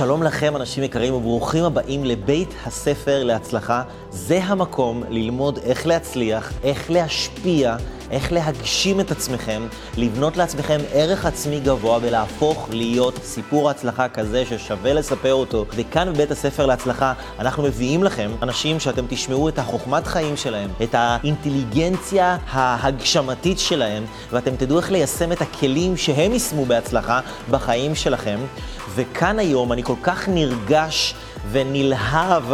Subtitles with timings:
[0.00, 3.82] שלום לכם, אנשים יקרים, וברוכים הבאים לבית הספר להצלחה.
[4.10, 7.76] זה המקום ללמוד איך להצליח, איך להשפיע,
[8.10, 9.62] איך להגשים את עצמכם,
[9.96, 15.66] לבנות לעצמכם ערך עצמי גבוה ולהפוך להיות סיפור הצלחה כזה ששווה לספר אותו.
[15.74, 20.94] וכאן בבית הספר להצלחה אנחנו מביאים לכם אנשים שאתם תשמעו את החוכמת חיים שלהם, את
[20.94, 28.38] האינטליגנציה ההגשמתית שלהם, ואתם תדעו איך ליישם את הכלים שהם יישמו בהצלחה בחיים שלכם.
[28.94, 31.14] וכאן היום אני כל כך נרגש
[31.50, 32.44] ונלהב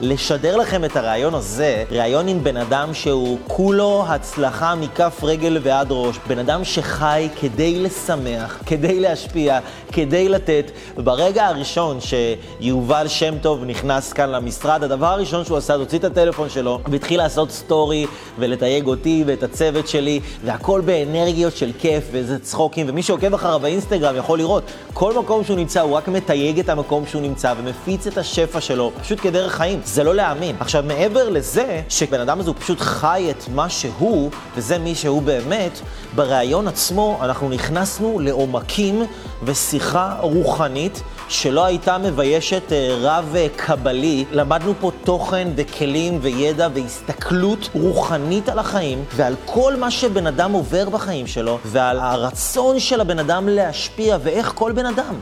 [0.00, 5.86] לשדר לכם את הרעיון הזה, רעיון עם בן אדם שהוא כולו הצלחה מכף רגל ועד
[5.90, 9.58] ראש, בן אדם שחי כדי לשמח, כדי להשפיע,
[9.92, 10.70] כדי לתת.
[10.96, 16.48] ברגע הראשון שיובל שם טוב נכנס כאן למשרד, הדבר הראשון שהוא עשה, הוציא את הטלפון
[16.48, 18.06] שלו והתחיל לעשות סטורי
[18.38, 24.16] ולתייג אותי ואת הצוות שלי, והכל באנרגיות של כיף ואיזה צחוקים, ומי שעוקב אחריו באינסטגרם
[24.16, 24.62] יכול לראות,
[24.94, 28.92] כל מקום שהוא נמצא הוא רק מתייג את המקום שהוא נמצא ומפיץ את השפע שלו,
[29.00, 29.85] פשוט כדרך חיים.
[29.86, 30.56] זה לא להאמין.
[30.60, 35.22] עכשיו, מעבר לזה, שבן אדם הזה הוא פשוט חי את מה שהוא, וזה מי שהוא
[35.22, 35.80] באמת,
[36.14, 39.06] בריאיון עצמו אנחנו נכנסנו לעומקים
[39.42, 41.02] ושיחה רוחנית.
[41.28, 48.58] שלא הייתה מביישת אה, רב אה, קבלי, למדנו פה תוכן וכלים וידע והסתכלות רוחנית על
[48.58, 54.18] החיים ועל כל מה שבן אדם עובר בחיים שלו ועל הרצון של הבן אדם להשפיע
[54.22, 55.14] ואיך כל בן אדם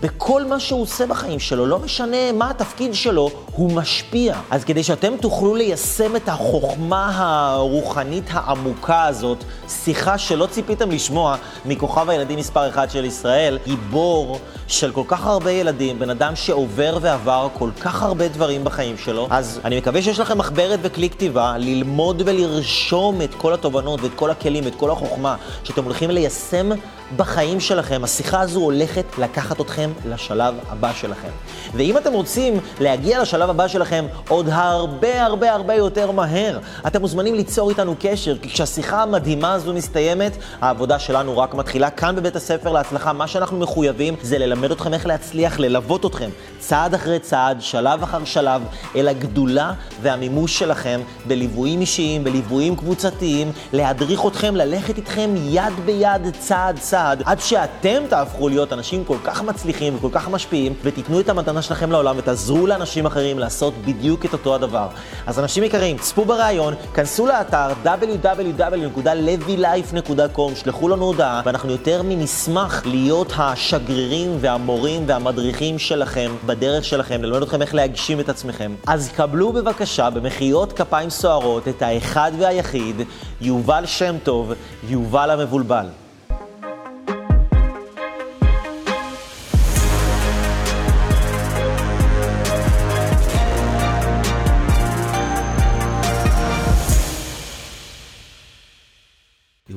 [0.00, 4.36] בכל מה שהוא עושה בחיים שלו, לא משנה מה התפקיד שלו, הוא משפיע.
[4.50, 12.10] אז כדי שאתם תוכלו ליישם את החוכמה הרוחנית העמוקה הזאת, שיחה שלא ציפיתם לשמוע מכוכב
[12.10, 14.38] הילדים מספר אחד של ישראל, גיבור
[14.68, 19.26] של כל כך הרבה ילדים, בן אדם שעובר ועבר כל כך הרבה דברים בחיים שלו.
[19.30, 24.30] אז אני מקווה שיש לכם מחברת וכלי כתיבה, ללמוד ולרשום את כל התובנות ואת כל
[24.30, 26.70] הכלים, את כל החוכמה שאתם הולכים ליישם
[27.16, 28.04] בחיים שלכם.
[28.04, 31.28] השיחה הזו הולכת לקחת אתכם לשלב הבא שלכם.
[31.74, 37.34] ואם אתם רוצים להגיע לשלב הבא שלכם עוד הרבה הרבה הרבה יותר מהר, אתם מוזמנים
[37.34, 41.90] ליצור איתנו קשר, כי כשהשיחה המדהימה הזו מסתיימת, העבודה שלנו רק מתחילה.
[41.90, 46.94] כאן בבית הספר להצלחה, מה שאנחנו מחויבים זה ללמד אתכם איך להצליח, ללוות אתכם צעד
[46.94, 48.62] אחרי צעד, שלב אחר שלב,
[48.96, 49.72] אל הגדולה
[50.02, 57.40] והמימוש שלכם בליוויים אישיים, בליוויים קבוצתיים, להדריך אתכם, ללכת איתכם יד ביד, צעד צעד, עד
[57.40, 62.14] שאתם תהפכו להיות אנשים כל כך מצליחים וכל כך משפיעים, ותיתנו את המתנה שלכם לעולם
[62.18, 64.88] ותעזרו לאנשים אחרים לעשות בדיוק את אותו הדבר.
[65.26, 73.32] אז אנשים יקרים, צפו בריאיון, כנסו לאתר www.levylife.com, שלחו לנו הודעה, ואנחנו יותר מנשמח להיות
[73.36, 78.74] השגרירים והמורים והמדריכים שלכם בדרך שלכם, ללמד אתכם איך להגשים את עצמכם.
[78.86, 83.02] אז קבלו בבקשה במחיאות כפיים סוערות את האחד והיחיד,
[83.40, 84.52] יובל שם טוב,
[84.88, 85.86] יובל המבולבל.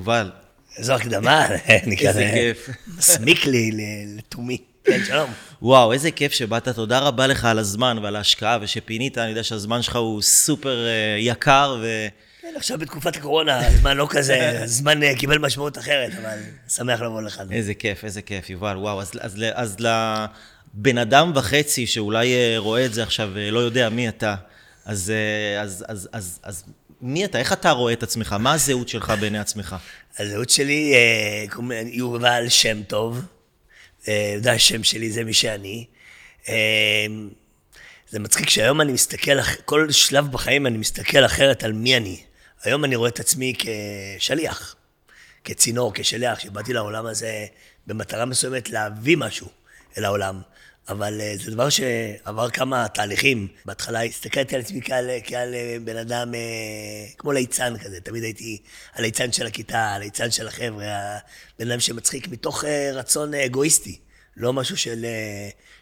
[0.10, 0.32] יובל.
[0.78, 1.46] איזו הקדמה,
[1.84, 2.08] אני כזה...
[2.08, 2.70] איזה כיף.
[2.98, 3.72] מסמיק לי
[4.18, 4.58] לתומי.
[4.84, 5.32] כן, שלום.
[5.62, 9.82] וואו, איזה כיף שבאת, תודה רבה לך על הזמן ועל ההשקעה ושפינית, אני יודע שהזמן
[9.82, 12.08] שלך הוא סופר uh, יקר ו...
[12.42, 16.38] כן, עכשיו בתקופת הקורונה, הזמן לא כזה, הזמן uh, קיבל משמעות אחרת, אבל
[16.70, 17.42] שמח לבוא לך.
[17.52, 22.86] איזה כיף, איזה כיף, יובל, וואו, אז, אז, אז לבן אדם וחצי שאולי uh, רואה
[22.86, 24.36] את זה עכשיו ולא יודע מי אתה,
[24.86, 25.14] אז,
[25.60, 26.64] אז, אז, אז, אז
[27.02, 27.40] מי אתה?
[27.40, 28.36] איך אתה רואה את עצמך?
[28.40, 29.76] מה הזהות שלך בעיני עצמך?
[30.20, 30.94] הזהות שלי,
[31.60, 33.22] לי יובל שם טוב.
[34.38, 35.86] זה השם שלי, זה מי שאני.
[38.10, 42.22] זה מצחיק שהיום אני מסתכל, כל שלב בחיים אני מסתכל אחרת על מי אני.
[42.64, 44.76] היום אני רואה את עצמי כשליח,
[45.44, 47.46] כצינור, כשליח, שבאתי לעולם הזה
[47.88, 49.48] במטרה מסוימת להביא משהו
[49.98, 50.42] אל העולם.
[50.90, 53.48] אבל אה, זה דבר שעבר כמה תהליכים.
[53.66, 56.40] בהתחלה הסתכלתי על עצמי כעל, כעל אה, בן אדם אה,
[57.18, 58.02] כמו ליצן כזה.
[58.02, 58.58] תמיד הייתי
[58.94, 61.18] הליצן של הכיתה, הליצן של החבר'ה,
[61.56, 62.64] הבן אדם שמצחיק מתוך
[62.94, 64.00] רצון אגואיסטי.
[64.38, 65.06] לא משהו של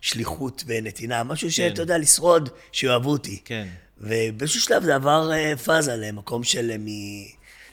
[0.02, 1.52] שליחות ונתינה, משהו כן.
[1.52, 3.42] שאתה יודע, לשרוד, שיאהבו אותי.
[3.46, 3.68] כן.
[3.98, 5.32] ובאיזשהו שלב זה עבר
[5.66, 6.86] פאזה למקום של מ...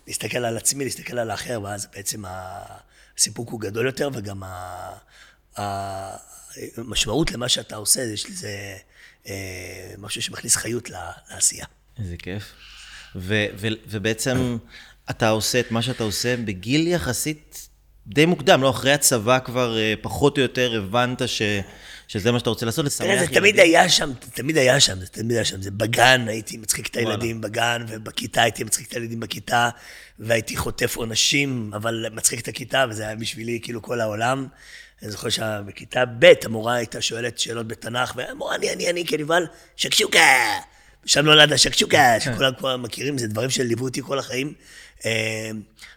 [0.07, 6.17] להסתכל על עצמי, להסתכל על האחר, ואז בעצם הסיפוק הוא גדול יותר, וגם ה...
[6.79, 8.77] משמעות למה שאתה עושה, יש לזה
[9.29, 10.91] אה, משהו שמכניס חיות
[11.31, 11.67] לעשייה.
[11.99, 12.53] איזה כיף.
[13.17, 14.57] ו- ו- ובעצם
[15.11, 17.69] אתה עושה את מה שאתה עושה בגיל יחסית
[18.07, 18.71] די מוקדם, לא?
[18.71, 21.43] אחרי הצבא כבר אה, פחות או יותר הבנת ש...
[22.09, 23.27] שזה מה שאתה רוצה לעשות, לשמח ילדים.
[23.27, 25.63] זה תמיד היה שם, תמיד היה שם, זה תמיד היה שם.
[25.63, 29.69] זה בגן, הייתי מצחיק את הילדים בגן, ובכיתה הייתי מצחיק את הילדים בכיתה,
[30.19, 34.47] והייתי חוטף עונשים, אבל מצחיק את הכיתה, וזה היה בשבילי כאילו כל העולם.
[35.03, 39.47] אני זוכר שבכיתה ב' המורה הייתה שואלת שאלות בתנ"ך, והמורה, אני, אני, אני, כנבהל,
[39.77, 40.59] שקשוקה!
[41.07, 44.55] שם נולד השקשוקה, שכולם כבר מכירים, זה דברים שליוו אותי כל החיים.
[45.05, 45.51] אה,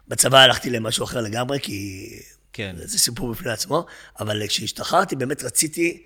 [0.08, 2.10] בצבא הלכתי למשהו אחר לגמרי, כי
[2.54, 2.76] כן.
[2.80, 3.86] זה סיפור בפני עצמו,
[4.20, 6.04] אבל כשהשתחררתי באמת רציתי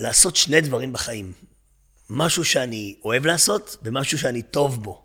[0.00, 1.32] לעשות שני דברים בחיים.
[2.10, 5.02] משהו שאני אוהב לעשות, ומשהו שאני טוב בו.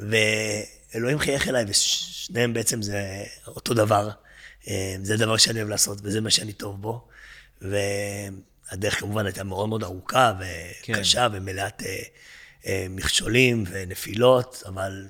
[0.00, 4.10] ואלוהים חייך אליי, ושניהם בעצם זה אותו דבר.
[4.68, 7.08] אה, זה דבר שאני אוהב לעשות, וזה מה שאני טוב בו.
[7.62, 11.36] והדרך כמובן הייתה מאוד מאוד ארוכה וקשה כן.
[11.36, 12.02] ומלאת אה,
[12.66, 15.06] אה, מכשולים ונפילות, אבל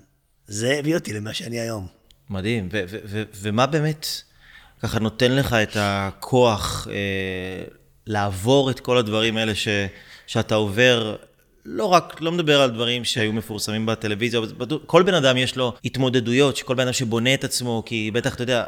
[0.47, 1.87] זה הביא אותי למה שאני היום.
[2.31, 2.69] מדהים.
[3.35, 4.07] ומה באמת
[4.83, 7.65] ככה נותן לך את הכוח אה,
[8.07, 9.69] לעבור את כל הדברים האלה ש,
[10.27, 11.17] שאתה עובר?
[11.65, 14.41] לא רק, לא מדבר על דברים שהיו מפורסמים בטלוויזיה,
[14.87, 18.43] כל בן אדם יש לו התמודדויות, שכל בן אדם שבונה את עצמו, כי בטח, אתה
[18.43, 18.65] יודע,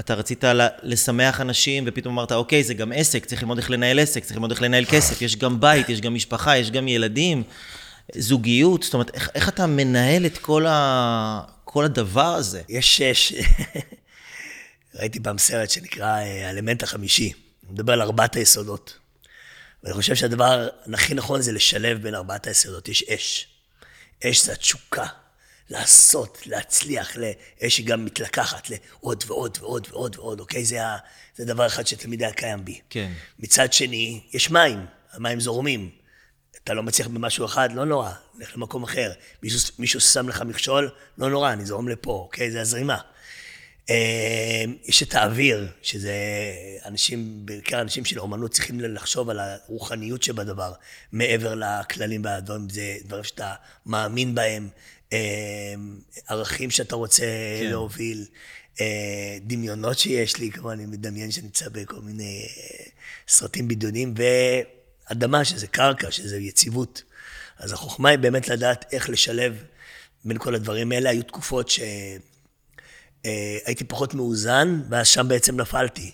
[0.00, 0.44] אתה רצית
[0.82, 4.50] לשמח אנשים, ופתאום אמרת, אוקיי, זה גם עסק, צריך ללמוד איך לנהל עסק, צריך ללמוד
[4.50, 7.42] איך לנהל כסף, יש גם בית, יש גם משפחה, יש גם ילדים,
[8.14, 12.62] זוגיות, זאת אומרת, איך, איך אתה מנהל את כל, ה, כל הדבר הזה?
[12.68, 13.34] יש, יש,
[14.98, 17.32] ראיתי פעם סרט שנקרא אה, האלמנט החמישי,
[17.66, 18.98] הוא מדבר על ארבעת היסודות.
[19.84, 23.46] ואני חושב שהדבר הכי נכון זה לשלב בין ארבעת היסודות, יש אש.
[24.24, 25.06] אש זה התשוקה.
[25.70, 30.64] לעשות, להצליח, לאש היא גם מתלקחת לעוד ועוד ועוד ועוד ועוד, אוקיי?
[30.64, 30.96] זה, ה,
[31.36, 32.80] זה דבר אחד שתמיד היה קיים בי.
[32.90, 33.12] כן.
[33.38, 35.90] מצד שני, יש מים, המים זורמים.
[36.64, 39.12] אתה לא מצליח במשהו אחד, לא נורא, לך למקום אחר.
[39.42, 42.50] מישהו, מישהו שם לך מכשול, לא נורא, אני זורם לפה, אוקיי?
[42.50, 42.98] זה הזרימה.
[43.90, 46.14] אה, יש את האוויר, שזה
[46.84, 50.72] אנשים, בעיקר אנשים של אומנות, צריכים לחשוב על הרוחניות שבדבר,
[51.12, 53.54] מעבר לכללים והדברים, זה דברים שאתה
[53.86, 54.68] מאמין בהם,
[56.28, 57.22] ערכים שאתה רוצה
[57.60, 57.66] כן.
[57.66, 58.26] להוביל,
[58.80, 62.84] אה, דמיונות שיש לי, כמו אני מדמיין שנמצא בכל מיני אה,
[63.28, 67.02] סרטים בדיונים, ואדמה, שזה קרקע, שזה יציבות.
[67.58, 69.64] אז החוכמה היא באמת לדעת איך לשלב
[70.24, 71.10] בין כל הדברים האלה.
[71.10, 71.70] היו תקופות
[73.24, 76.12] שהייתי פחות מאוזן, ואז שם בעצם נפלתי.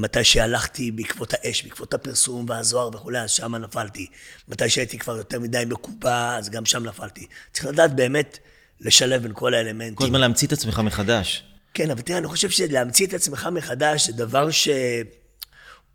[0.00, 4.06] מתי שהלכתי בעקבות האש, בעקבות הפרסום והזוהר וכולי, אז שם נפלתי.
[4.48, 7.26] מתי שהייתי כבר יותר מדי מקובע, אז גם שם נפלתי.
[7.52, 8.38] צריך לדעת באמת
[8.80, 9.94] לשלב בין כל האלמנטים.
[9.94, 11.44] כל הזמן להמציא את עצמך מחדש.
[11.74, 14.68] כן, אבל תראה, אני חושב שלהמציא את עצמך מחדש זה דבר ש...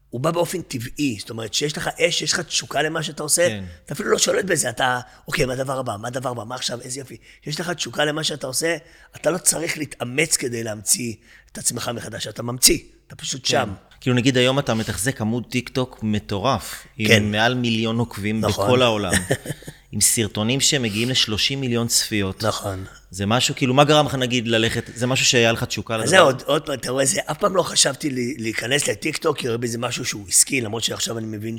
[0.09, 3.49] הוא בא באופן טבעי, זאת אומרת, שיש לך אש, יש לך תשוקה למה שאתה עושה,
[3.49, 3.63] כן.
[3.85, 6.81] אתה אפילו לא שולט בזה, אתה, אוקיי, מה הדבר הבא, מה הדבר הבא, מה עכשיו,
[6.81, 7.17] איזה יופי.
[7.45, 8.77] יש לך תשוקה למה שאתה עושה,
[9.15, 11.13] אתה לא צריך להתאמץ כדי להמציא
[11.55, 13.49] את עצמך מחדש, אתה ממציא, אתה פשוט כן.
[13.49, 13.73] שם.
[14.01, 17.23] כאילו נגיד היום אתה מתחזק עמוד טיק טוק מטורף, כן.
[17.23, 18.65] עם מעל מיליון עוקבים נכון.
[18.65, 19.13] בכל העולם,
[19.91, 22.43] עם סרטונים שמגיעים ל-30 מיליון צפיות.
[22.43, 22.85] נכון.
[23.11, 26.09] זה משהו, כאילו, מה גרם לך נגיד ללכת, זה משהו שהיה לך תשוקה לדבר?
[26.09, 29.47] זה עוד, עוד פעם, אתה רואה, זה, אף פעם לא חשבתי להיכנס לטיק טוק, כי
[29.47, 31.57] רואה בזה משהו שהוא עסקי, למרות שעכשיו אני מבין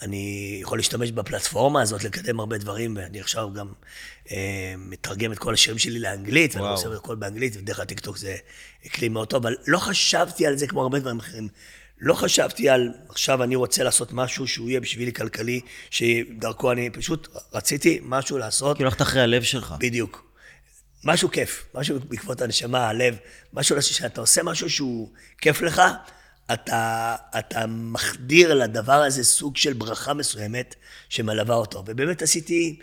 [0.00, 3.72] שאני יכול להשתמש בפלטפורמה הזאת, לקדם הרבה דברים, ואני עכשיו גם
[4.30, 6.64] אה, מתרגם את כל השירים שלי לאנגלית, וואו.
[6.64, 8.36] ואני עושה את הכל באנגלית, ודרך הטיק טוק זה
[8.94, 11.48] כלי מאוד טוב, אבל לא חשבתי על זה כמו הרבה דברים אחרים.
[12.00, 15.60] לא חשבתי על, עכשיו אני רוצה לעשות משהו שהוא יהיה בשבילי כלכלי,
[15.90, 18.76] שדרכו אני פשוט רציתי משהו לעשות.
[18.76, 19.74] כאילו הלכת אחרי הלב שלך.
[19.78, 20.24] בדיוק.
[21.04, 23.16] משהו כיף, משהו בעקבות הנשמה, הלב,
[23.52, 25.82] משהו שאתה עושה משהו שהוא כיף לך,
[26.52, 30.74] אתה, אתה מחדיר לדבר הזה סוג של ברכה מסוימת
[31.08, 31.84] שמלווה אותו.
[31.86, 32.78] ובאמת עשיתי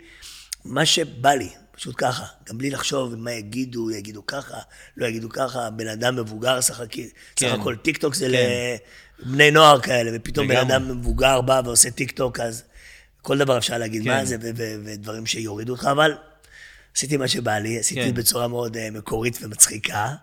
[0.64, 4.58] מה שבא לי, פשוט ככה, גם בלי לחשוב מה יגידו, יגידו ככה,
[4.96, 6.80] לא יגידו ככה, בן אדם מבוגר, סך,
[7.36, 7.48] כן.
[7.48, 8.76] הכל טיק טוק זה כן.
[9.26, 12.62] לבני נוער כאלה, ופתאום בן אדם מבוגר בא ועושה טיק טוק, אז
[13.22, 14.08] כל דבר אפשר להגיד כן.
[14.08, 14.36] מה זה,
[14.84, 16.14] ודברים שיורידו אותך, אבל
[16.96, 18.14] עשיתי מה שבא לי, עשיתי כן.
[18.14, 20.14] בצורה מאוד uh, מקורית ומצחיקה.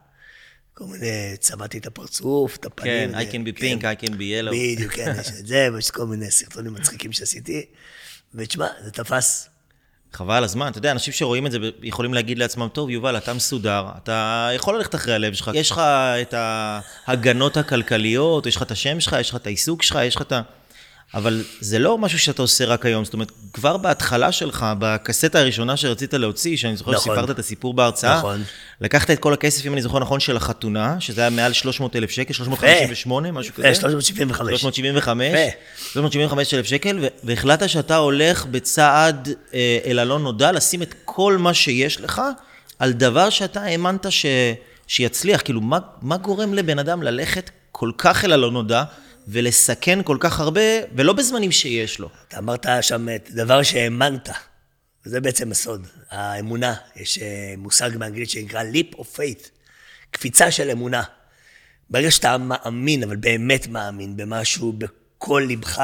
[0.73, 3.11] כל מיני, צבעתי את הפרצוף, את הפנים.
[3.11, 3.77] כן, I can be כן.
[3.79, 4.51] pink, I can be yellow.
[4.51, 7.65] בדיוק, כן, יש את זה, ויש כל מיני סרטונים מצחיקים שעשיתי.
[8.35, 9.49] ותשמע, זה תפס.
[10.13, 13.85] חבל הזמן, אתה יודע, אנשים שרואים את זה יכולים להגיד לעצמם, טוב, יובל, אתה מסודר,
[14.03, 15.81] אתה יכול ללכת אחרי הלב שלך, יש לך
[16.21, 20.21] את ההגנות הכלכליות, יש לך את השם שלך, יש לך את העיסוק שלך, יש לך
[20.21, 20.41] את ה...
[21.13, 25.77] אבל זה לא משהו שאתה עושה רק היום, זאת אומרת, כבר בהתחלה שלך, בקסטה הראשונה
[25.77, 27.01] שרצית להוציא, שאני זוכר נכון.
[27.01, 28.43] שסיפרת את הסיפור בהרצאה, נכון.
[28.81, 32.11] לקחת את כל הכסף, אם אני זוכר נכון, של החתונה, שזה היה מעל 300 אלף
[32.11, 33.75] שקל, 358, משהו כזה.
[33.75, 34.61] 375.
[34.61, 35.53] 375.
[35.93, 41.53] 375 אלף שקל, והחלטת שאתה הולך בצעד אה, אל הלא נודע, לשים את כל מה
[41.53, 42.21] שיש לך
[42.79, 44.25] על דבר שאתה האמנת ש...
[44.87, 45.41] שיצליח.
[45.41, 48.83] כאילו, מה, מה גורם לבן אדם ללכת כל כך אל הלא נודע?
[49.27, 50.61] ולסכן כל כך הרבה,
[50.95, 52.09] ולא בזמנים שיש לו.
[52.27, 54.29] אתה אמרת שם דבר שהאמנת,
[55.05, 56.75] וזה בעצם הסוד, האמונה.
[56.95, 59.49] יש אה, מושג באנגלית שנקרא leap of faith,
[60.11, 61.03] קפיצה של אמונה.
[61.89, 65.83] ברגע שאתה מאמין, אבל באמת מאמין במשהו בכל ליבך,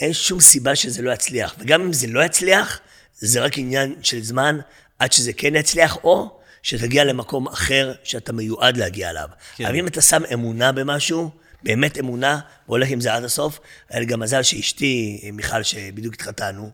[0.00, 1.54] אין שום סיבה שזה לא יצליח.
[1.58, 2.80] וגם אם זה לא יצליח,
[3.14, 4.58] זה רק עניין של זמן
[4.98, 9.28] עד שזה כן יצליח, או שתגיע למקום אחר שאתה מיועד להגיע אליו.
[9.56, 9.66] כן.
[9.66, 11.30] אבל אם אתה שם אמונה במשהו,
[11.64, 16.70] באמת אמונה, והולך עם זה עד הסוף, היה לי גם מזל שאשתי, מיכל, שבדיוק התחתנו,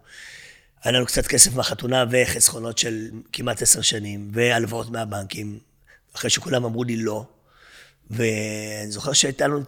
[0.84, 5.58] היה לנו קצת כסף מהחתונה וחסכונות של כמעט עשר שנים, והלוואות מהבנקים,
[6.14, 7.24] אחרי שכולם אמרו לי לא.
[8.10, 9.60] ואני זוכר שהייתה לנו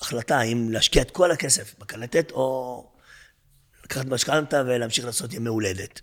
[0.00, 2.84] החלטה האם להשקיע את כל הכסף בקלטת, או
[3.84, 6.00] לקחת משכנתה ולהמשיך לעשות ימי הולדת.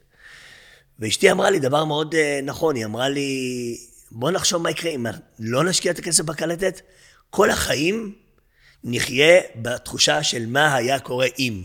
[0.99, 3.77] ואשתי אמרה לי דבר מאוד אה, נכון, היא אמרה לי,
[4.11, 5.05] בוא נחשוב מה יקרה אם
[5.39, 6.81] לא נשקיע את הכסף בקלטת,
[7.29, 8.15] כל החיים
[8.83, 11.63] נחיה בתחושה של מה היה קורה אם.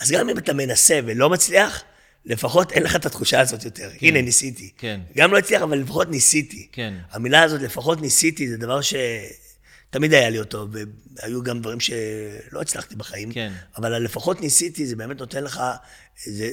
[0.00, 1.82] אז גם אם אתה מנסה ולא מצליח,
[2.24, 3.90] לפחות אין לך את התחושה הזאת יותר.
[3.98, 4.70] כן, הנה, ניסיתי.
[4.78, 5.00] כן.
[5.16, 6.68] גם לא הצליח, אבל לפחות ניסיתי.
[6.72, 6.94] כן.
[7.10, 10.68] המילה הזאת, לפחות ניסיתי, זה דבר שתמיד היה לי אותו,
[11.16, 13.32] והיו גם דברים שלא הצלחתי בחיים.
[13.32, 13.52] כן.
[13.76, 15.60] אבל לפחות ניסיתי, זה באמת נותן לך,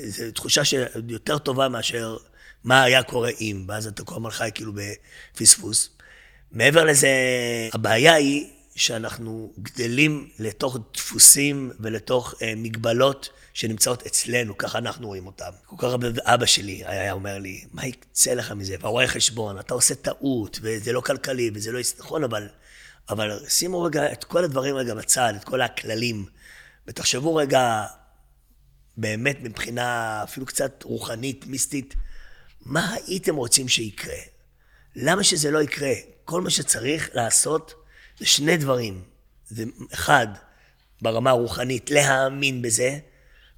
[0.07, 0.61] זו תחושה
[1.09, 2.17] יותר טובה מאשר
[2.63, 4.73] מה היה קורה אם, ואז אתה כל הזמן חי כאילו
[5.33, 5.89] בפספוס.
[6.51, 7.09] מעבר לזה,
[7.73, 15.51] הבעיה היא שאנחנו גדלים לתוך דפוסים ולתוך אה, מגבלות שנמצאות אצלנו, ככה אנחנו רואים אותם.
[15.65, 18.75] כל כך הרבה, אבא שלי היה אומר לי, מה יקצה לך מזה?
[18.79, 21.79] והרואה חשבון, אתה עושה טעות, וזה לא כלכלי, וזה לא...
[21.99, 22.47] נכון, אבל,
[23.09, 26.25] אבל שימו רגע את כל הדברים רגע בצד, את כל הכללים,
[26.87, 27.85] ותחשבו רגע,
[28.97, 31.95] באמת מבחינה אפילו קצת רוחנית, מיסטית,
[32.61, 34.17] מה הייתם רוצים שיקרה?
[34.95, 35.93] למה שזה לא יקרה?
[36.25, 37.82] כל מה שצריך לעשות
[38.23, 39.01] זה שני דברים.
[39.49, 39.63] זה
[39.93, 40.27] אחד,
[41.01, 42.97] ברמה הרוחנית, להאמין בזה,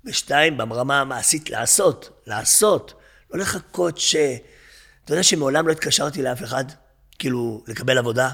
[0.06, 2.22] ושתיים, ברמה המעשית, לעשות.
[2.28, 2.94] לעשות.
[3.32, 4.16] לא לחכות ש...
[5.06, 6.66] אתה יודע שמעולם לא התקשרתי לאף אחד,
[7.20, 8.30] כאילו, לקבל עבודה?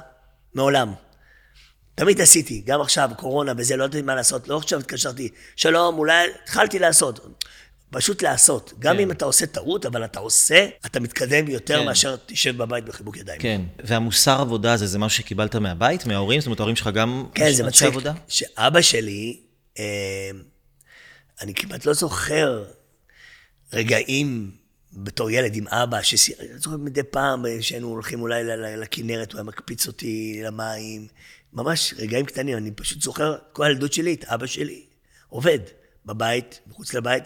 [0.54, 0.94] מעולם.
[1.96, 6.28] תמיד עשיתי, גם עכשיו, קורונה וזה, לא יודעת מה לעשות, לא עכשיו התקשרתי, שלום, אולי
[6.44, 7.44] התחלתי לעשות.
[7.92, 8.74] פשוט לעשות.
[8.80, 9.02] גם כן.
[9.02, 11.86] אם אתה עושה טעות, אבל אתה עושה, אתה מתקדם יותר כן.
[11.86, 13.42] מאשר תשב בבית בחיבוק ידיים.
[13.42, 16.40] כן, והמוסר עבודה הזה, זה משהו שקיבלת מהבית, מההורים?
[16.40, 17.26] זאת אומרת, ההורים שלך גם...
[17.36, 17.88] כן, זה מצחיק.
[17.88, 18.14] עבודה?
[18.28, 19.40] שאבא שלי,
[19.80, 20.32] אה,
[21.42, 22.66] אני כמעט לא זוכר
[23.74, 24.52] רגעים
[24.94, 28.44] בתור ילד עם אבא, שאני זוכר מדי פעם שהיינו הולכים אולי
[28.78, 31.08] לכנרת, הוא היה מקפיץ אותי למים,
[31.54, 34.82] ממש רגעים קטנים, אני פשוט זוכר כל הילדות שלי, את אבא שלי,
[35.30, 35.60] עובד
[36.06, 37.24] בבית, מחוץ לבית,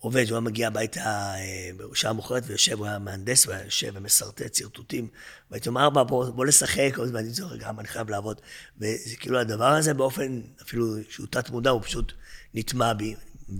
[0.00, 3.92] עובד, הוא היה מגיע הביתה אה, בשעה מאוחרת ויושב, הוא היה מהנדס, הוא היה יושב
[3.94, 5.08] ומסרטט שרטוטים.
[5.50, 8.40] והייתי אומר, אבא, בוא, בוא לשחק, ואני זוכר, גם אני חייב לעבוד.
[8.78, 12.12] וזה כאילו הדבר הזה באופן, אפילו שהוא תת מודע, הוא פשוט
[12.54, 13.14] נטמע בי.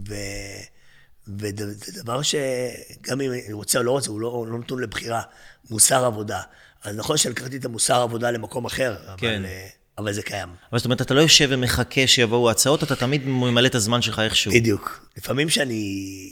[0.09, 0.15] ו...
[1.39, 5.23] וזה דבר שגם אם אני רוצה או לא רוצה, הוא לא, לא נתון לבחירה,
[5.71, 6.43] מוסר עבודה.
[6.83, 9.45] אז נכון שלקחתי את המוסר עבודה למקום אחר, כן.
[9.45, 9.47] אבל...
[9.99, 10.49] אבל זה קיים.
[10.73, 14.19] אבל זאת אומרת, אתה לא יושב ומחכה שיבואו הצעות, אתה תמיד ממלא את הזמן שלך
[14.19, 14.53] איכשהו.
[14.53, 15.09] בדיוק.
[15.17, 16.31] לפעמים שאני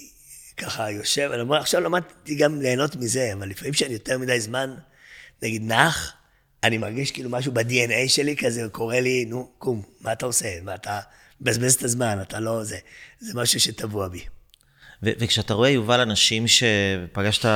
[0.57, 4.75] ככה יושב, אני אומר, עכשיו למדתי גם ליהנות מזה, אבל לפעמים שאני יותר מדי זמן,
[5.43, 6.13] נגיד, נח,
[6.65, 10.49] אני מרגיש כאילו משהו ב-DNA שלי כזה, קורא לי, נו, קום, מה אתה עושה?
[10.63, 11.01] מה אתה
[11.41, 12.79] מבזבז את הזמן, אתה לא זה.
[13.21, 14.25] זה משהו שטבוע בי.
[15.03, 17.49] וכשאתה רואה, יובל, אנשים שפגשת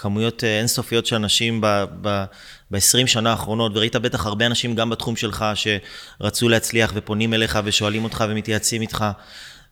[0.00, 1.60] כמויות אה, אינסופיות של אנשים
[2.00, 8.04] ב-20 שנה האחרונות, וראית בטח הרבה אנשים גם בתחום שלך שרצו להצליח ופונים אליך ושואלים
[8.04, 9.04] אותך ומתייעצים איתך.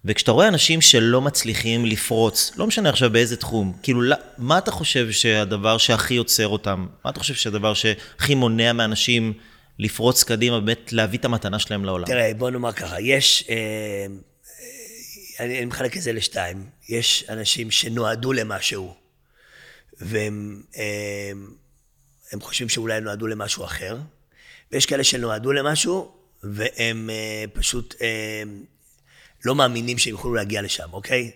[0.05, 4.01] וכשאתה רואה אנשים שלא מצליחים לפרוץ, לא משנה עכשיו באיזה תחום, כאילו,
[4.39, 6.87] מה אתה חושב שהדבר שהכי יוצר אותם?
[7.05, 9.33] מה אתה חושב שהדבר שהכי מונע מאנשים
[9.79, 12.07] לפרוץ קדימה, באמת להביא את המתנה שלהם לעולם?
[12.07, 13.45] תראה, בוא נאמר ככה, יש...
[13.51, 16.65] אה, אה אני, אני מחלק את זה לשתיים.
[16.89, 19.06] יש אנשים שנועדו למשהו.
[20.01, 21.51] והם הם,
[22.33, 23.99] הם חושבים שאולי נועדו למשהו אחר,
[24.73, 28.65] ויש כאלה שנועדו למשהו, והם אה, פשוט הם,
[29.45, 31.31] לא מאמינים שהם יוכלו להגיע לשם, אוקיי?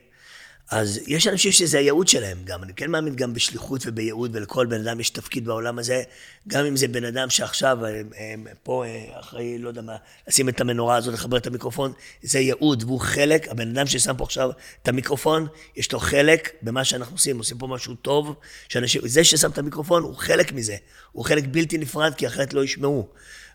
[0.71, 4.81] אז יש אנשים שזה הייעוד שלהם גם, אני כן מאמין גם בשליחות ובייעוד, ולכל בן
[4.81, 6.03] אדם יש תפקיד בעולם הזה,
[6.49, 9.97] גם אם זה בן אדם שעכשיו הם, הם, פה אה, אחרי, לא יודע מה,
[10.29, 14.25] לשים את המנורה הזאת, לחבר את המיקרופון, זה ייעוד, והוא חלק, הבן אדם ששם פה
[14.25, 14.51] עכשיו
[14.83, 15.47] את המיקרופון,
[15.77, 18.35] יש לו חלק במה שאנחנו עושים, עושים פה משהו טוב,
[18.69, 20.77] שאנשים, זה ששם את המיקרופון הוא חלק מזה,
[21.13, 23.09] הוא חלק בלתי נפרד, כי אחרת לא ישמעו.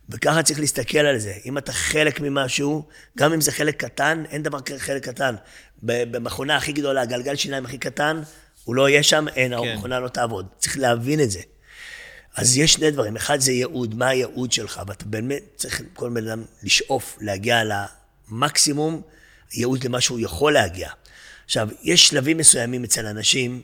[0.10, 1.34] וככה צריך להסתכל על זה.
[1.45, 2.86] אם אתה חלק ממשהו,
[3.17, 5.36] גם אם זה חלק קטן, אין דבר כזה חלק קטן.
[5.86, 8.22] במכונה הכי גדולה, הגלגל שיניים הכי קטן,
[8.63, 9.68] הוא לא יהיה שם, אין, כן.
[9.68, 10.46] המכונה לא תעבוד.
[10.58, 11.39] צריך להבין את זה.
[12.36, 16.27] אז יש שני דברים, אחד זה ייעוד, מה הייעוד שלך, ואתה באמת צריך כל בן
[16.27, 17.62] אדם לשאוף, להגיע
[18.32, 19.01] למקסימום
[19.54, 20.89] ייעוד למה שהוא יכול להגיע.
[21.46, 23.62] עכשיו, יש שלבים מסוימים אצל אנשים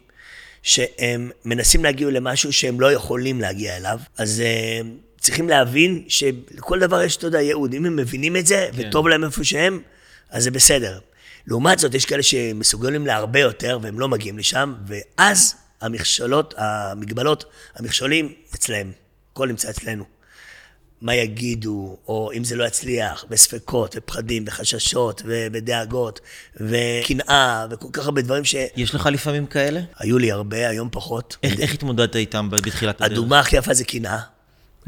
[0.63, 4.86] שהם מנסים להגיע למשהו שהם לא יכולים להגיע אליו, אז uh,
[5.20, 7.74] צריכים להבין שלכל דבר יש, אתה יודע, ייעוד.
[7.74, 8.88] אם הם מבינים את זה, כן.
[8.88, 9.82] וטוב להם איפה שהם,
[10.30, 11.00] אז זה בסדר.
[11.48, 17.45] לעומת זאת, יש כאלה שמסוגלים להרבה יותר, והם לא מגיעים לשם, ואז המכשלות, המגבלות,
[17.75, 18.91] המכשולים אצלהם.
[19.33, 20.03] הכל נמצא אצלנו.
[21.01, 26.19] מה יגידו, או אם זה לא יצליח, וספקות, ופחדים, וחששות, ו- ודאגות,
[26.57, 29.81] וקנאה, וכל כך הרבה דברים שהיו יש לך לפעמים כאלה?
[30.19, 31.38] לי הרבה, היום פחות.
[31.43, 33.12] איך, איך התמודדת איתם בתחילת הדרך?
[33.12, 34.19] הדוגמה הכי יפה זה קנאה.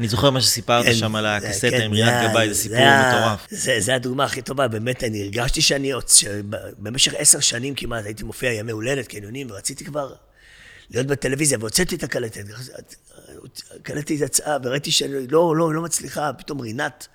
[0.00, 3.46] אני זוכר מה שסיפרת שם על הקסטה כן, עם רינת זה- גבאי, זה סיפור מטורף.
[3.80, 8.52] זה, הדוגמה הכי טובה, באמת, אני הרגשתי שאני עוד, שבמשך עשר שנים כמעט הייתי מופיע
[8.52, 10.14] ימי הולדת, קניונים, ורציתי כבר
[10.90, 12.44] להיות בטלוויזיה, והוצאתי את הקלטת.
[13.80, 17.06] הקלטת יצאה, וראיתי שאני לא, לא, לא מצליחה, פתאום רינת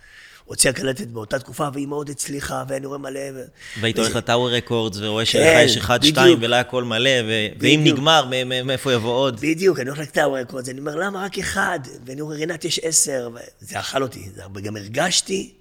[0.50, 3.20] הוציאה קלטת באותה תקופה, והיא מאוד הצליחה, ואני רואה מלא...
[3.36, 3.44] ו-
[3.82, 6.13] והיית וזה- הולך לטאוור רקורדס ורואה שלך כן, יש אחד, בדיוק.
[6.15, 7.82] שתיים, ולה הכל מלא, ו- ואם.
[7.84, 8.25] נגמר,
[8.65, 9.39] מאיפה יבוא עוד?
[9.41, 11.79] בדיוק, אני הולך לטאוור רקורדס, אני אומר, למה רק אחד?
[12.06, 13.29] ואני אומר, רינת, יש עשר.
[13.60, 15.53] זה אכל אותי, וגם הרגשתי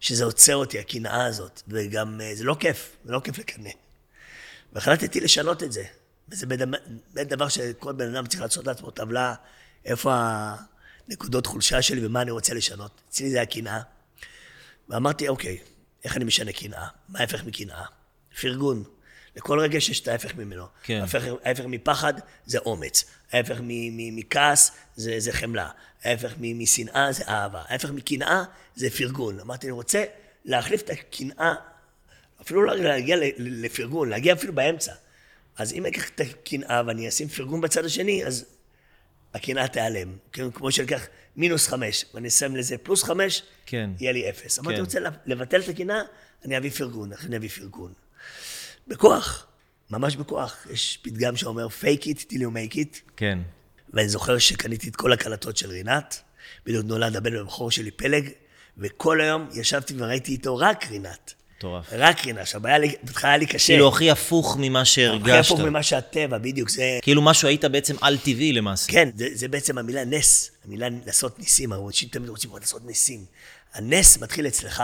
[0.00, 1.62] שזה עוצר אותי, הקנאה הזאת.
[1.68, 3.70] וגם, אה, זה לא כיף, זה לא כיף לקנא.
[4.72, 5.82] והחלטתי לשנות את זה.
[6.28, 6.78] וזה באמת
[7.16, 9.34] דבר שכל בן אדם צריך לעשות לעצמו טבלה,
[9.84, 10.12] איפה
[11.08, 12.90] הנקודות חולשה שלי ומה אני רוצה לשנות.
[13.10, 13.80] אצלי זה הקנאה.
[14.88, 15.58] ואמרתי, אוקיי,
[16.04, 16.86] איך אני משנה קנאה?
[17.08, 17.84] מה ההפך מקנאה?
[18.40, 18.84] פרגון.
[19.36, 20.64] לכל רגש יש את ההפך ממנו.
[20.82, 21.00] כן.
[21.00, 22.14] ההפך, ההפך מפחד
[22.46, 23.04] זה אומץ.
[23.32, 25.70] ההפך מ- מ- מכעס זה, זה חמלה.
[26.04, 27.62] ההפך מ- משנאה זה אהבה.
[27.68, 28.42] ההפך מקנאה
[28.74, 29.40] זה פרגון.
[29.40, 30.04] אמרתי, אני רוצה
[30.44, 31.54] להחליף את הקנאה,
[32.42, 34.92] אפילו לא להגיע לפרגון, להגיע אפילו באמצע.
[35.56, 38.44] אז אם אני אקח את הקנאה ואני אשים פרגון בצד השני, אז
[39.34, 40.16] הקנאה תיעלם.
[40.32, 43.90] כמו שלקח מינוס חמש, ואני אשים לזה פלוס חמש, כן.
[43.98, 44.58] יהיה לי אפס.
[44.58, 44.80] אמרתי, כן.
[44.80, 46.00] רוצה לבטל את הקנאה,
[46.44, 47.12] אני אביא פרגון.
[47.12, 47.92] איך אני אביא פרגון?
[48.88, 49.46] בכוח,
[49.90, 50.66] ממש בכוח.
[50.70, 53.38] יש פתגם שאומר, fake it till you make it, כן.
[53.92, 56.22] ואני זוכר שקניתי את כל הקלטות של רינת,
[56.66, 58.28] בדיוק נולד הבן הבכור שלי פלג,
[58.78, 61.34] וכל היום ישבתי וראיתי איתו רק רינת.
[61.58, 61.86] מטורף.
[61.92, 62.40] רק רינת.
[62.40, 63.66] עכשיו, היה לי, בהתחלה היה לי קשה.
[63.66, 65.52] כאילו הכי הפוך ממה הכי שהרגשת.
[65.52, 66.98] הפוך ממה שהטבע, בדיוק, זה...
[67.02, 68.92] כאילו משהו היית בעצם על-טבעי למעשה.
[68.92, 73.24] כן, זה, זה בעצם המילה נס, המילה לעשות ניסים, אנשים תמיד רוצים לעשות ניסים.
[73.74, 74.82] הנס מתחיל אצלך.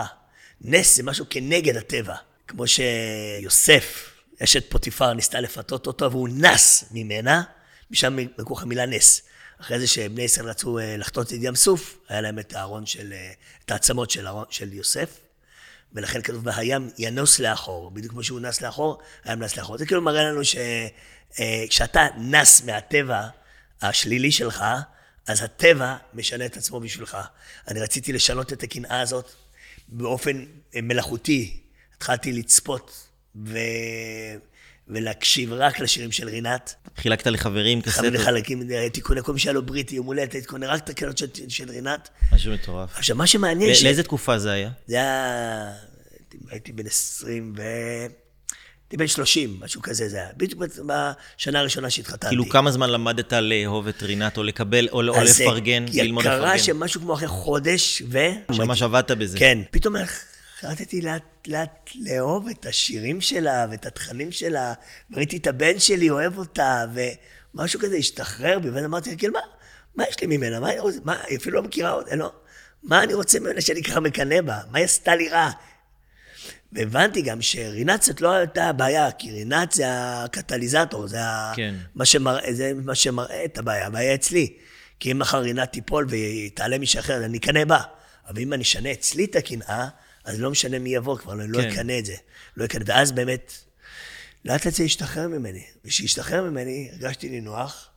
[0.61, 2.15] נס זה משהו כנגד הטבע.
[2.47, 4.09] כמו שיוסף,
[4.43, 7.43] אשת פוטיפר, ניסתה לפתות אותו, והוא נס ממנה,
[7.91, 9.21] משם לקוח המילה נס.
[9.61, 13.13] אחרי זה שבני ישראל רצו אה, לחטות את ים סוף, היה להם את הארון של,
[13.13, 13.31] אה,
[13.65, 15.09] את העצמות של, של יוסף,
[15.93, 19.77] ולכן כתוב, והים ינוס לאחור, בדיוק כמו שהוא נס לאחור, הים נס לאחור.
[19.77, 23.27] זה כאילו מראה לנו שכשאתה נס מהטבע
[23.81, 24.63] השלילי שלך,
[25.27, 27.17] אז הטבע משנה את עצמו בשבילך.
[27.67, 29.31] אני רציתי לשנות את הקנאה הזאת
[29.87, 31.61] באופן אה, מלאכותי.
[31.95, 33.07] התחלתי לצפות
[33.45, 33.57] ו...
[34.91, 36.75] ולהקשיב רק לשירים של רינת.
[36.97, 38.13] חילקת לחברים חייב קסטות.
[38.13, 41.17] לחלקים, הייתי קונה כל מי שהיה לו בריטי, יום הולדת, הייתי קונה רק את הקנות
[41.17, 42.09] של, של רינת.
[42.33, 42.89] משהו מטורף.
[42.97, 44.69] עכשיו, מה שמעניין, ל- ש- לאיזה תקופה זה היה?
[44.87, 45.71] זה היה...
[46.49, 47.61] הייתי- בן 20 ו...
[48.85, 50.27] הייתי בן 30, משהו כזה זה היה.
[50.37, 50.61] בדיוק
[51.37, 52.27] בשנה הראשונה שהתחתנתי.
[52.27, 56.23] כאילו כמה זמן למדת לאהוב את רינת, או לקבל, או או אז זה- לפרגן, ללמוד
[56.23, 56.57] קרה לפרגן?
[56.63, 58.17] שמשהו כמו אחרי חודש, ו...
[58.49, 59.37] ממש עבדת בזה.
[59.39, 59.57] כן.
[59.71, 59.95] פתאום
[60.63, 64.73] החלטתי לאט לאט לאהוב את השירים שלה ואת התכנים שלה,
[65.11, 69.39] וראיתי את הבן שלי אוהב אותה, ומשהו כזה השתחרר בי, ואז אמרתי, כאילו, מה,
[69.95, 70.59] מה יש לי ממנה?
[71.03, 72.31] מה, היא אפילו לא מכירה אותה, לא.
[72.83, 74.59] מה אני רוצה ממנה שאני ככה מקנא בה?
[74.71, 75.51] מה היא עשתה לי רע?
[76.73, 81.17] והבנתי גם שרינת זאת לא הייתה הבעיה, כי רינת זה הקטליזטור, זה.
[81.55, 81.75] כן.
[81.95, 84.53] מה, שמראה, זה מה שמראה את הבעיה, הבעיה אצלי.
[84.99, 87.81] כי אם מחר רינת תיפול ותעלה מישהו אחר, אני אקנא בה.
[88.27, 89.87] אבל אם אני אשנה אצלי את הקנאה,
[90.25, 91.69] אז לא משנה מי יבוא כבר, אני לא כן.
[91.69, 92.15] אקנא את זה.
[92.57, 93.53] לא אקנא, ואז באמת,
[94.45, 95.63] לאט לאט זה השתחרר ממני.
[95.85, 97.87] וכשהשתחרר ממני, הרגשתי נינוח,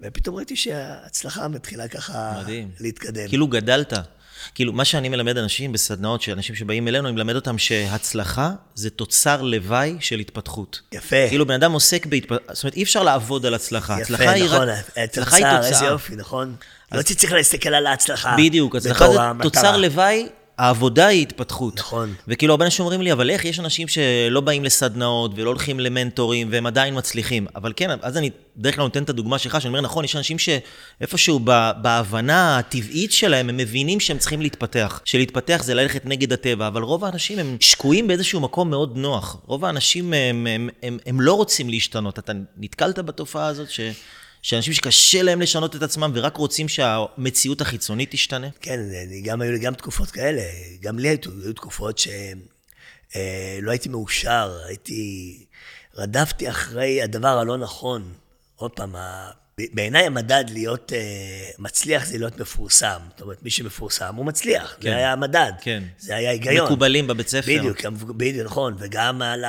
[0.00, 2.70] ופתאום ראיתי שההצלחה מתחילה ככה מדהים.
[2.80, 3.28] להתקדם.
[3.28, 3.92] כאילו גדלת.
[4.54, 9.42] כאילו, מה שאני מלמד אנשים בסדנאות, שאנשים שבאים אלינו, אני מלמד אותם שהצלחה זה תוצר
[9.42, 10.80] לוואי של התפתחות.
[10.92, 11.28] יפה.
[11.28, 13.96] כאילו, בן אדם עוסק בהתפתחות, זאת אומרת, אי אפשר לעבוד על הצלחה.
[13.96, 14.90] הצלחה יפה, היא נכון, רק...
[14.96, 15.84] הצלחה היא התוצר, איזה.
[15.84, 16.56] יופי, נכון?
[16.92, 18.36] לא הייתי צריך להסתכל על ההצלחה.
[18.38, 19.18] בדיוק, הצלחה זה.
[19.42, 21.78] תוצר לוואי, העבודה היא התפתחות.
[21.78, 22.14] נכון.
[22.28, 26.48] וכאילו, הרבה אנשים אומרים לי, אבל איך, יש אנשים שלא באים לסדנאות ולא הולכים למנטורים
[26.50, 27.46] והם עדיין מצליחים.
[27.56, 30.36] אבל כן, אז אני בדרך כלל נותן את הדוגמה שלך, שאני אומר, נכון, יש אנשים
[30.38, 35.00] שאיפשהו ב- בהבנה הטבעית שלהם, הם מבינים שהם צריכים להתפתח.
[35.04, 39.36] שלהתפתח זה ללכת נגד הטבע, אבל רוב האנשים הם שקועים באיזשהו מקום מאוד נוח.
[39.46, 42.18] רוב האנשים הם, הם, הם, הם לא רוצים להשתנות.
[42.18, 43.80] אתה נתקלת בתופעה הזאת ש...
[44.46, 48.46] שאנשים שקשה להם לשנות את עצמם ורק רוצים שהמציאות החיצונית תשתנה?
[48.60, 48.80] כן,
[49.24, 50.42] גם היו לי גם תקופות כאלה.
[50.80, 55.44] גם לי היו, היו תקופות שלא הייתי מאושר, הייתי...
[55.96, 58.12] רדפתי אחרי הדבר הלא נכון.
[58.56, 59.30] עוד פעם, ה-
[59.72, 60.94] בעיניי המדד להיות uh,
[61.58, 62.98] מצליח זה להיות מפורסם.
[63.10, 64.76] זאת אומרת, מי שמפורסם הוא מצליח.
[64.80, 64.90] כן.
[64.90, 65.52] זה היה המדד.
[65.60, 65.82] כן.
[65.98, 66.66] זה היה היגיון.
[66.66, 67.58] מקובלים בבית ספר.
[67.58, 68.76] בדיוק, בדיוק, נכון.
[68.78, 69.44] וגם על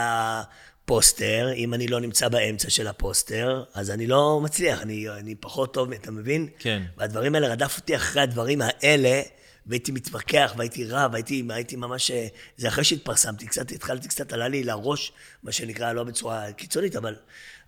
[0.88, 5.74] הפוסטר, אם אני לא נמצא באמצע של הפוסטר, אז אני לא מצליח, אני, אני פחות
[5.74, 6.48] טוב, אתה מבין?
[6.60, 6.84] כן.
[6.98, 9.22] והדברים האלה, רדף אותי אחרי הדברים האלה,
[9.66, 12.12] והייתי מתווכח, והייתי רב, והייתי, הייתי ממש...
[12.58, 15.12] זה אחרי שהתפרסמתי, קצת התחלתי קצת, עלה לי לראש,
[15.44, 17.16] מה שנקרא, לא בצורה קיצונית, אבל,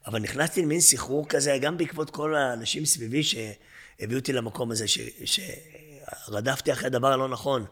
[0.08, 5.00] אבל נכנסתי למין סחרור כזה, גם בעקבות כל האנשים סביבי שהביאו אותי למקום הזה, ש,
[5.26, 7.66] שרדפתי אחרי הדבר הלא נכון.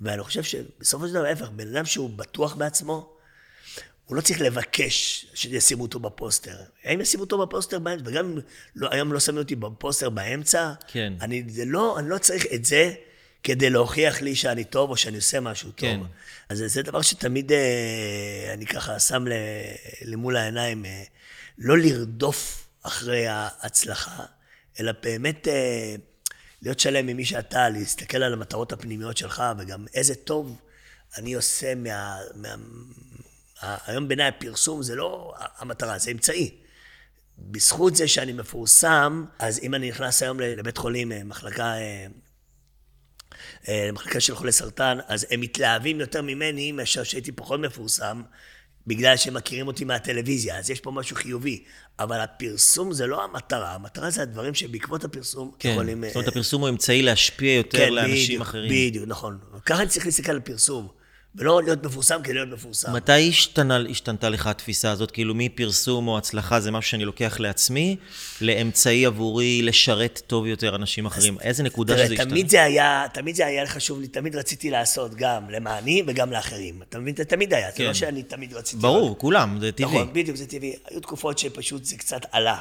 [0.00, 3.13] ואני חושב שבסופו של דבר, ההפך, בן אדם שהוא בטוח בעצמו,
[4.06, 6.56] הוא לא צריך לבקש שישימו אותו בפוסטר.
[6.84, 8.38] האם ישימו אותו בפוסטר באמצע, וגם אם
[8.76, 11.12] לא, היום לא שמים אותי בפוסטר באמצע, כן.
[11.20, 12.94] אני, לא, אני לא צריך את זה
[13.42, 15.96] כדי להוכיח לי שאני טוב או שאני עושה משהו כן.
[15.98, 16.06] טוב.
[16.48, 19.24] אז זה דבר שתמיד אה, אני ככה שם
[20.02, 21.02] למול העיניים, אה,
[21.58, 24.24] לא לרדוף אחרי ההצלחה,
[24.80, 25.94] אלא באמת אה,
[26.62, 30.60] להיות שלם ממי שאתה, להסתכל על המטרות הפנימיות שלך, וגם איזה טוב
[31.18, 32.16] אני עושה מה...
[32.34, 32.54] מה
[33.60, 36.54] היום בעיניי הפרסום זה לא המטרה, זה אמצעי.
[37.38, 41.74] בזכות זה שאני מפורסם, אז אם אני נכנס היום לבית חולים, מחלקה
[43.68, 48.22] אה, למחלקה של חולי סרטן, אז הם מתלהבים יותר ממני מאשר שהייתי פחות מפורסם,
[48.86, 51.64] בגלל שהם מכירים אותי מהטלוויזיה, אז יש פה משהו חיובי.
[51.98, 56.02] אבל הפרסום זה לא המטרה, המטרה זה הדברים שבעקבות הפרסום כן, יכולים...
[56.02, 58.70] כן, זאת אומרת, הפרסום הוא אמצעי להשפיע יותר כן, לאנשים בדיוק, אחרים.
[58.70, 59.38] בדיוק, נכון.
[59.66, 60.88] ככה אני צריך להסתכל על פרסום.
[61.36, 62.92] ולא להיות מפורסם כדי להיות מפורסם.
[62.92, 65.10] מתי השתנה, השתנתה לך התפיסה הזאת?
[65.10, 67.96] כאילו מפרסום או הצלחה זה משהו שאני לוקח לעצמי,
[68.40, 71.38] לאמצעי עבורי לשרת טוב יותר אנשים אחרים.
[71.40, 72.30] איזה נקודה תראה, שזה השתנה?
[72.30, 76.82] תמיד זה היה, תמיד זה היה חשוב לי, תמיד רציתי לעשות גם למעני וגם לאחרים.
[76.88, 77.16] אתה מבין?
[77.16, 77.84] זה תמיד היה, זה כן.
[77.84, 78.82] לא שאני תמיד רציתי...
[78.82, 79.86] ברור, רק- כולם, זה טבעי.
[79.86, 80.74] נכון, בדיוק, זה טבעי.
[80.90, 82.58] היו תקופות שפשוט זה קצת עלה.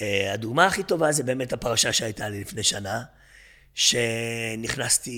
[0.00, 3.02] והדוגמה הכי טובה זה באמת הפרשה שהייתה לי לפני שנה,
[3.78, 5.16] שנכנסתי.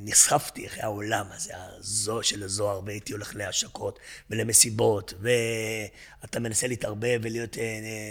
[0.00, 3.98] נסחפתי אחרי העולם הזה, הזו של הזוהר, והייתי הולך להשקות
[4.30, 8.10] ולמסיבות, ואתה מנסה להתערבב ולהיות אה, אה,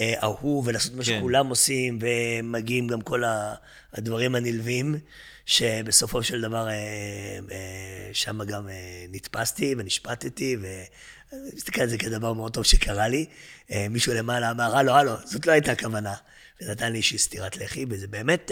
[0.00, 1.18] אה, אהוב ולעשות מה כן.
[1.18, 3.22] שכולם עושים, ומגיעים גם כל
[3.92, 4.98] הדברים הנלווים,
[5.46, 6.72] שבסופו של דבר אה,
[7.50, 13.26] אה, שם גם אה, נתפסתי ונשפטתי, ואני מסתכל על זה כדבר מאוד טוב שקרה לי.
[13.90, 16.14] מישהו למעלה אמר, הלו, הלו, זאת לא הייתה הכוונה.
[16.60, 18.50] ונתן לי איזושהי סטירת לחי, וזה באמת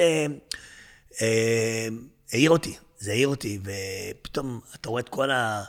[2.32, 5.64] העיר אותי, זה העיר אותי, ופתאום אתה רואה את כל ה...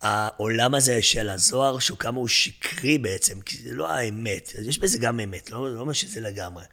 [0.00, 4.98] העולם הזה של הזוהר, שהוא כמה הוא שקרי בעצם, כי זה לא האמת, יש בזה
[4.98, 6.64] גם אמת, לא, לא אומר שזה לגמרי.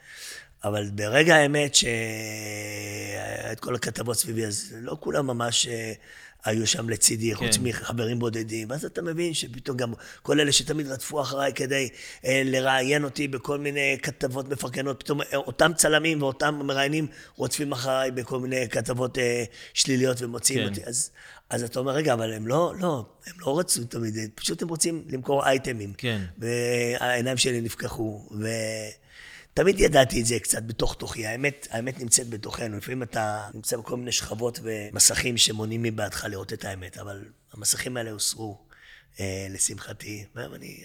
[0.64, 5.94] אבל ברגע האמת שהיה את כל הכתבות סביבי, אז לא כולם ממש אה,
[6.44, 7.64] היו שם לצידי, חוץ כן.
[7.64, 8.72] מחברים בודדים.
[8.72, 11.90] אז אתה מבין שפתאום גם כל אלה שתמיד רדפו אחריי כדי
[12.26, 18.12] אה, לראיין אותי בכל מיני כתבות מפרגנות, פתאום אה, אותם צלמים ואותם מראיינים רודפים אחריי
[18.12, 19.18] בכל מיני כתבות
[19.74, 20.70] שליליות ומוציאים כן.
[20.70, 20.84] אותי.
[20.86, 21.12] אז,
[21.50, 25.04] אז אתה אומר, רגע, אבל הם לא, לא, הם לא רצו תמיד, פשוט הם רוצים
[25.10, 25.94] למכור אייטמים.
[25.98, 26.22] כן.
[26.38, 28.28] והעיניים שלי נפקחו,
[29.54, 31.28] ותמיד ידעתי את זה קצת בתוך תוכי.
[31.28, 32.78] האמת, האמת נמצאת בתוכנו.
[32.78, 38.12] לפעמים אתה נמצא בכל מיני שכבות ומסכים שמונעים מבעדך לראות את האמת, אבל המסכים האלה
[38.12, 38.58] הוסרו,
[39.20, 40.26] אה, לשמחתי.
[40.36, 40.84] והיום אני.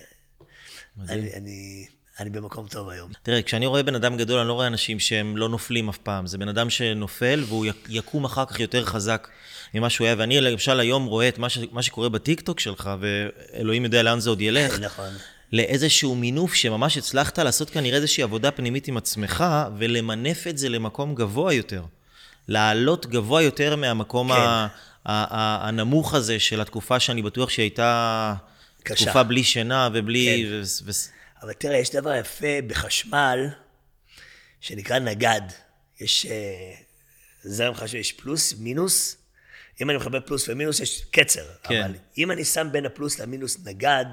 [1.08, 1.86] אני, אני,
[2.20, 3.12] אני במקום טוב היום.
[3.22, 6.26] תראה, כשאני רואה בן אדם גדול, אני לא רואה אנשים שהם לא נופלים אף פעם.
[6.26, 9.28] זה בן אדם שנופל והוא יקום אחר כך יותר חזק
[9.74, 10.14] ממה שהוא היה.
[10.18, 11.58] ואני למשל היום רואה את מה, ש...
[11.72, 14.78] מה שקורה בטיקטוק שלך, ואלוהים יודע לאן זה עוד ילך.
[14.78, 15.10] נכון.
[15.52, 19.44] לאיזשהו מינוף שממש הצלחת לעשות כנראה איזושהי עבודה פנימית עם עצמך,
[19.78, 21.82] ולמנף את זה למקום גבוה יותר.
[22.48, 24.38] לעלות גבוה יותר מהמקום כן.
[24.38, 24.68] ה-
[25.06, 28.34] ה- הנמוך הזה של התקופה שאני בטוח שהייתה
[28.82, 29.04] קשה.
[29.04, 30.44] תקופה בלי שינה ובלי...
[30.48, 30.54] כן.
[30.54, 33.48] ו- ו- אבל תראה, יש דבר יפה בחשמל,
[34.60, 35.40] שנקרא נגד.
[36.00, 36.74] יש אה,
[37.42, 39.16] זרם חשמל, יש פלוס, מינוס.
[39.82, 41.44] אם אני מחבר פלוס ומינוס, יש קצר.
[41.62, 41.82] כן.
[41.82, 44.04] אבל אם אני שם בין הפלוס למינוס נגד,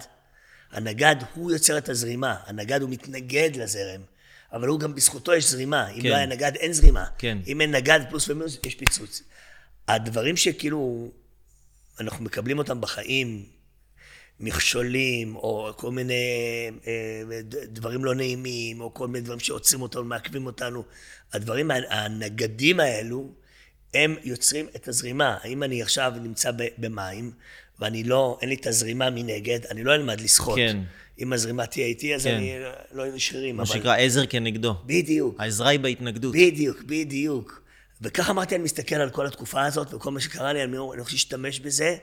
[0.75, 2.35] הנגד הוא יוצר את הזרימה.
[2.45, 4.01] הנגד הוא מתנגד לזרם.
[4.53, 5.89] אבל הוא גם בזכותו יש זרימה.
[5.89, 6.09] אם כן.
[6.09, 7.05] לא היה נגד, אין זרימה.
[7.17, 7.37] כן.
[7.47, 9.21] אם אין נגד פלוס ומינוס, יש פיצוץ.
[9.87, 11.11] הדברים שכאילו
[11.99, 13.45] אנחנו מקבלים אותם בחיים,
[14.39, 16.13] מכשולים, או כל מיני
[16.87, 20.83] אה, דברים לא נעימים, או כל מיני דברים שעוצרים אותנו, מעכבים אותנו.
[21.33, 23.33] הדברים הנגדים האלו,
[23.93, 25.37] הם יוצרים את הזרימה.
[25.41, 27.31] האם אני עכשיו נמצא במים,
[27.79, 30.55] ואני לא, אין לי את הזרימה מנגד, אני לא אלמד לשחות.
[30.55, 30.77] כן.
[31.19, 32.35] אם הזרימה תהיה איתי, אז כן.
[32.35, 32.53] אני
[32.91, 33.55] לא אהיה שרירים.
[33.57, 34.73] מה אבל- שנקרא עזר כנגדו.
[34.85, 35.35] בדיוק.
[35.39, 36.35] העזרה היא בהתנגדות.
[36.35, 37.61] בדיוק, בדיוק.
[38.01, 41.59] וככה אמרתי, אני מסתכל על כל התקופה הזאת וכל מה שקרה לי, אני הולך להשתמש
[41.59, 41.95] בזה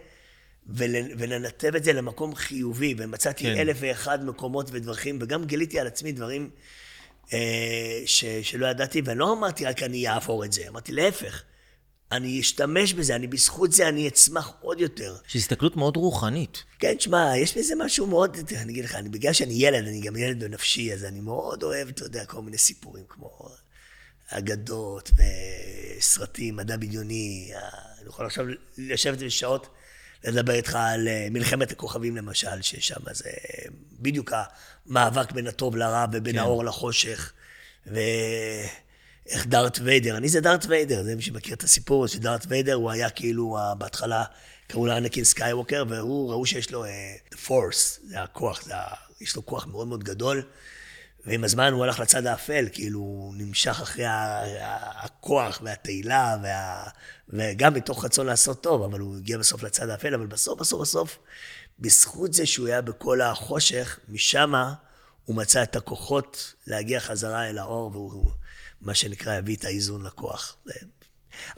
[0.68, 3.56] ול- ולנתב את זה למקום חיובי, ומצאתי כן.
[3.58, 6.50] אלף ואחד מקומות ודרכים, וגם גיליתי על עצמי דברים
[7.32, 7.38] אה,
[8.06, 11.42] ש, שלא ידעתי, ולא אמרתי רק אני אעבור את זה, אמרתי להפך,
[12.12, 15.16] אני אשתמש בזה, אני בזכות זה אני אצמח עוד יותר.
[15.28, 16.64] יש הסתכלות מאוד רוחנית.
[16.78, 20.16] כן, תשמע, יש בזה משהו מאוד, אני אגיד לך, אני, בגלל שאני ילד, אני גם
[20.16, 23.48] ילד בנפשי, אז אני מאוד אוהב, אתה יודע, כל מיני סיפורים כמו
[24.28, 25.10] אגדות
[25.98, 27.52] וסרטים, מדע בדיוני.
[28.00, 28.46] אני יכול עכשיו
[28.78, 29.68] לשבת בשעות
[30.24, 33.30] לדבר איתך על אה, מלחמת הכוכבים למשל, ששם זה
[34.00, 34.32] בדיוק
[34.86, 36.38] המאבק בין הטוב לרע ובין כן.
[36.38, 37.32] האור לחושך.
[39.26, 42.90] ואיך דארט ויידר, אני זה דארט ויידר, זה מי שמכיר את הסיפור, שדארט ויידר הוא
[42.90, 44.24] היה כאילו, ה- בהתחלה
[44.68, 48.74] קראו לו אנקין סקייווקר, והוא, ראו שיש לו אה, the force, זה הכוח, זה.
[49.20, 50.42] יש לו כוח מאוד מאוד גדול,
[51.26, 54.04] ועם הזמן הוא הלך לצד האפל, כאילו הוא נמשך אחרי
[54.94, 56.84] הכוח והתהילה, וה...
[57.28, 61.18] וגם מתוך רצון לעשות טוב, אבל הוא הגיע בסוף לצד האפל, אבל בסוף, בסוף, בסוף,
[61.78, 64.74] בזכות זה שהוא היה בכל החושך, משמה
[65.24, 68.30] הוא מצא את הכוחות להגיע חזרה אל האור, והוא,
[68.82, 70.56] מה שנקרא, הביא את האיזון לכוח.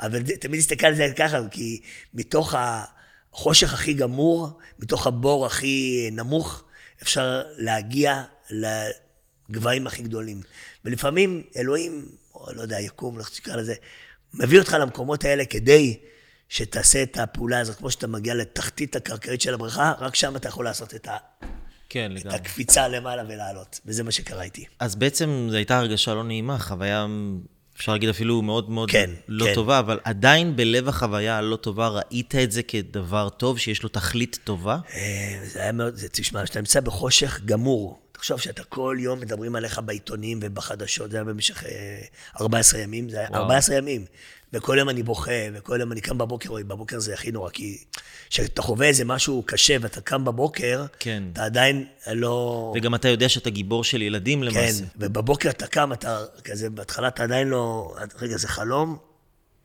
[0.01, 1.81] אבל תמיד תסתכל על זה ככה, כי
[2.15, 6.65] מתוך החושך הכי גמור, מתוך הבור הכי נמוך,
[7.03, 10.41] אפשר להגיע לגבהים הכי גדולים.
[10.85, 13.75] ולפעמים אלוהים, או לא יודע, יקום, איך תקרא לזה,
[14.35, 16.01] מביא אותך למקומות האלה כדי
[16.49, 20.65] שתעשה את הפעולה הזאת, כמו שאתה מגיע לתחתית הקרקעית של הבריכה, רק שם אתה יכול
[20.65, 21.17] לעשות את, ה,
[21.95, 22.37] כן, את לגמרי.
[22.37, 23.81] הקפיצה למעלה ולעלות.
[23.87, 24.65] וזה מה שקרה איתי.
[24.79, 27.07] אז בעצם זו הייתה הרגשה לא נעימה, חוויה,
[27.77, 29.55] אפשר להגיד אפילו מאוד מאוד כן, לא כן.
[29.55, 34.39] טובה, אבל עדיין בלב החוויה הלא טובה ראית את זה כדבר טוב, שיש לו תכלית
[34.45, 34.79] טובה?
[34.95, 39.57] אה, זה היה מאוד, זה, תשמע, כשאתה נמצא בחושך גמור, תחשוב שאתה כל יום מדברים
[39.57, 41.71] עליך בעיתונים ובחדשות, זה היה במשך אה,
[42.41, 43.43] 14 ימים, זה היה וואו.
[43.43, 44.05] 14 ימים.
[44.55, 47.79] וכל יום אני בוכה, וכל יום אני קם בבוקר, אוי, בבוקר זה הכי נורא, כי
[48.31, 51.23] כשאתה חווה איזה משהו קשה ואתה קם בבוקר, כן.
[51.33, 52.73] אתה עדיין לא...
[52.77, 54.85] וגם אתה יודע שאתה גיבור של ילדים כן, למעשה.
[54.97, 57.95] ובבוקר אתה קם, אתה כזה, בהתחלה אתה עדיין לא...
[58.21, 58.97] רגע, זה חלום?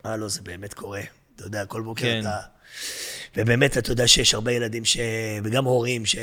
[0.05, 1.01] אה, לא, זה באמת קורה.
[1.35, 2.21] אתה יודע, כל בוקר כן.
[2.21, 2.37] אתה...
[3.37, 4.97] ובאמת, אתה יודע שיש הרבה ילדים ש...
[5.43, 6.15] וגם הורים ש...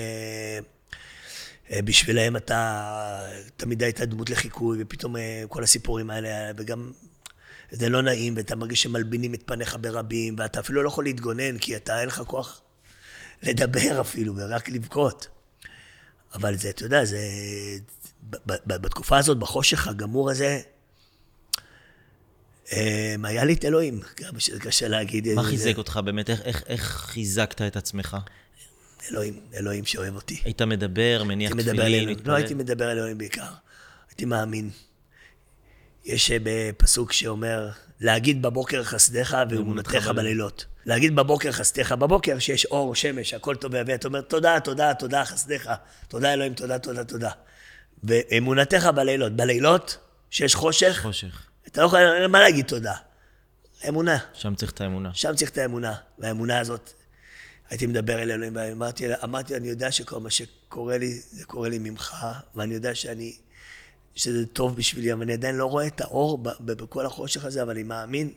[1.70, 3.20] אה, בשבילם אתה
[3.56, 6.90] תמיד היית דמות לחיקוי, ופתאום אה, כל הסיפורים האלה, וגם
[7.70, 11.76] זה לא נעים, ואתה מרגיש שמלבינים את פניך ברבים, ואתה אפילו לא יכול להתגונן, כי
[11.76, 12.60] אתה, אין לך כוח
[13.42, 15.28] לדבר אפילו, ורק לבכות.
[16.34, 17.18] אבל זה, אתה יודע, זה...
[18.66, 20.60] בתקופה הזאת, בחושך הגמור הזה,
[22.72, 25.28] אה, היה לי את אלוהים, גם שזה קשה להגיד.
[25.32, 26.30] מה זה- חיזק אותך באמת?
[26.30, 28.16] איך, איך, איך חיזקת את עצמך?
[29.10, 30.40] אלוהים, אלוהים שאוהב אותי.
[30.44, 32.08] היית מדבר, מניח תפילין.
[32.08, 32.30] מתפלל?
[32.32, 33.50] לא הייתי מדבר על אלוהים בעיקר,
[34.10, 34.70] הייתי מאמין.
[36.06, 37.68] יש אה, בפסוק שאומר,
[38.00, 40.64] להגיד בבוקר חסדיך ואמונתך בלילות.
[40.86, 45.24] להגיד בבוקר חסדיך, בבוקר שיש אור, שמש, הכל טוב ויפה, אתה אומר תודה, תודה, תודה,
[45.24, 45.70] חסדיך,
[46.08, 47.30] תודה אלוהים, תודה, תודה, תודה.
[48.04, 49.32] ואמונתך בלילות.
[49.32, 49.98] בלילות,
[50.30, 51.46] שיש חושך, חושך.
[51.66, 52.94] אתה לא יכול, מה להגיד תודה?
[53.88, 54.18] אמונה.
[54.34, 55.10] שם צריך את האמונה.
[55.14, 56.92] שם צריך את האמונה, והאמונה הזאת,
[57.70, 61.78] הייתי מדבר אל אלוהים, ואמרתי, אמרתי, אני יודע שכל מה שקורה לי, זה קורה לי
[61.78, 63.36] ממך, ואני יודע שאני,
[64.16, 67.82] שזה טוב בשבילי, אבל אני עדיין לא רואה את האור בכל החושך הזה, אבל אני
[67.82, 68.32] מאמין,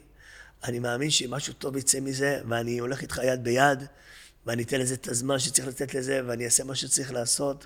[0.63, 3.84] אני מאמין שמשהו טוב יצא מזה, ואני הולך איתך יד ביד,
[4.46, 7.65] ואני אתן לזה את הזמן שצריך לתת לזה, ואני אעשה מה שצריך לעשות,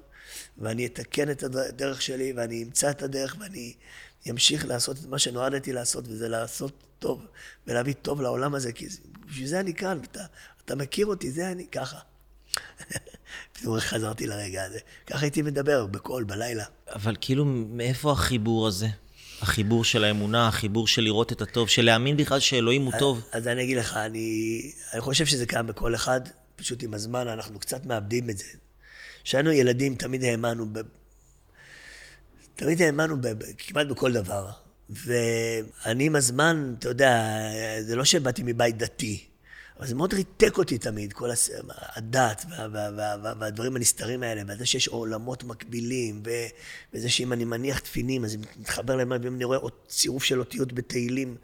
[0.58, 3.74] ואני אתקן את הדרך שלי, ואני אמצא את הדרך, ואני
[4.30, 7.26] אמשיך לעשות את מה שנועדתי לעשות, וזה לעשות טוב,
[7.68, 8.88] ולהביא טוב לעולם הזה, כי
[9.28, 10.26] בשביל זה אני כאן, ואתה
[10.66, 12.00] אתה מכיר אותי, זה אני ככה.
[13.54, 14.80] פתאום חזרתי לרגע הזה.
[15.08, 16.64] ככה הייתי מדבר, בקול, בלילה.
[16.96, 18.88] אבל כאילו, מאיפה החיבור הזה?
[19.42, 23.22] החיבור של האמונה, החיבור של לראות את הטוב, של להאמין בכלל שאלוהים הוא טוב.
[23.32, 26.22] אז אני אגיד לך, אני, אני חושב שזה קיים בכל אחד,
[26.56, 28.46] פשוט עם הזמן אנחנו קצת מאבדים את זה.
[29.24, 30.80] כשהיינו ילדים תמיד האמנו, ב...
[32.56, 33.28] תמיד האמנו ב...
[33.28, 33.44] ב...
[33.58, 34.50] כמעט בכל דבר.
[34.90, 37.40] ואני עם הזמן, אתה יודע,
[37.82, 39.26] זה לא שבאתי מבית דתי,
[39.84, 41.50] אבל זה מאוד ריתק אותי תמיד, כל הס...
[41.70, 42.68] הדת וה...
[42.72, 42.90] וה...
[42.98, 43.16] וה...
[43.24, 43.34] וה...
[43.40, 46.30] והדברים הנסתרים האלה, וזה שיש עולמות מקבילים, ו...
[46.94, 50.40] וזה שאם אני מניח תפינים, אז זה מתחבר למה, ואם אני רואה עוד צירוף של
[50.40, 51.36] אותיות בתהילים,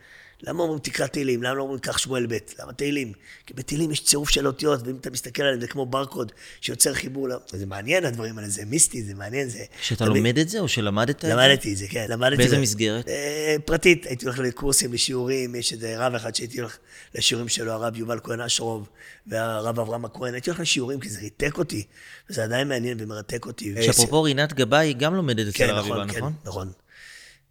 [0.43, 1.43] למה אומרים תקרא תהילים?
[1.43, 2.38] למה לא אומרים קח שמואל ב'?
[2.60, 3.13] למה תהילים?
[3.45, 7.30] כי בתהילים יש צירוף של אותיות, ואם אתה מסתכל עליהם זה כמו ברקוד שיוצר חיבור.
[7.30, 9.63] ל- זה מעניין הדברים האלה, זה מיסטי, זה מעניין, זה...
[9.82, 11.28] שאתה תמיד- לומד את זה, או שלמדת את זה?
[11.36, 12.38] למדתי את זה, כן, למדתי.
[12.38, 13.08] באיזה ו- מסגרת?
[13.08, 16.78] אה, פרטית, הייתי הולך לקורסים, לשיעורים, יש איזה רב אחד שהייתי הולך
[17.15, 18.89] לשיעורים שלו, הרב יובל כהן אשרוב,
[19.28, 21.84] והרב אברהם הכהן, הייתי הולך לשיעורים כי זה ריתק אותי,
[22.30, 23.75] וזה עדיין מעניין ומרתק אותי.
[23.86, 26.71] שאפרופו רינת גבאי גם לומדת אצל כן, הרב נכון, יובל, כן, נכון?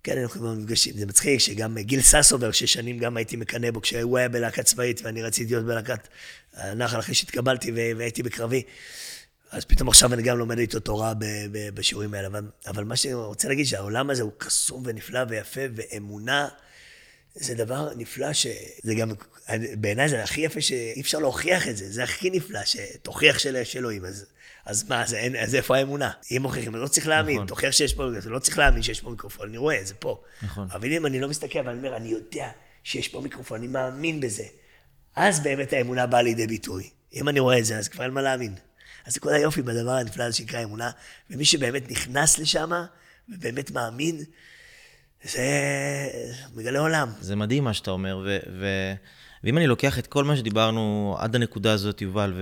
[0.09, 0.95] כן, אנחנו נפגשים.
[0.99, 5.23] זה מצחיק שגם גיל ססובר, ששנים גם הייתי מקנא בו, כשהוא היה בלהקה צבאית ואני
[5.23, 6.09] רציתי להיות בלהקת
[6.55, 8.63] הנחל אחרי שהתקבלתי והייתי בקרבי.
[9.51, 11.13] אז פתאום עכשיו אני גם לומד איתו תורה
[11.75, 12.27] בשיעורים האלה.
[12.27, 16.49] אבל, אבל מה שאני רוצה להגיד, שהעולם הזה הוא קסום ונפלא ויפה, ואמונה
[17.35, 19.11] זה דבר נפלא, שזה גם,
[19.75, 24.05] בעיניי זה הכי יפה שאי אפשר להוכיח את זה, זה הכי נפלא, שתוכיח שיש אלוהים.
[24.05, 24.27] אז,
[24.69, 26.11] אז מה, אז, אין, אז איפה האמונה?
[26.31, 27.47] אם מוכיחים, לא צריך להאמין, נכון.
[27.47, 30.23] תוכיח שיש פה, לא צריך להאמין שיש פה מיקרופון, אני רואה, זה פה.
[30.43, 30.69] נכון.
[30.73, 32.49] אבל אם אני לא מסתכל, אבל אני אומר, אני יודע
[32.85, 34.45] שיש פה מיקרופון, אני מאמין בזה.
[35.17, 36.91] אז באמת האמונה באה לידי ביטוי.
[37.15, 38.55] אם אני רואה את זה, אז כבר אין מה להאמין.
[39.07, 40.91] אז זה כל היופי בדבר הנפלא הזה שנקרא אמונה,
[41.31, 42.71] ומי שבאמת נכנס לשם,
[43.29, 44.25] ובאמת מאמין,
[45.25, 45.49] זה
[46.55, 47.13] מגלה עולם.
[47.21, 48.95] זה מדהים מה שאתה אומר, ו- ו-
[49.45, 52.33] ואם אני לוקח את כל מה שדיברנו עד הנקודה הזאת, יובל,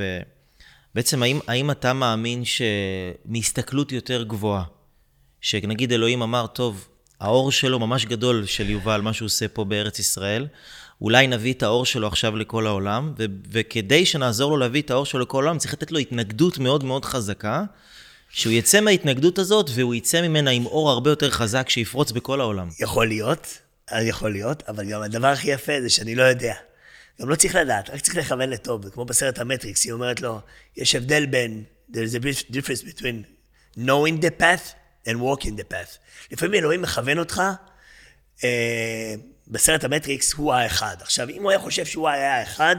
[0.97, 4.63] ובעצם האם, האם אתה מאמין שמהסתכלות יותר גבוהה,
[5.41, 6.89] שנגיד אלוהים אמר, טוב,
[7.21, 10.47] האור שלו ממש גדול של יובל, מה שהוא עושה פה בארץ ישראל,
[11.01, 15.07] אולי נביא את האור שלו עכשיו לכל העולם, ו- וכדי שנעזור לו להביא את האור
[15.07, 17.65] שלו לכל העולם, צריך לתת לו התנגדות מאוד מאוד חזקה,
[18.31, 22.69] שהוא יצא מההתנגדות הזאת והוא יצא ממנה עם אור הרבה יותר חזק שיפרוץ בכל העולם.
[22.81, 23.59] יכול להיות,
[24.03, 26.55] יכול להיות, אבל גם הדבר הכי יפה זה שאני לא יודע.
[27.21, 28.89] גם לא צריך לדעת, רק צריך לכוון לטוב.
[28.89, 30.41] כמו בסרט המטריקס, היא אומרת לו,
[30.77, 33.25] יש הבדל בין, there's a difference between
[33.79, 34.75] knowing the path
[35.07, 35.99] and walking the path.
[36.31, 37.43] לפעמים אלוהים מכוון אותך,
[38.45, 39.15] אה,
[39.49, 40.97] בסרט המטריקס הוא האחד.
[41.01, 42.77] עכשיו, אם הוא היה חושב שהוא היה האחד,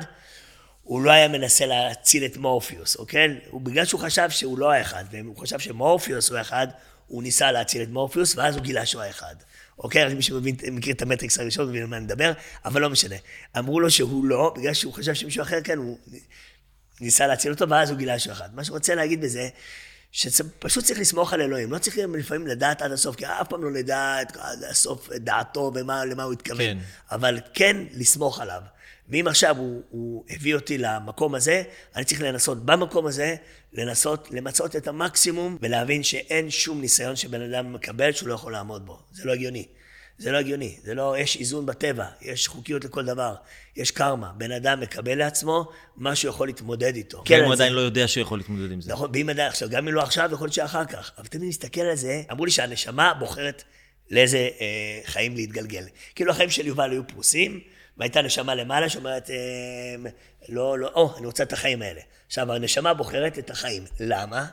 [0.83, 3.39] הוא לא היה מנסה להציל את מורפיוס, אוקיי?
[3.49, 6.67] הוא, בגלל שהוא חשב שהוא לא האחד, והוא חשב שמורפיוס הוא האחד,
[7.07, 9.35] הוא ניסה להציל את מורפיוס, ואז הוא גילה שהוא האחד.
[9.79, 10.05] אוקיי?
[10.05, 12.31] רק מי שמכיר את המטריקס הראשון מבין על מה אני מדבר,
[12.65, 13.15] אבל לא משנה.
[13.57, 15.97] אמרו לו שהוא לא, בגלל שהוא חשב שמישהו אחר כן, הוא
[17.01, 18.55] ניסה להציל אותו, ואז הוא גילה שהוא אחד.
[18.55, 19.49] מה שרוצה להגיד בזה,
[20.11, 21.71] שפשוט צריך לסמוך על אלוהים.
[21.71, 25.71] לא צריך לפעמים לדעת עד הסוף, כי אף פעם לא נדע עד הסוף את דעתו
[25.75, 26.57] ולמה הוא התכוון.
[26.57, 26.77] כן.
[27.11, 28.61] אבל כן לסמוך עליו.
[29.09, 31.63] ואם עכשיו הוא, הוא הביא אותי למקום הזה,
[31.95, 33.35] אני צריך לנסות במקום הזה,
[33.77, 38.85] לנסות למצות את המקסימום ולהבין שאין שום ניסיון שבן אדם מקבל שהוא לא יכול לעמוד
[38.85, 38.99] בו.
[39.13, 39.65] זה לא הגיוני.
[40.17, 40.77] זה לא הגיוני.
[40.83, 43.35] זה לא, יש איזון בטבע, יש חוקיות לכל דבר,
[43.75, 44.31] יש קרמה.
[44.37, 47.21] בן אדם מקבל לעצמו מה שהוא יכול להתמודד איתו.
[47.25, 48.91] כן, הוא עדיין לא יודע שהוא יכול להתמודד עם זה.
[48.91, 51.11] נכון, ואם עדיין, עכשיו, גם אם לא עכשיו, יכול להיות שאחר כך.
[51.17, 53.63] אבל תמיד נסתכל על זה, אמרו לי שהנשמה בוחרת
[54.11, 55.83] לאיזה אה, חיים להתגלגל.
[56.15, 57.59] כאילו החיים של יובל היו פרוסים,
[57.97, 60.05] והייתה נשמה למעלה שאומרת, אמ,
[60.49, 62.01] לא, לא, או, אני רוצה את החיים האלה.
[62.27, 63.85] עכשיו, הנשמה בוחרת את החיים.
[63.99, 64.45] למה?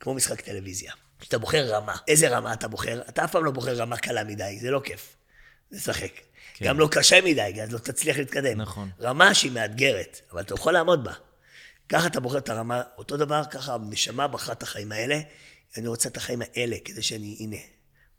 [0.00, 0.92] כמו משחק טלוויזיה.
[1.20, 3.02] כשאתה בוחר רמה, איזה רמה אתה בוחר?
[3.08, 5.16] אתה אף פעם לא בוחר רמה קלה מדי, זה לא כיף.
[5.70, 6.12] לשחק.
[6.54, 6.64] כן.
[6.64, 8.60] גם לא קשה מדי, אז לא תצליח להתקדם.
[8.60, 8.90] נכון.
[9.00, 11.12] רמה שהיא מאתגרת, אבל אתה יכול לעמוד בה.
[11.88, 15.20] ככה אתה בוחר את הרמה, אותו דבר, ככה הנשמה בחרה את החיים האלה.
[15.76, 17.56] אני רוצה את החיים האלה, כדי שאני, הנה,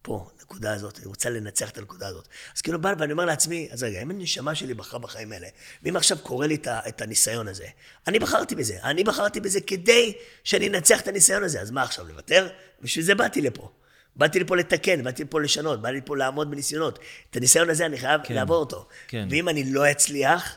[0.01, 2.27] פה, נקודה הזאת, אני רוצה לנצח את הנקודה הזאת.
[2.55, 5.47] אז כאילו בא ואני אומר לעצמי, אז רגע, אם הנשמה שלי בחרה בחיים האלה,
[5.83, 7.67] ואם עכשיו קורה לי את הניסיון הזה,
[8.07, 12.07] אני בחרתי בזה, אני בחרתי בזה כדי שאני אנצח את הניסיון הזה, אז מה עכשיו,
[12.07, 12.49] לוותר?
[12.81, 13.71] בשביל זה באתי לפה.
[14.15, 16.99] באתי לפה לתקן, באתי לפה לשנות, באתי לפה לעמוד בניסיונות.
[17.29, 18.87] את הניסיון הזה אני חייב כן, לעבור אותו.
[19.07, 19.27] כן.
[19.31, 20.55] ואם אני לא אצליח,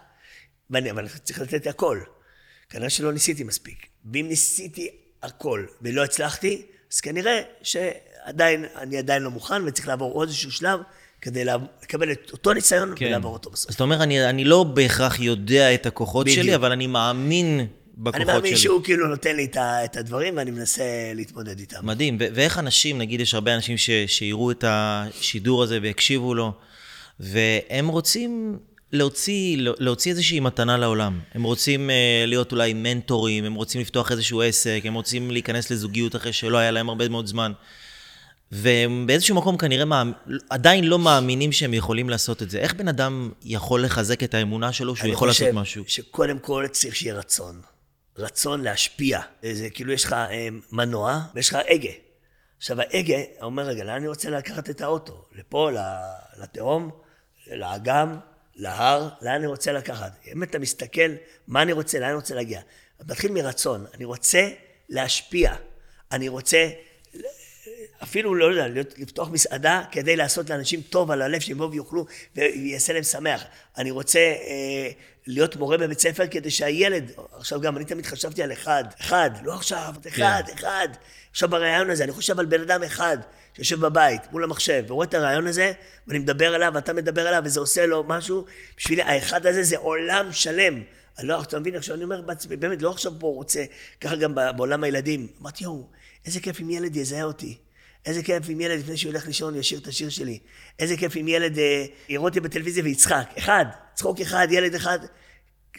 [0.71, 2.01] ואני, אבל צריך לתת הכל.
[2.69, 3.87] כנראה שלא ניסיתי מספיק.
[4.13, 4.91] ואם ניסיתי
[5.23, 7.77] הכל ולא הצלחתי, אז כנראה ש...
[8.25, 10.81] עדיין, אני עדיין לא מוכן, וצריך לעבור עוד איזשהו שלב
[11.21, 13.07] כדי לקבל את אותו ניסיון כן.
[13.07, 13.69] ולעבור אותו בסוף.
[13.69, 16.43] אז אתה אומר, אני, אני לא בהכרח יודע את הכוחות בדיוק.
[16.43, 17.67] שלי, אבל אני מאמין
[17.99, 18.25] בכוחות שלי.
[18.25, 18.63] אני מאמין שלי.
[18.63, 21.77] שהוא כאילו נותן לי את הדברים, ואני מנסה להתמודד איתם.
[21.83, 22.17] מדהים.
[22.21, 26.53] ו- ואיך אנשים, נגיד, יש הרבה אנשים ש- שיראו את השידור הזה ויקשיבו לו,
[27.21, 28.59] והם רוצים
[28.93, 31.21] להוציא, להוציא איזושהי מתנה לעולם.
[31.35, 31.93] הם רוצים uh,
[32.27, 36.71] להיות אולי מנטורים, הם רוצים לפתוח איזשהו עסק, הם רוצים להיכנס לזוגיות אחרי שלא היה
[36.71, 37.53] להם הרבה מאוד זמן.
[38.53, 40.13] והם באיזשהו מקום כנראה מאמ...
[40.51, 42.59] עדיין לא מאמינים שהם יכולים לעשות את זה.
[42.59, 45.81] איך בן אדם יכול לחזק את האמונה שלו שהוא יכול לעשות משהו?
[45.81, 47.61] אני חושב שקודם כל צריך שיהיה רצון.
[48.19, 49.21] רצון להשפיע.
[49.53, 51.91] זה כאילו יש לך אה, מנוע ויש לך הגה.
[52.59, 55.25] עכשיו ההגה אומר, רגע, לאן אני רוצה לקחת את האוטו?
[55.35, 55.71] לפה,
[56.43, 56.91] לתהום,
[57.53, 58.17] לאגם,
[58.57, 60.13] להר, לאן אני רוצה לקחת?
[60.33, 61.11] אם אתה מסתכל,
[61.49, 62.61] מה אני רוצה, לאן אני רוצה להגיע?
[63.05, 63.87] מתחיל מרצון.
[63.95, 64.49] אני רוצה
[64.89, 65.55] להשפיע.
[66.13, 66.69] אני רוצה
[68.03, 72.93] אפילו, לא יודע, לפתוח מסעדה כדי לעשות לאנשים טוב על הלב, שהם יבואו ויאכלו ויעשה
[72.93, 73.45] להם שמח.
[73.79, 74.91] אני רוצה אה,
[75.27, 79.55] להיות מורה בבית ספר כדי שהילד, עכשיו גם, אני תמיד חשבתי על אחד, אחד, לא
[79.55, 80.53] עכשיו, אחד, כן.
[80.55, 80.89] אחד.
[81.31, 83.19] עכשיו ברעיון הזה, אני חושב על בן אדם אחד
[83.55, 85.73] שיושב בבית מול המחשב ורואה את הרעיון הזה,
[86.07, 88.45] ואני מדבר עליו, ואתה מדבר עליו, וזה עושה לו משהו,
[88.77, 90.83] בשבילי האחד הזה זה עולם שלם.
[91.19, 93.65] אני לא, אתה מבין, עכשיו אני אומר בעצמי, באמת, לא עכשיו פה רוצה,
[94.01, 95.27] ככה גם בעולם הילדים.
[95.41, 95.87] אמרתי, יואו,
[96.27, 97.59] איזה כיף אם ילד יזהה אותי.
[98.07, 100.39] איזה כיף אם ילד לפני שהוא הולך לישון ישיר את השיר שלי.
[100.79, 103.31] איזה כיף אם ילד אה, יראו אותי בטלוויזיה ויצחק.
[103.39, 104.99] אחד, צחוק אחד, ילד אחד.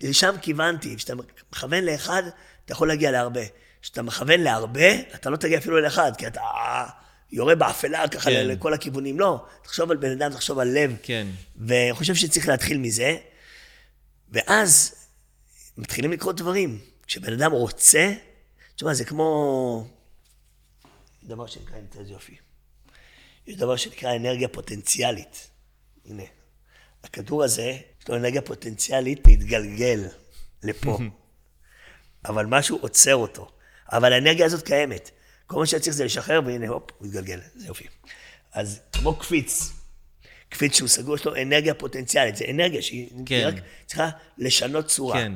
[0.01, 0.95] לשם כיוונתי.
[0.97, 1.13] כשאתה
[1.51, 2.23] מכוון לאחד,
[2.65, 3.41] אתה יכול להגיע להרבה.
[3.81, 6.41] כשאתה מכוון להרבה, אתה לא תגיע אפילו לאחד, כי אתה
[7.31, 8.47] יורה באפלה ככה כן.
[8.47, 9.19] לכל הכיוונים.
[9.19, 10.95] לא, תחשוב על בן אדם, תחשוב על לב.
[11.03, 11.27] כן.
[11.57, 13.17] ואני חושב שצריך להתחיל מזה.
[14.29, 14.95] ואז
[15.77, 16.79] מתחילים לקרות דברים.
[17.07, 18.13] כשבן אדם רוצה,
[18.75, 19.87] תשמע, זה כמו
[21.27, 22.35] דבר שנקרא, איזה יופי.
[23.47, 25.49] יש דבר שנקרא אנרגיה פוטנציאלית.
[26.05, 26.23] הנה,
[27.03, 30.07] הכדור הזה, יש לו אנרגיה פוטנציאלית להתגלגל
[30.63, 30.99] לפה.
[32.29, 33.51] אבל משהו עוצר אותו.
[33.91, 35.11] אבל האנרגיה הזאת קיימת.
[35.47, 37.39] כל מה שצריך זה לשחרר, והנה, הופ, הוא מתגלגל.
[37.55, 37.87] זה יופי.
[38.53, 39.71] אז כמו קפיץ,
[40.49, 42.35] קפיץ שהוא סגור, יש לו אנרגיה פוטנציאלית.
[42.35, 43.43] זה אנרגיה שהיא כן.
[43.45, 43.55] רק
[43.85, 45.19] צריכה לשנות צורה.
[45.19, 45.33] כן.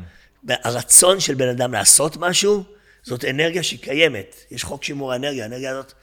[0.50, 2.64] הרצון של בן אדם לעשות משהו,
[3.08, 4.36] זאת אנרגיה שהיא קיימת.
[4.52, 5.94] יש חוק שימור האנרגיה, האנרגיה הזאת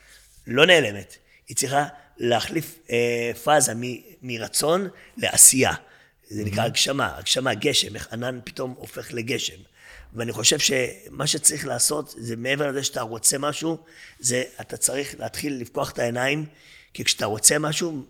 [0.47, 1.17] לא נעלמת.
[1.49, 1.87] היא צריכה
[2.19, 3.83] להחליף אה, פאזה מ,
[4.23, 5.73] מרצון לעשייה.
[6.29, 9.57] זה נקרא הגשמה, הגשמה, גשם, איך ענן פתאום הופך לגשם.
[10.15, 13.79] ואני חושב שמה שצריך לעשות, זה מעבר לזה שאתה רוצה משהו,
[14.21, 16.47] זה אתה צריך להתחיל לפקוח את העיניים,
[16.95, 18.05] כי כשאתה רוצה משהו,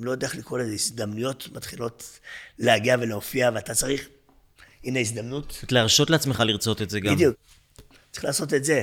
[0.00, 2.18] לא יודע איך לקרוא לזה, הזדמנויות מתחילות
[2.58, 4.08] להגיע ולהופיע, ואתה צריך,
[4.84, 7.14] הנה הזדמנות, להרשות לעצמך לרצות את זה גם.
[7.14, 7.36] בדיוק.
[8.14, 8.82] צריך לעשות את זה.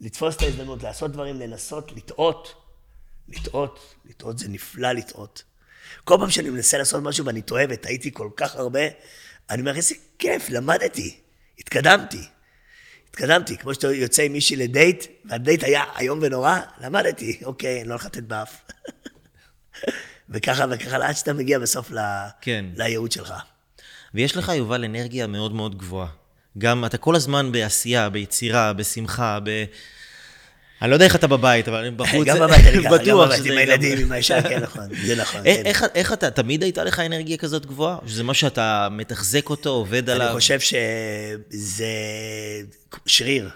[0.00, 2.54] לתפוס את ההזדמנות, לעשות דברים, לנסות, לטעות.
[3.28, 5.42] לטעות, לטעות זה נפלא לטעות.
[6.04, 8.80] כל פעם שאני מנסה לעשות משהו ואני טועה וטעיתי כל כך הרבה,
[9.50, 11.16] אני אומר, איזה כיף, למדתי,
[11.58, 12.22] התקדמתי.
[13.08, 17.94] התקדמתי, כמו שאתה יוצא עם מישהי לדייט, והדייט היה איום ונורא, למדתי, אוקיי, אני לא
[17.94, 18.60] הולך לתת באף.
[20.30, 21.90] וככה וככה, עד שאתה מגיע בסוף.
[22.40, 22.64] כן.
[22.74, 23.34] לייעוד שלך.
[24.14, 26.19] ויש לך, יובל, אנרגיה מאוד מאוד גבוהה.
[26.58, 29.64] גם אתה כל הזמן בעשייה, ביצירה, בשמחה, ב...
[30.82, 33.46] אני לא יודע איך אתה בבית, אבל אני בחוץ, גם בבית אני ככה, גם בבית
[33.46, 35.46] עם הילדים, עם האישה, כן, נכון, זה נכון.
[35.46, 35.86] איך, כן.
[35.94, 37.98] איך, אתה, תמיד הייתה לך אנרגיה כזאת גבוהה?
[38.06, 40.26] שזה משהו שאתה מתחזק אותו, עובד עליו?
[40.26, 41.86] אני חושב שזה
[43.06, 43.50] שריר,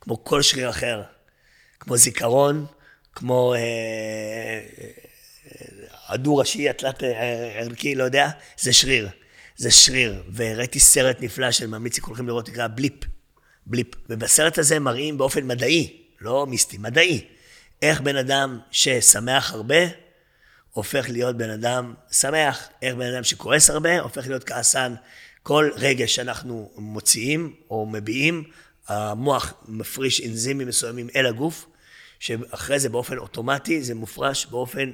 [0.00, 1.02] כמו כל שריר אחר,
[1.80, 2.66] כמו זיכרון,
[3.14, 3.60] כמו אה,
[7.02, 8.28] אה, ערכי, לא יודע,
[8.58, 9.08] זה שריר.
[9.56, 10.22] זה שריר.
[10.34, 13.04] וראיתי סרט נפלא שאני ממליץ לכולכם לראות, נקרא בליפ.
[13.66, 13.86] בליפ.
[14.10, 17.24] ובסרט הזה מראים באופן מדעי, לא מיסטי, מדעי,
[17.82, 19.76] איך בן אדם ששמח הרבה,
[20.72, 24.94] הופך להיות בן אדם שמח, איך בן אדם שכועס הרבה, הופך להיות כעסן.
[25.42, 28.44] כל רגש שאנחנו מוציאים או מביעים,
[28.88, 31.66] המוח מפריש אנזימים מסוימים אל הגוף,
[32.18, 34.90] שאחרי זה באופן אוטומטי זה מופרש באופן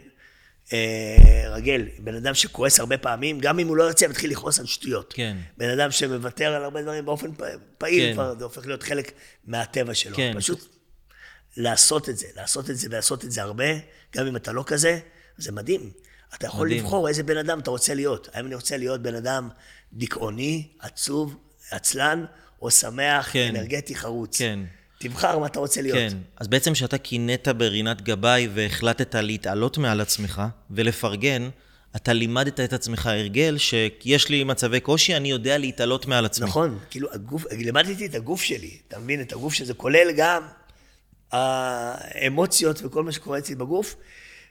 [0.72, 1.88] אה, רגיל.
[1.98, 5.12] בן אדם שכועס הרבה פעמים, גם אם הוא לא ירצה, מתחיל לכעוס על שטויות.
[5.16, 5.36] כן.
[5.56, 7.30] בן אדם שמוותר על הרבה דברים באופן
[7.78, 8.14] פעיל, כן.
[8.14, 9.12] כבר זה הופך להיות חלק
[9.44, 10.16] מהטבע שלו.
[10.16, 10.32] כן.
[10.36, 10.76] פשוט
[11.56, 13.64] לעשות את זה, לעשות את זה ולעשות את זה הרבה,
[14.16, 14.98] גם אם אתה לא כזה,
[15.38, 15.90] זה מדהים.
[16.34, 16.84] אתה יכול מדהים.
[16.84, 18.28] לבחור איזה בן אדם אתה רוצה להיות.
[18.32, 19.48] האם אני רוצה להיות בן אדם
[19.92, 21.36] דיכאוני, עצוב,
[21.70, 22.24] עצלן,
[22.62, 23.52] או שמח, כן.
[23.56, 24.38] אנרגטי, חרוץ.
[24.38, 24.60] כן.
[25.02, 25.98] תבחר מה אתה רוצה להיות.
[25.98, 26.16] כן.
[26.36, 31.48] אז בעצם כשאתה קינאת ברינת גבאי והחלטת להתעלות מעל עצמך ולפרגן,
[31.96, 36.46] אתה לימדת את עצמך הרגל שיש לי מצבי קושי, אני יודע להתעלות מעל עצמי.
[36.46, 39.20] נכון, כאילו הגוף, לימדתי את הגוף שלי, אתה מבין?
[39.20, 40.42] את הגוף שזה כולל גם
[41.32, 43.96] האמוציות וכל מה שקורה אצלי בגוף,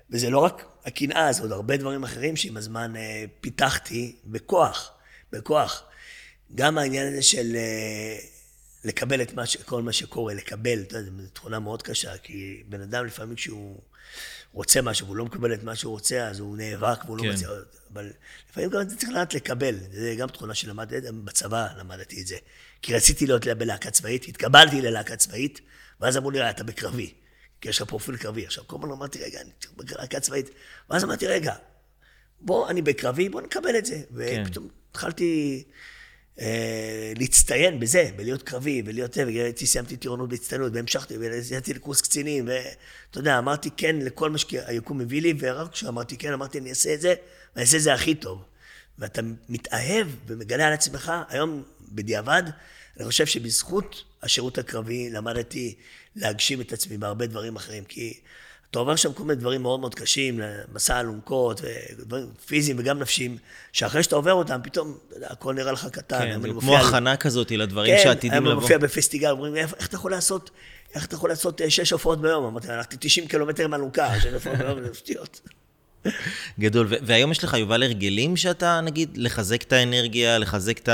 [0.10, 4.91] וזה לא רק הקנאה, זה עוד הרבה דברים אחרים שעם הזמן אה, פיתחתי בכוח,
[5.34, 5.84] בכוח.
[6.56, 8.18] גם העניין הזה של אה,
[8.84, 9.58] לקבל את מה ש...
[9.58, 13.82] כל מה שקורה, לקבל, אתה יודע, זו תכונה מאוד קשה, כי בן אדם לפעמים כשהוא
[14.54, 17.26] רוצה משהו והוא לא מקבל את מה שהוא רוצה, אז הוא נאבק והוא כן.
[17.26, 17.50] לא מצליח,
[17.94, 18.12] אבל
[18.50, 22.38] לפעמים גם צריך לדעת לקבל, זה גם תכונה שלמדתי, בצבא למדתי את זה.
[22.82, 25.62] כי רציתי להיות בלהקה צבאית, התקבלתי ללהקה צבאית,
[26.02, 27.14] ואז אמרו לי, "אה, אתה בקרבי,
[27.62, 28.46] כי יש לך פרופיל קרבי.
[28.46, 30.50] עכשיו, כל הזמן אמרתי, רגע, אני בלהקה צבאית.
[30.90, 31.56] ואז אמרתי, רגע,
[32.42, 34.02] בוא, אני בקרבי, בוא נקבל את זה.
[34.18, 34.44] כן.
[34.46, 35.74] ופתאום התחלתי אה,
[37.16, 43.20] להצטיין בזה, בלהיות קרבי, ולהיות זה, והייתי, סיימתי טירונות בהצטיינות, והמשכתי, ויצאתי לקורס קצינים, ואתה
[43.20, 47.02] יודע, אמרתי כן לכל מה שהיקום מביא לי, ורק כשאמרתי כן, אמרתי, אני אעשה את
[47.02, 47.14] זה,
[47.56, 48.44] ואני אעשה את זה הכי טוב.
[49.00, 52.44] ואתה מתאהב ומגלה על עצמך, היום, בדיעבד,
[52.98, 55.76] אני חושב שבזכות השירות הקרבי למדתי
[56.16, 58.20] להגשים את עצמי בהרבה דברים אחרים, כי
[58.72, 60.39] אתה עובר שם כל מיני דברים מאוד מאוד קשים,
[60.74, 61.61] מסע אלונקות,
[61.99, 63.38] ודברים פיזיים וגם נפשיים,
[63.72, 66.20] שאחרי שאתה עובר אותם, פתאום, הכל נראה לך קטן.
[66.20, 68.61] כן, זה אני כמו הכנה כזאת לדברים כן, שעתידים היום אני לבוא.
[68.61, 70.49] מופיע בפסטיגל, אומרים לי, "איך- אתה יכול לעשות,
[70.95, 72.45] איך אתה יכול לעשות אה, שש הופעות ביום?
[72.45, 75.41] אמרתי, הלכתי 90 קילומטר עם אלונקה, שש הופעות ביום, זה שטויות.
[76.59, 76.88] גדול.
[77.01, 80.89] והיום יש לך, יובל, הרגלים שאתה, נגיד, לחזק את האנרגיה, לחזק את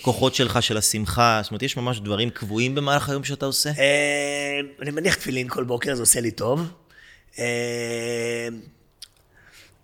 [0.00, 1.40] הכוחות שלך, של השמחה?
[1.42, 3.70] זאת אומרת, יש ממש דברים קבועים במהלך היום שאתה עושה?
[3.70, 3.74] אה,
[4.82, 6.68] אני מניח תפילין כל בוקר, זה עושה לי טוב.
[7.38, 8.48] אה,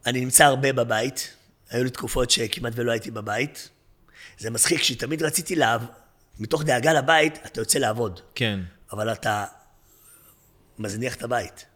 [0.06, 1.34] אני נמצא הרבה בבית.
[1.70, 3.68] היו לי תקופות שכמעט ולא הייתי בבית.
[4.38, 5.82] זה מצחיק, שתמיד רציתי לעב...
[6.38, 8.20] מתוך דאגה לבית, אתה יוצא לעבוד.
[8.34, 8.60] כן.
[8.92, 9.44] אבל אתה
[10.78, 11.66] מזניח את הבית.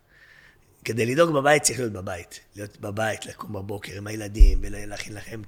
[0.85, 2.41] כדי לדאוג בבית צריך להיות בבית.
[2.57, 5.43] להיות בבית, לקום בבוקר עם הילדים, ולהכין לכם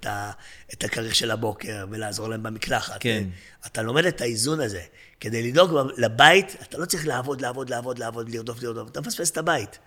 [0.72, 2.96] את, הכריך של הבוקר, ולעזור להם במקלחת.
[3.00, 3.24] כן.
[3.66, 4.82] אתה לומד את האיזון הזה.
[5.20, 8.90] כדי לדאוג לבית, אתה לא צריך לעבוד, לעבוד, לעבוד, לעבוד, לרדוף, לרדוף.
[8.90, 9.78] אתה מפספס את הבית.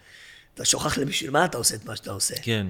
[0.53, 2.35] אתה שוכח לבשביל מה אתה עושה את מה שאתה עושה.
[2.41, 2.67] כן.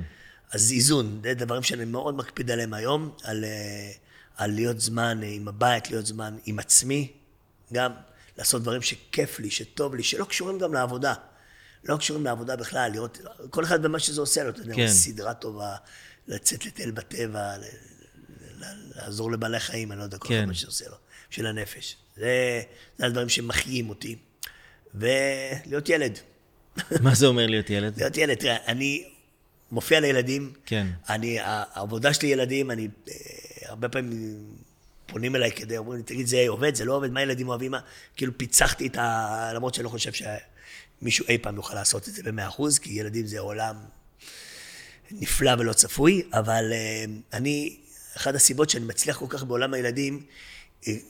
[0.52, 3.92] אז איזון, זה דברים שאני מאוד מקפיד עליהם היום, על, אה,
[4.38, 7.12] על להיות זמן עם הבית, להיות זמן עם עצמי,
[7.74, 7.92] גם
[8.38, 11.14] לעשות דברים שכיף לי, שטוב לי, שלא קשורים גם לעבודה.
[11.84, 13.20] לא קשורים לעבודה בכלל, לראות,
[13.50, 14.88] כל אחד במה שזה עושה לו, אתה יודע, כן.
[14.88, 15.76] סדרה טובה,
[16.28, 17.54] לצאת לטייל בטבע,
[18.96, 20.48] לעזור לבעלי חיים, אני לא יודע, כל כן.
[20.48, 20.96] מה שעושה לו,
[21.30, 21.98] של הנפש.
[22.16, 22.62] זה,
[22.98, 24.16] זה הדברים שמחיים אותי.
[24.96, 26.20] ולהיות ילד.
[27.04, 27.98] מה זה אומר להיות ילד?
[27.98, 29.04] להיות ילד, תראה, אני
[29.72, 30.88] מופיע לילדים, כן.
[31.10, 33.14] אני, העבודה שלי ילדים, אני אה,
[33.70, 34.44] הרבה פעמים
[35.06, 37.80] פונים אליי כדי, אומרים לי, תגיד, זה עובד, זה לא עובד, מה ילדים אוהבים, מה?
[38.16, 39.52] כאילו פיצחתי את ה...
[39.56, 43.26] למרות שאני לא חושב שמישהו אי פעם יוכל לעשות את זה במאה אחוז, כי ילדים
[43.26, 43.76] זה עולם
[45.12, 47.78] נפלא ולא צפוי, אבל אה, אני,
[48.18, 50.24] אחת הסיבות שאני מצליח כל כך בעולם הילדים,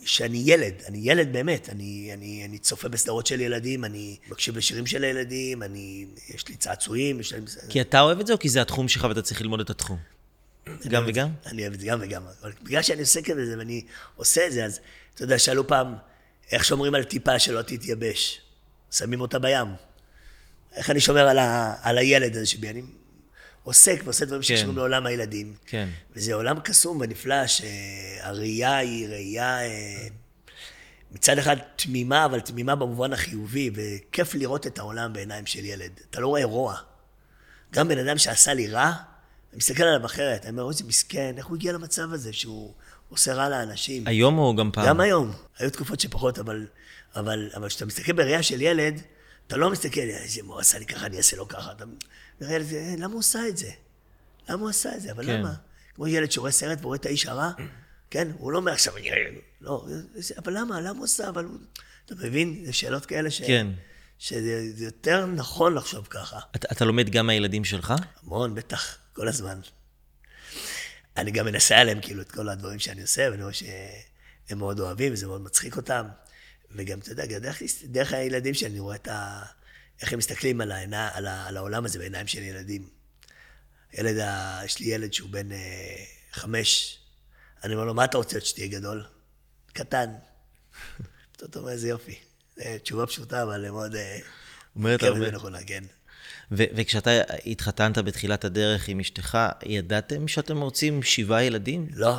[0.05, 4.85] שאני ילד, אני ילד באמת, אני, אני, אני צופה בסדרות של ילדים, אני מקשיב לשירים
[4.85, 7.45] של הילדים, אני, יש לי צעצועים, יש להם...
[7.69, 9.97] כי אתה אוהב את זה, או כי זה התחום שלך ואתה צריך ללמוד את התחום?
[10.87, 11.29] גם וגם?
[11.45, 14.65] אני אוהב את זה גם וגם, אבל בגלל שאני עוסק בזה ואני עושה את זה,
[14.65, 14.79] אז
[15.15, 15.95] אתה יודע, שאלו פעם,
[16.51, 18.41] איך שומרים על טיפה שלא תתייבש?
[18.91, 19.67] שמים אותה בים.
[20.75, 22.69] איך אני שומר על, ה, על הילד הזה שבי?
[22.69, 22.81] אני
[23.63, 25.53] עוסק ועושה דברים שקשורים לעולם הילדים.
[25.65, 25.89] כן.
[26.15, 30.07] וזה עולם קסום ונפלא, שהראייה היא ראייה אה,
[31.11, 35.91] מצד אחד תמימה, אבל תמימה במובן החיובי, וכיף לראות את העולם בעיניים של ילד.
[36.09, 36.75] אתה לא רואה רוע.
[37.73, 38.91] גם בן אדם שעשה לי רע,
[39.51, 42.73] אני מסתכל עליו אחרת, אני אומר, איזה מסכן, איך הוא הגיע למצב הזה שהוא
[43.09, 44.07] עושה רע לאנשים?
[44.07, 44.87] היום או גם פעם?
[44.87, 45.31] גם היום.
[45.59, 46.67] היו תקופות שפחות, אבל
[47.15, 49.01] אבל אבל כשאתה מסתכל בראייה של ילד,
[49.47, 51.71] אתה לא מסתכל, איזה הוא עשה לי ככה, אני אעשה לו ככה.
[51.71, 51.85] אתה
[52.49, 53.71] ילד, "אה, למה הוא עשה את זה?
[54.49, 55.11] למה הוא עשה את זה?
[55.11, 55.39] אבל כן.
[55.39, 55.53] למה?
[55.95, 57.51] כמו ילד שרואה סרט ורואה את האיש הרע,
[58.09, 58.27] כן?
[58.37, 59.09] הוא לא אומר עכשיו, "אני-
[59.61, 59.87] לא,
[60.37, 60.81] אבל למה?
[60.81, 61.29] למה הוא עשה?
[61.29, 61.57] אבל הוא...
[62.05, 62.61] אתה מבין?
[62.65, 63.41] זה שאלות כאלה ש...
[63.41, 63.67] כן.
[64.19, 66.39] שזה זה יותר נכון לחשוב ככה.
[66.55, 67.93] אתה, אתה לומד גם מהילדים שלך?
[68.23, 69.59] המון, בטח, כל הזמן.
[71.17, 75.13] אני גם מנסה עליהם כאילו את כל הדברים שאני עושה, ואני רואה שהם מאוד אוהבים,
[75.13, 76.05] וזה מאוד מצחיק אותם.
[76.75, 79.43] וגם, אתה יודע, דרך, דרך הילדים שלי, אני רואה את ה...
[80.01, 82.89] איך הם מסתכלים על, העיני, על, ה, על העולם הזה בעיניים של ילדים.
[83.93, 86.99] ילד, ה, יש לי ילד שהוא בן אה, חמש,
[87.63, 89.05] אני אומר לו, מה אתה רוצה להיות שתהיה גדול?
[89.73, 90.09] קטן.
[91.35, 92.19] אתה אומר, איזה יופי.
[92.83, 93.95] תשובה פשוטה, אבל מאוד...
[93.95, 94.19] אה,
[94.75, 95.31] אומרת כן, הרבה.
[95.31, 95.83] נכונה, כן.
[96.51, 97.11] ו- וכשאתה
[97.45, 101.87] התחתנת בתחילת הדרך עם אשתך, ידעתם שאתם רוצים שבעה ילדים?
[101.93, 102.15] לא,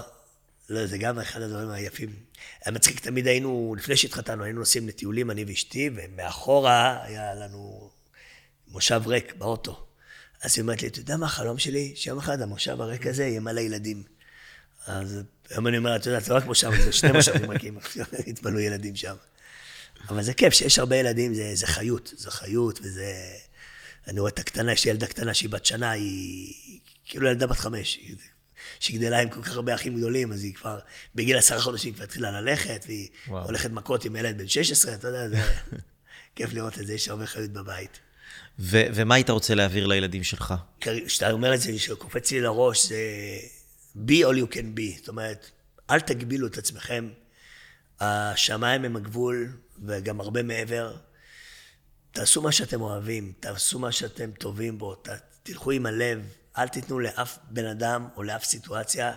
[0.68, 2.10] לא, זה גם אחד הדברים היפים.
[2.64, 7.90] היה מצחיק, תמיד היינו, לפני שהתחתנו, היינו נוסעים לטיולים, אני ואשתי, ומאחורה היה לנו
[8.68, 9.86] מושב ריק באוטו.
[10.42, 11.92] אז היא אומרת לי, אתה יודע מה החלום שלי?
[11.96, 14.02] שיום אחד המושב הריק הזה יהיה מלא ילדים.
[14.86, 17.78] אז היום אני אומר, אתה יודע, זה לא רק מושב, זה שני מושבים ריקים,
[18.26, 19.14] יתפלאו ילדים שם.
[20.08, 23.14] אבל זה כיף, שיש הרבה ילדים, זה, זה חיות, זה חיות, וזה...
[24.08, 26.54] אני רואה את הקטנה, יש לי ילדה קטנה שהיא בת שנה, היא
[27.04, 27.96] כאילו ילדה בת חמש.
[27.96, 28.16] היא-
[28.80, 30.78] שהיא גדלה עם כל כך הרבה אחים גדולים, אז היא כבר,
[31.14, 33.44] בגיל עשרה חודשים כבר התחילה ללכת, והיא וואו.
[33.44, 35.36] הולכת מכות עם ילד בן 16, אתה יודע, זה
[36.36, 38.00] כיף לראות את זה, יש הרבה חיות בבית.
[38.58, 40.54] ו- ומה היית רוצה להעביר לילדים שלך?
[40.80, 42.96] כשאתה אומר את זה, שקופץ לי לראש, זה
[44.06, 44.98] be all you can be.
[44.98, 45.50] זאת אומרת,
[45.90, 47.08] אל תגבילו את עצמכם.
[48.00, 49.52] השמיים הם הגבול,
[49.86, 50.96] וגם הרבה מעבר.
[52.12, 55.08] תעשו מה שאתם אוהבים, תעשו מה שאתם טובים בו, ת,
[55.42, 56.20] תלכו עם הלב,
[56.58, 59.12] אל תיתנו לאף בן אדם או לאף סיטואציה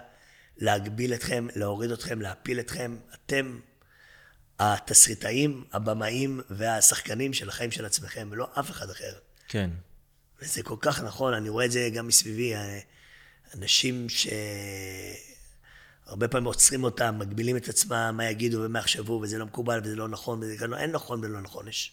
[0.58, 2.98] להגביל אתכם, להוריד אתכם, להפיל אתכם.
[3.14, 3.60] אתם
[4.60, 9.14] התסריטאים, הבמאים והשחקנים של החיים של עצמכם, ולא אף אחד אחר.
[9.48, 9.70] כן.
[10.42, 12.80] וזה כל כך נכון, אני רואה את זה גם מסביבי, אה,
[13.58, 14.08] אנשים
[16.06, 19.96] שהרבה פעמים עוצרים אותם, מגבילים את עצמם, מה יגידו ומה יחשבו, וזה לא מקובל וזה
[19.96, 21.92] לא נכון, וזה כאן, אין נכון ולא נכון, יש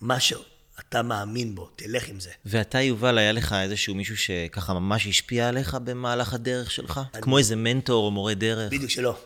[0.00, 0.42] משהו,
[0.80, 2.30] אתה מאמין בו, תלך עם זה.
[2.46, 7.00] ואתה, יובל, היה לך איזשהו מישהו שככה ממש השפיע עליך במהלך הדרך שלך?
[7.12, 8.72] כמו איזה מנטור או מורה דרך?
[8.72, 9.18] בדיוק שלא.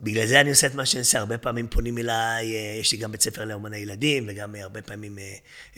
[0.00, 2.98] בגלל זה אני עושה את מה שאני עושה, הרבה פעמים פונים אליי, אה, יש לי
[2.98, 5.18] גם בית ספר לאומני ילדים, וגם אה, הרבה פעמים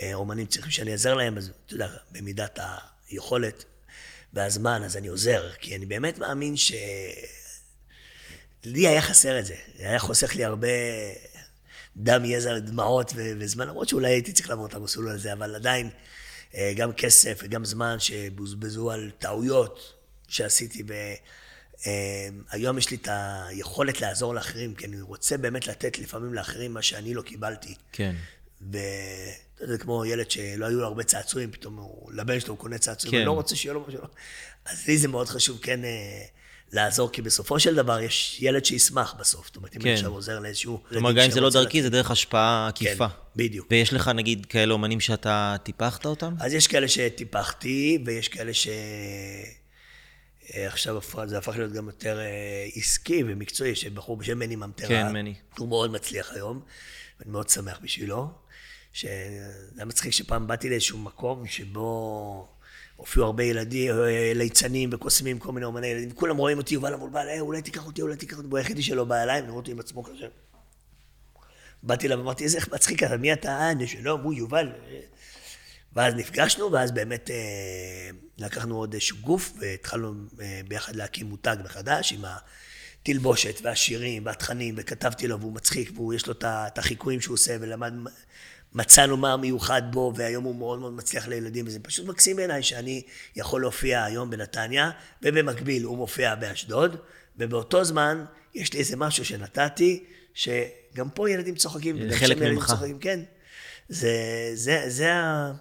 [0.02, 2.58] אה, אומנים צריכים שאני אעזר להם, אז אתה יודע, במידת
[3.10, 3.64] היכולת
[4.32, 6.72] והזמן, אז אני עוזר, כי אני באמת מאמין ש...
[8.64, 10.68] לי היה חסר את זה, זה היה חוסך לי הרבה
[11.96, 15.90] דם, יזע, דמעות ו- וזמן, למרות שאולי הייתי צריך לעבור את המסלול הזה, אבל עדיין,
[16.54, 19.92] אה, גם כסף וגם זמן שבוזבזו על טעויות
[20.28, 20.82] שעשיתי.
[20.82, 20.92] ב...
[21.86, 26.74] אה, היום יש לי את היכולת לעזור לאחרים, כי אני רוצה באמת לתת לפעמים לאחרים
[26.74, 27.74] מה שאני לא קיבלתי.
[27.92, 28.14] כן.
[28.60, 32.78] ואתה יודע, כמו ילד שלא היו לו הרבה צעצועים, פתאום הוא, לבן שלו הוא קונה
[32.78, 33.18] צעצועים, כן.
[33.18, 34.00] הוא לא רוצה שיהיה לו משהו.
[34.64, 36.24] אז לי זה מאוד חשוב כן אה,
[36.74, 39.46] לעזור, כי בסופו של דבר יש ילד שישמח בסוף.
[39.46, 39.88] זאת אומרת, אם כן.
[39.88, 40.82] אני עכשיו עוזר לאיזשהו...
[40.88, 43.08] כלומר, ילדים גם אם זה לא דרכי, זה דרך השפעה עקיפה.
[43.08, 43.66] כן, בדיוק.
[43.70, 46.34] ויש לך, נגיד, כאלה אומנים שאתה טיפחת אותם?
[46.40, 48.68] אז יש כאלה שטיפחתי, ויש כאלה ש...
[50.54, 54.88] אה, עכשיו זה הפך להיות גם יותר אה, עסקי ומקצועי, יש בחור בשם מני ממטרה.
[54.88, 55.34] כן, מני.
[55.58, 56.60] הוא מאוד מצליח היום,
[57.20, 58.28] ואני מאוד שמח בשבילו.
[58.92, 59.08] שזה
[59.76, 62.48] היה מצחיק שפעם באתי לאיזשהו מקום שבו
[62.96, 67.28] הופיעו הרבה ילדים, אה, ליצנים וקוסמים, כל מיני אומני ילדים, כולם רואים אותי, יובל המולבל,
[67.28, 69.80] אה, אולי תיקח אותי, אולי תיקח אותי, הוא היחידי שלא בא אליי, לראות אותי עם
[69.80, 70.26] עצמו כזה.
[71.82, 73.48] באתי אליו ואמרתי, איזה מצחיק אתה, מי אתה?
[73.48, 74.72] אה, אני שלום, הוא יובל.
[75.92, 82.12] ואז נפגשנו, ואז באמת אה, לקחנו עוד איזשהו גוף, והתחלנו אה, ביחד להקים מותג מחדש
[82.12, 82.24] עם
[83.02, 87.56] התלבושת והשירים והתכנים, וכתבתי לו, והוא מצחיק, ויש לו את ה- את החיקויים שהוא עושה,
[87.60, 87.94] ולמד,
[88.74, 93.02] מצאנו מה מיוחד בו, והיום הוא מאוד מאוד מצליח לילדים, וזה פשוט מקסים בעיניי שאני
[93.36, 94.90] יכול להופיע היום בנתניה,
[95.22, 96.96] ובמקביל הוא מופיע באשדוד,
[97.38, 100.04] ובאותו זמן יש לי איזה משהו שנתתי,
[100.34, 102.66] שגם פה ילדים צוחקים, חלק ממך.
[102.66, 103.20] צוחקים, כן.
[103.88, 104.12] זה,
[104.54, 105.52] זה, זה ה...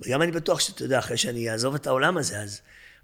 [0.00, 2.60] וגם אני בטוח שאתה יודע, אחרי שאני אעזוב את העולם הזה, אז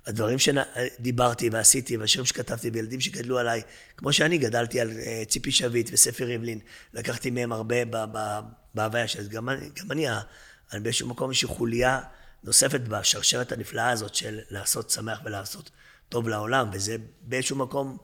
[0.07, 3.63] הדברים שדיברתי ועשיתי, והשירים שכתבתי, וילדים שגדלו עליי,
[3.97, 6.59] כמו שאני גדלתי על אה, ציפי שביט וספר ריבלין,
[6.95, 8.41] לקחתי מהם הרבה ב- ב-
[8.79, 9.29] בהוויה של...
[9.29, 10.07] גם אני, גם אני,
[10.73, 12.01] אני באיזשהו מקום איזושהי חוליה
[12.45, 15.71] נוספת בשרשרת הנפלאה הזאת של לעשות שמח ולעשות
[16.09, 17.97] טוב לעולם, וזה באיזשהו מקום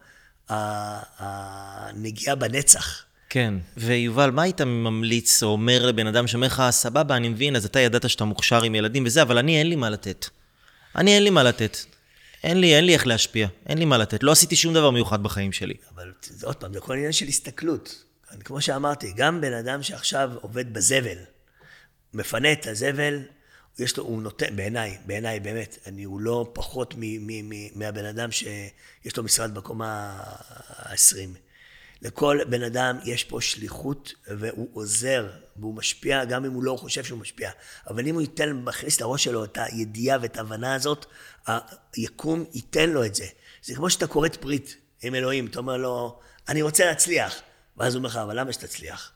[1.18, 3.04] הנגיעה בנצח.
[3.28, 3.54] כן.
[3.76, 7.80] ויובל, מה היית ממליץ או אומר לבן אדם שאומר לך, סבבה, אני מבין, אז אתה
[7.80, 10.26] ידעת שאתה מוכשר עם ילדים וזה, אבל אני אין לי מה לתת.
[10.96, 11.76] אני אין לי מה לתת.
[12.44, 13.48] אין לי, אין לי איך להשפיע.
[13.66, 14.22] אין לי מה לתת.
[14.22, 15.74] לא עשיתי שום דבר מיוחד בחיים שלי.
[15.94, 18.03] אבל זה עוד פעם, זה כל עניין של הסתכלות.
[18.42, 21.18] כמו שאמרתי, גם בן אדם שעכשיו עובד בזבל,
[22.14, 23.22] מפנה את הזבל,
[23.78, 28.04] יש לו, הוא נותן, בעיניי, בעיניי באמת, אני, הוא לא פחות מ, מ, מ, מהבן
[28.04, 30.20] אדם שיש לו משרד בקומה
[30.68, 31.38] ה-20.
[32.02, 37.04] לכל בן אדם יש פה שליחות, והוא עוזר, והוא משפיע, גם אם הוא לא חושב
[37.04, 37.50] שהוא משפיע.
[37.88, 41.06] אבל אם הוא ייתן, מכניס לראש שלו את הידיעה ואת ההבנה הזאת,
[41.96, 43.26] היקום ייתן לו את זה.
[43.62, 47.42] זה כמו שאתה כורת ברית עם אלוהים, אתה אומר לו, אני רוצה להצליח.
[47.76, 49.12] ואז הוא אומר לך, אבל למה שתצליח?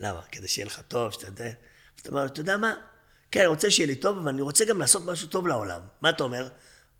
[0.00, 0.22] למה?
[0.32, 1.44] כדי שיהיה לך טוב, שאתה.
[1.44, 2.74] אז אתה אומר, אתה יודע מה?
[3.30, 5.80] כן, אני רוצה שיהיה לי טוב, אבל אני רוצה גם לעשות משהו טוב לעולם.
[6.00, 6.48] מה אתה אומר?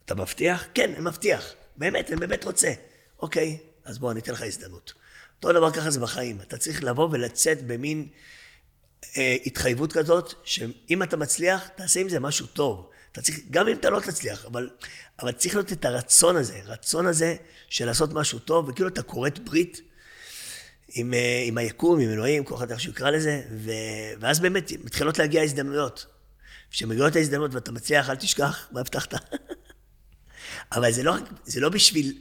[0.04, 0.64] אתה מבטיח?
[0.74, 1.52] כן, אני מבטיח.
[1.76, 2.72] באמת, אני באמת רוצה.
[3.20, 4.92] אוקיי, אז בוא, אני אתן לך הזדמנות.
[5.36, 6.40] אותו דבר ככה זה בחיים.
[6.40, 8.08] אתה צריך לבוא ולצאת במין
[9.16, 12.90] אה, התחייבות כזאת, שאם אתה מצליח, תעשה עם זה משהו טוב.
[13.12, 14.70] אתה צריך, גם אם אתה לא תצליח, אבל,
[15.20, 17.36] אבל צריך להיות את הרצון הזה, רצון הזה
[17.68, 19.80] של לעשות משהו טוב, וכאילו אתה כורת ברית
[20.94, 23.70] עם, אה, עם היקום, עם אלוהים, כל אחד איך שהוא יקרא לזה, ו,
[24.20, 26.06] ואז באמת מתחילות להגיע הזדמנויות.
[26.70, 29.14] כשמגיעות ההזדמנות ואתה מצליח, אל תשכח מה הבטחת.
[30.72, 31.14] אבל זה לא,
[31.44, 32.18] זה לא בשביל,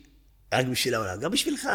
[0.53, 1.69] רק בשביל העולם, גם בשבילך.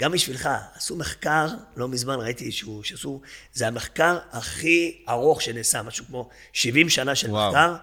[0.00, 0.48] גם בשבילך.
[0.74, 3.20] עשו מחקר, לא מזמן ראיתי שהוא, שעשו,
[3.52, 7.48] זה המחקר הכי ארוך שנעשה, משהו כמו 70 שנה של וואו.
[7.48, 7.76] מחקר,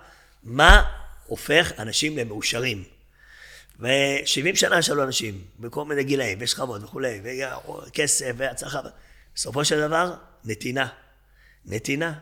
[0.43, 0.83] מה
[1.25, 2.83] הופך אנשים למאושרים.
[3.79, 7.21] ו-70 שנה שאלו אנשים, בכל מיני גילאים, ושכבות וכולי,
[7.87, 8.81] וכסף והצלחה.
[9.35, 10.13] בסופו של דבר,
[10.45, 10.87] נתינה.
[11.65, 12.13] נתינה.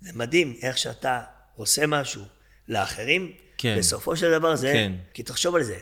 [0.00, 1.20] זה מדהים איך שאתה
[1.56, 2.22] עושה משהו
[2.68, 3.76] לאחרים, כן.
[3.78, 4.72] בסופו של דבר זה...
[4.72, 4.92] כן.
[5.14, 5.78] כי תחשוב על זה,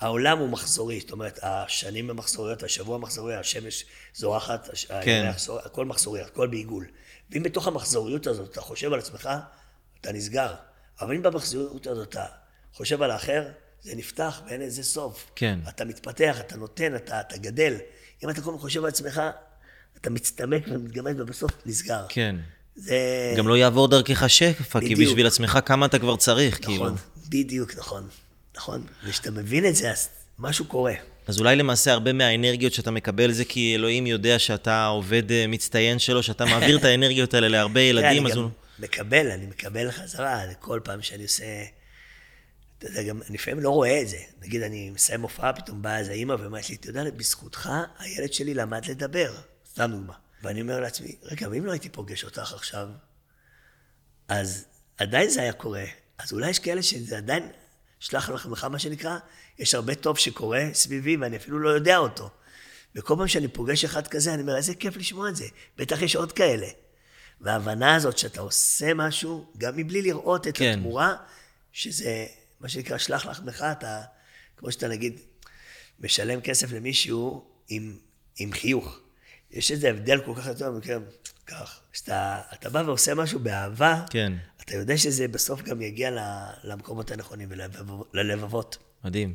[0.00, 3.84] העולם הוא מחזורי, זאת אומרת, השנים הם מחזוריות, השבוע מחזורי, השמש
[4.14, 6.86] זורחת, הש- הירח זור- הכל מחזורי, הכל בעיגול.
[7.30, 9.30] ואם בתוך המחזוריות הזאת אתה חושב על עצמך,
[10.00, 10.54] אתה נסגר.
[11.00, 12.24] אבל אם במחזוריות הזאת אתה
[12.72, 13.44] חושב על האחר,
[13.84, 15.30] זה נפתח ואין לזה סוף.
[15.36, 15.58] כן.
[15.68, 17.74] אתה מתפתח, אתה נותן, אתה, אתה גדל.
[18.24, 19.22] אם אתה כל הזמן חושב על עצמך,
[20.00, 22.06] אתה מצטמק ומתגמד ובסוף נסגר.
[22.08, 22.36] כן.
[22.76, 23.34] זה...
[23.36, 25.10] גם לא יעבור דרכך שפע, כי בדיוק.
[25.10, 26.74] בשביל עצמך כמה אתה כבר צריך, כאילו.
[26.84, 26.96] נכון,
[27.28, 28.08] בדיוק, נכון.
[28.56, 28.86] נכון.
[29.04, 30.08] וכשאתה מבין את זה, אז
[30.38, 30.94] משהו קורה.
[31.26, 35.98] אז אולי למעשה הרבה מהאנרגיות שאתה מקבל זה כי אלוהים יודע שאתה עובד אה, מצטיין
[35.98, 38.50] שלו, שאתה מעביר את האנרגיות האלה להרבה ילדים, אז הוא...
[38.78, 41.44] מקבל, אני מקבל חזרה, כל פעם שאני עושה...
[42.84, 44.18] אתה יודע, גם אני לפעמים לא רואה את זה.
[44.40, 48.54] נגיד, אני מסיים הופעה, פתאום באה איזה אימא ואומרת לי, אתה יודע, בזכותך הילד שלי
[48.54, 49.34] למד לדבר.
[49.70, 50.14] סתם דוגמה.
[50.42, 52.88] ואני אומר לעצמי, רגע, ואם לא הייתי פוגש אותך עכשיו,
[54.28, 54.64] אז
[54.98, 55.84] עדיין זה היה קורה.
[56.18, 57.48] אז אולי יש כאלה שזה עדיין,
[58.00, 59.18] שלח לך מה שנקרא,
[59.58, 62.30] יש הרבה טוב שקורה סביבי ואני אפילו לא יודע אותו.
[62.94, 65.44] וכל פעם שאני פוגש אחד כזה, אני אומר, איזה כיף לשמוע את זה.
[65.76, 66.66] בטח יש עוד כאלה.
[67.40, 70.72] וההבנה הזאת שאתה עושה משהו, גם מבלי לראות את כן.
[70.78, 71.16] התמורה,
[71.72, 72.26] שזה
[72.64, 74.02] מה שנקרא שלח לחמך, אתה,
[74.56, 75.20] כמו שאתה נגיד,
[76.00, 77.96] משלם כסף למישהו עם,
[78.38, 78.98] עם חיוך.
[79.50, 80.96] יש איזה הבדל כל כך גדול, במקרה,
[81.46, 84.32] כך, כשאתה אתה בא ועושה משהו באהבה, כן.
[84.60, 86.10] אתה יודע שזה בסוף גם יגיע
[86.64, 87.48] למקומות הנכונים
[88.14, 88.78] וללבבות.
[89.04, 89.34] מדהים.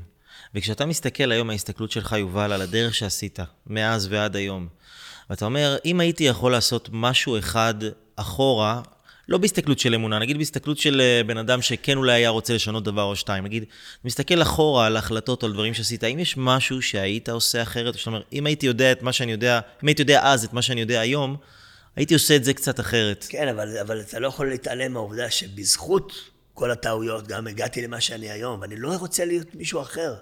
[0.56, 4.68] וכשאתה מסתכל היום, ההסתכלות שלך, יובל, על הדרך שעשית, מאז ועד היום,
[5.30, 7.76] ואתה אומר, אם הייתי יכול לעשות משהו אחד
[8.16, 8.82] אחורה,
[9.30, 12.84] לא בהסתכלות של אמונה, נגיד בהסתכלות של אה, בן אדם שכן אולי היה רוצה לשנות
[12.84, 13.64] דבר או שתיים, נגיד,
[14.06, 17.94] מסתכל אחורה על החלטות או על דברים שעשית, האם יש משהו שהיית עושה אחרת?
[17.94, 20.62] זאת אומרת, אם הייתי יודע את מה שאני יודע, אם הייתי יודע אז את מה
[20.62, 21.36] שאני יודע היום,
[21.96, 23.26] הייתי עושה את זה קצת אחרת.
[23.30, 26.14] כן, אבל, אבל אתה לא יכול להתעלם מהעובדה שבזכות
[26.54, 30.16] כל הטעויות גם הגעתי למה שאני היום, ואני לא רוצה להיות מישהו אחר.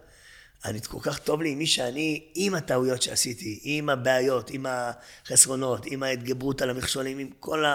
[0.65, 5.85] אני כל כך טוב לי עם מי שאני, עם הטעויות שעשיתי, עם הבעיות, עם החסרונות,
[5.85, 7.65] עם ההתגברות על המכשולים, עם כל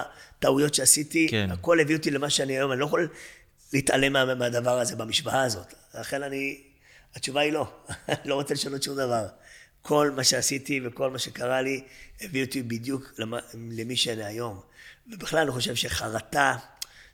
[0.42, 1.48] הטעויות שעשיתי, כן.
[1.50, 3.08] הכל הביא אותי למה שאני היום, אני לא יכול
[3.72, 5.74] להתעלם מה, מהדבר הזה במשוואה הזאת.
[5.94, 6.60] לכן אני,
[7.14, 7.66] התשובה היא לא,
[8.08, 9.26] אני לא רוצה לשנות שום דבר.
[9.82, 11.84] כל מה שעשיתי וכל מה שקרה לי
[12.20, 14.60] הביא אותי בדיוק למ, למי שאני היום.
[15.12, 16.56] ובכלל אני חושב שחרטה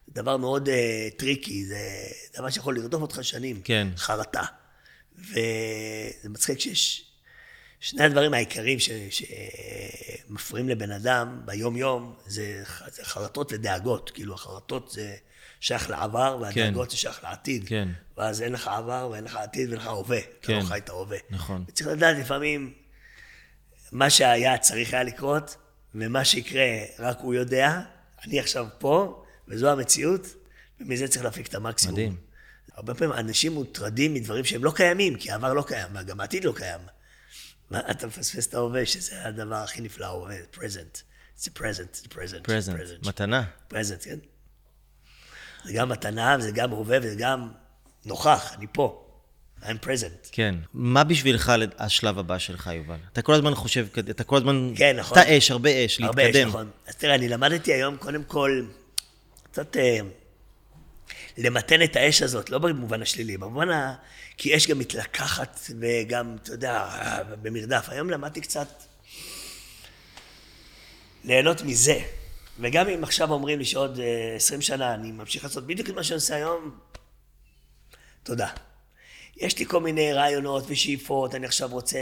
[0.06, 0.72] זה דבר מאוד uh,
[1.16, 1.80] tricky, זה
[2.38, 3.60] דבר שיכול לרדוף אותך שנים.
[3.64, 3.88] כן.
[3.96, 4.42] חרטה.
[5.18, 7.07] וזה מצחיק שיש
[7.80, 8.90] שני הדברים העיקריים ש...
[9.10, 12.62] שמפריעים לבן אדם ביום-יום, זה,
[12.92, 14.10] זה חרטות ודאגות.
[14.10, 15.16] כאילו החרטות זה
[15.60, 16.90] שייך לעבר, והדאגות כן.
[16.90, 17.64] זה שייך לעתיד.
[17.68, 17.88] כן.
[18.16, 20.18] ואז אין לך עבר ואין לך עתיד ואין לך הווה.
[20.18, 20.56] אתה כן.
[20.56, 21.18] לא חי את ההווה.
[21.30, 21.64] נכון.
[21.68, 22.72] וצריך לדעת לפעמים,
[23.92, 25.56] מה שהיה צריך היה לקרות,
[25.94, 26.64] ומה שיקרה
[26.98, 27.80] רק הוא יודע.
[28.24, 30.26] אני עכשיו פה, וזו המציאות,
[30.80, 31.94] ומזה צריך להפיק את המקסימום.
[31.94, 32.16] מדהים.
[32.74, 36.52] הרבה פעמים אנשים מוטרדים מדברים שהם לא קיימים, כי העבר לא קיים, וגם העתיד לא
[36.56, 36.80] קיים.
[37.70, 41.02] מה, אתה מפספס את ההווה, שזה הדבר הכי נפלא, ההווה, present.
[41.46, 42.42] Present, it's a present.
[42.42, 43.08] פרזנט, present.
[43.08, 43.44] מתנה.
[43.72, 44.18] present, כן?
[45.64, 47.48] זה גם מתנה, וזה גם הווה, וזה גם
[48.04, 49.04] נוכח, אני פה.
[49.62, 50.28] I'm present.
[50.32, 50.54] כן.
[50.74, 52.96] מה בשבילך השלב הבא שלך, יובל?
[53.12, 54.72] אתה כל הזמן חושב, אתה כל הזמן...
[54.76, 55.18] כן, נכון.
[55.18, 56.48] אתה אש, הרבה אש, הרבה להתקדם.
[56.48, 56.70] נכון.
[56.86, 58.64] אז תראה, אני למדתי היום, קודם כל,
[59.42, 59.98] קצת אה,
[61.38, 63.94] למתן את האש הזאת, לא במובן השלילי, במובן ה...
[64.38, 67.88] כי אש גם מתלקחת וגם, אתה יודע, אה, במרדף.
[67.88, 68.82] היום למדתי קצת
[71.24, 72.00] ליהנות מזה.
[72.60, 76.04] וגם אם עכשיו אומרים לי שעוד אה, 20 שנה אני ממשיך לעשות בדיוק את מה
[76.04, 76.78] שאני עושה היום,
[78.22, 78.48] תודה.
[79.36, 81.98] יש לי כל מיני רעיונות ושאיפות, אני עכשיו רוצה...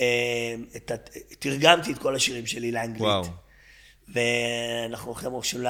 [0.00, 0.94] אה, את ה...
[1.38, 3.00] תרגמתי את כל השירים שלי לאנגלית.
[3.00, 3.24] וואו.
[4.08, 5.60] ואנחנו הולכים עכשיו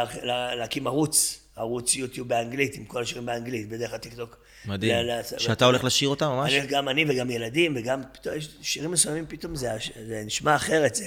[0.56, 4.43] להקים ערוץ, ערוץ יוטיוב באנגלית, עם כל השירים באנגלית, בדרך הטיקטוק.
[4.66, 5.06] מדהים.
[5.38, 6.52] שאתה הולך לשיר אותם ממש?
[6.52, 9.68] אני, גם אני וגם ילדים, וגם פתאום יש שירים מסוימים, פתאום זה,
[10.08, 11.04] זה נשמע אחרת, זה,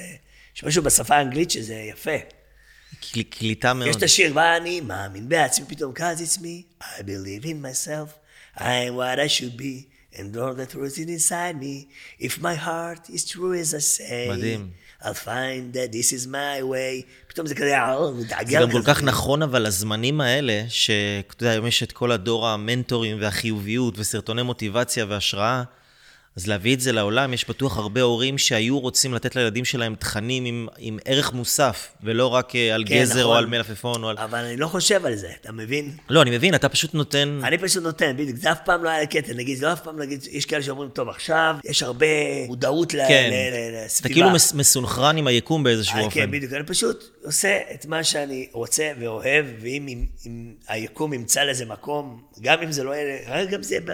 [0.56, 2.18] יש משהו בשפה האנגלית שזה יפה.
[3.14, 3.90] קל- קליטה מאוד.
[3.90, 8.10] יש את השיר, ואני מאמין בעצמי, פתאום, cause it's me, I believe in myself,
[8.58, 9.86] I am what I should be,
[10.16, 11.88] and all the truth is inside me,
[12.26, 14.72] if my heart is true as I say, מדהים.
[15.02, 18.82] I'll find that this is my way, פתאום זה כזה, אה, מתעגל זה גם כל
[18.82, 18.94] כזה.
[18.94, 24.42] כך נכון, אבל הזמנים האלה, שאתה יודע, היום יש את כל הדור המנטורים והחיוביות וסרטוני
[24.42, 25.64] מוטיבציה והשראה,
[26.38, 30.46] אז להביא את זה לעולם, יש בטוח הרבה הורים שהיו רוצים לתת לילדים שלהם תכנים
[30.46, 33.38] עם, עם ערך מוסף, ולא רק אה, על כן, גזר או נכון.
[33.38, 34.18] על מלפפון או על...
[34.18, 35.92] אבל אני לא חושב על זה, אתה מבין?
[36.10, 37.40] לא, אני מבין, אתה פשוט נותן...
[37.44, 40.00] אני פשוט נותן, בדיוק, זה אף פעם לא היה קטע, נגיד, זה לא אף פעם
[40.00, 42.06] להגיד, יש כאלה שאומרים, טוב, עכשיו יש הרבה
[42.48, 43.30] מודעות כן.
[43.32, 44.14] ל- ל- אתה לסביבה.
[44.16, 46.16] כאילו מס- מסונכרן עם היקום באיזשהו אה, אופן.
[46.20, 46.54] כן, בדיוק.
[46.54, 52.22] אני פשוט עושה את מה שאני רוצה ואוהב, ואם אם, אם היקום ימצא לזה מקום,
[52.42, 53.86] גם אם זה לא יהיה, גם זה יהיה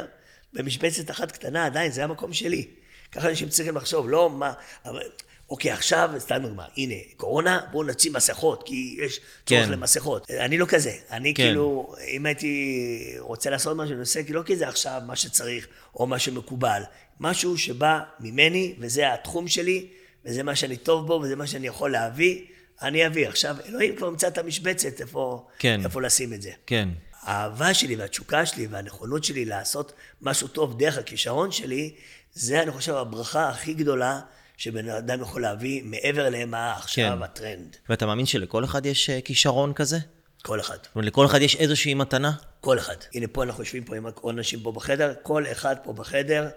[0.54, 2.68] במשבצת אחת קטנה, עדיין, זה המקום שלי.
[3.12, 4.54] ככה אנשים צריכים לחשוב, לא מה...
[4.86, 5.02] אבל,
[5.50, 9.72] אוקיי, עכשיו, סתם דוגמה, הנה, קורונה, בואו נוציא מסכות, כי יש צורך כן.
[9.72, 10.32] למסכות.
[10.32, 10.94] אני לא כזה.
[11.12, 11.44] אני כן.
[11.44, 15.68] כאילו, אם הייתי רוצה לעשות משהו, אני עושה, כי לא כי זה עכשיו מה שצריך,
[15.96, 16.84] או מה שמקובל.
[17.20, 19.88] משהו שבא ממני, וזה התחום שלי,
[20.26, 22.42] וזה מה שאני טוב בו, וזה מה שאני יכול להביא,
[22.82, 23.28] אני אביא.
[23.28, 25.82] עכשיו, אלוהים כבר ימצא את המשבצת, איפה, כן.
[25.86, 26.52] איפה לשים את זה.
[26.66, 26.90] כן,
[27.24, 31.96] האהבה שלי והתשוקה שלי והנכונות שלי לעשות משהו טוב דרך הכישרון שלי,
[32.34, 34.20] זה, אני חושב, הברכה הכי גדולה
[34.58, 37.24] שבן אדם יכול להביא מעבר למה עכשיו כן.
[37.24, 37.78] הטרנד.
[37.90, 39.98] ואתה מאמין שלכל אחד יש אה, כישרון כזה?
[40.42, 40.78] כל אחד.
[40.84, 42.32] זאת אומרת, לכל אחד יש איזושהי מתנה?
[42.62, 42.96] כל אחד.
[43.14, 46.50] הנה, פה אנחנו יושבים פה עם עוד אנשים פה בחדר, כל אחד פה בחדר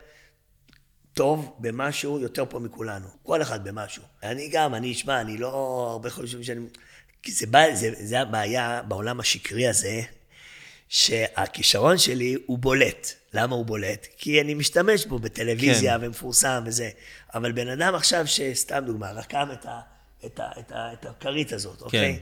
[1.15, 3.07] טוב במשהו יותר פה מכולנו.
[3.23, 4.03] כל אחד במשהו.
[4.23, 5.49] אני גם, אני אשמע, אני לא
[5.91, 6.61] הרבה חושבים שאני...
[7.23, 10.03] כי זה, בא, זה, זה הבעיה בעולם השקרי הזה,
[10.89, 13.13] שהכישרון שלי הוא בולט.
[13.33, 14.07] למה הוא בולט?
[14.17, 16.05] כי אני משתמש בו בטלוויזיה כן.
[16.05, 16.91] ומפורסם וזה.
[17.35, 19.81] אבל בן אדם עכשיו שסתם דוגמה, רקם את, ה,
[20.27, 22.19] את, ה, את, ה, את הכרית הזאת, אוקיי?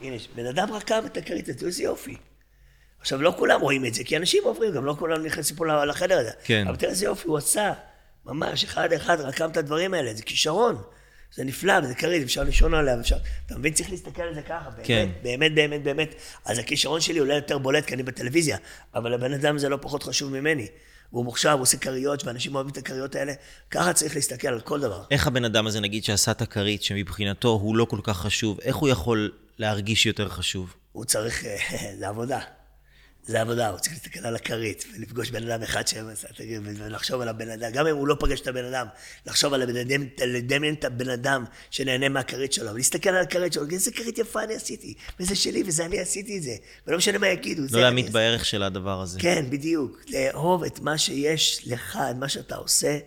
[0.00, 2.16] הנה, בן אדם רקם את הכרית הזאת, איזה יופי.
[3.00, 6.18] עכשיו, לא כולם רואים את זה, כי אנשים עוברים, גם לא כולם נכנסים פה לחדר
[6.18, 6.30] הזה.
[6.44, 6.66] כן.
[6.68, 7.72] אבל תראה איזה יופי הוא עשה.
[8.26, 10.82] ממש, אחד אחד רקם את הדברים האלה, זה כישרון.
[11.34, 13.16] זה נפלא, וזה כרית, אפשר לישון עליה, אפשר...
[13.46, 13.72] אתה מבין?
[13.72, 15.08] צריך להסתכל על זה ככה, באמת, כן.
[15.22, 16.14] באמת, באמת, באמת.
[16.44, 18.56] אז הכישרון שלי אולי יותר בולט, כי אני בטלוויזיה,
[18.94, 20.66] אבל לבן אדם זה לא פחות חשוב ממני.
[21.12, 23.32] והוא מוכשר, הוא עושה כריות, ואנשים אוהבים את הכריות האלה.
[23.70, 25.04] ככה צריך להסתכל על כל דבר.
[25.10, 28.76] איך הבן אדם הזה, נגיד, שעשה את הכרית, שמבחינתו הוא לא כל כך חשוב, איך
[28.76, 30.74] הוא יכול להרגיש יותר חשוב?
[30.92, 31.44] הוא צריך,
[31.98, 32.40] זה עבודה.
[33.24, 37.28] זה עבודה, הוא צריך להסתכל על הכרית, ולפגוש בן אדם אחד שעשה הכרית, ולחשוב על
[37.28, 38.86] הבן אדם, גם אם הוא לא פגש את הבן אדם,
[39.26, 43.64] לחשוב על הבן אדם, לדמיין את הבן אדם שנהנה מהכרית שלו, ולהסתכל על הכרית שלו,
[43.72, 46.56] איזה כרית יפה אני עשיתי, וזה שלי, וזה אני עשיתי את זה,
[46.86, 48.10] ולא משנה מה יגידו, לא עשיתי.
[48.10, 49.20] בערך של הדבר הזה.
[49.20, 50.00] כן, בדיוק.
[50.08, 52.98] לאהוב את מה שיש לך, את מה שאתה עושה,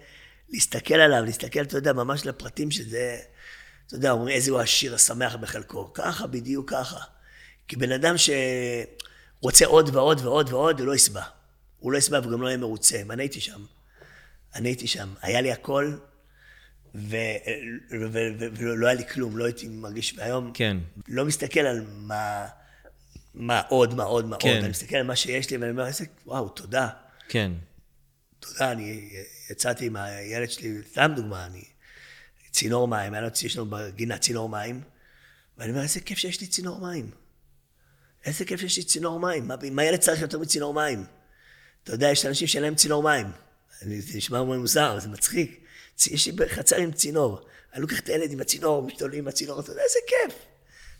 [0.50, 3.18] להסתכל עליו, להסתכל, אתה יודע, ממש לפרטים שזה,
[3.88, 5.94] אתה יודע, אומרים איזה הוא העשיר השמח בחלקו.
[5.94, 7.00] ככה, בדיוק ככה.
[7.68, 8.16] כי בן אדם
[9.42, 11.24] שרוצה עוד ועוד ועוד ועוד, הוא לא ישבע.
[11.80, 13.02] הוא לא ישבע וגם לא יהיה מרוצה.
[13.08, 13.66] ואני הייתי שם.
[14.56, 15.14] אני הייתי שם.
[15.22, 15.98] היה לי הכל,
[16.96, 17.16] ו-
[17.92, 20.78] ו- ו- ו- ולא היה לי כלום, לא הייתי מרגיש, והיום כן.
[21.08, 22.48] לא מסתכל על מה,
[23.34, 24.50] מה עוד, מה עוד, מה כן.
[24.50, 26.90] עוד, אני מסתכל על מה שיש לי ואני אומר, איזה, וואו, תודה.
[27.30, 27.52] כן.
[28.40, 29.10] תודה, אני
[29.50, 31.64] יצאתי עם הילד שלי, סתם דוגמה, אני,
[32.52, 34.82] צינור מים, היה לו, יש לנו בגינה צינור מים,
[35.58, 37.12] ואני אומר, איזה כיף שיש לי צינור מים.
[38.26, 39.48] איזה כיף שיש לי צינור מים.
[39.48, 41.06] מה, מה ילד צריך יותר מצינור מים?
[41.84, 43.28] אתה יודע, יש אנשים שאין להם צינור מים.
[43.82, 45.66] אני, זה נשמע מוזר, זה מצחיק.
[46.08, 47.40] יש לי בחצר עם צינור.
[47.74, 50.40] אני לוקח את הילד עם הצינור, משתוללים עם הצינור, אתה יודע, איזה כיף.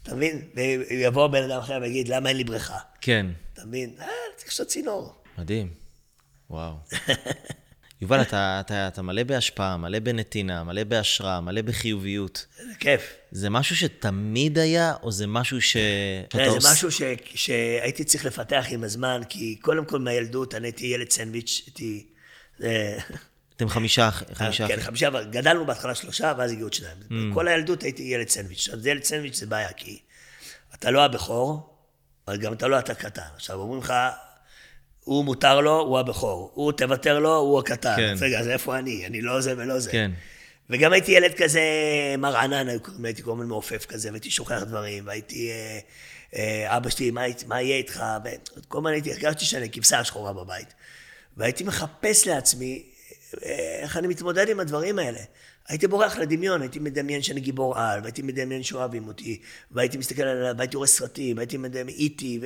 [0.04, 0.42] אתה מבין?
[0.90, 2.78] ויבוא בן אדם אחר ויגיד, למה אין לי בריכה?
[3.02, 3.26] כן.
[3.54, 3.96] אתה מבין?
[4.00, 5.16] אה, צריך לעשות צינור.
[5.38, 5.74] מדהים.
[6.50, 6.74] וואו.
[8.02, 12.46] יובל, אתה, אתה, אתה מלא בהשפעה, מלא בנתינה, מלא בהשראה, מלא בחיוביות.
[12.60, 13.02] איזה כיף.
[13.32, 15.78] זה משהו שתמיד היה, או זה משהו ש...
[16.30, 17.02] תראה, זה עוש- משהו ש...
[17.36, 22.06] שהייתי צריך לפתח עם הזמן, כי קודם כל מהילדות אני הייתי ילד סנדוויץ', הייתי...
[22.60, 22.98] זה-
[23.56, 24.86] אתם חמישה, אח- חמישה כן, אחים.
[24.86, 26.98] חמישה, אבל גדלנו בהתחלה שלושה, ואז הגיעו עוד שניים.
[27.10, 27.14] Mm.
[27.34, 28.58] כל הילדות הייתי ילד סנדוויץ'.
[28.58, 30.00] עכשיו, זה ילד סנדוויץ' זה בעיה, כי
[30.74, 31.76] אתה לא הבכור,
[32.28, 33.22] אבל גם אתה לא אתה קטן.
[33.36, 33.94] עכשיו, אומרים לך,
[35.06, 36.52] הוא מותר לו, הוא הבכור.
[36.54, 37.96] הוא תוותר לו, הוא הקטן.
[37.96, 38.16] כן.
[38.22, 39.06] רגע, אז איפה אני?
[39.06, 39.92] אני לא זה ולא זה.
[39.92, 40.12] כן.
[40.70, 41.62] וגם הייתי ילד כזה
[42.18, 42.68] מרענן,
[43.04, 45.52] הייתי כל הזמן מעופף כזה, והייתי שוכח דברים, והייתי...
[45.52, 45.80] אה,
[46.36, 48.04] אה, אבא שלי, מה, מה יהיה איתך?
[48.24, 50.74] וכל הזמן הייתי, הרגשתי שאני כבשה שחורה בבית.
[51.38, 52.84] והייתי מחפש לעצמי
[53.46, 55.20] אה, איך אני מתמודד עם הדברים האלה.
[55.68, 59.42] הייתי בורח לדמיון, הייתי מדמיין שאני גיבור על, והייתי מדמיין שאוהבים אותי,
[59.72, 62.40] והייתי מסתכל עליו, והייתי רואה סרטים, והייתי מדמיין איטי,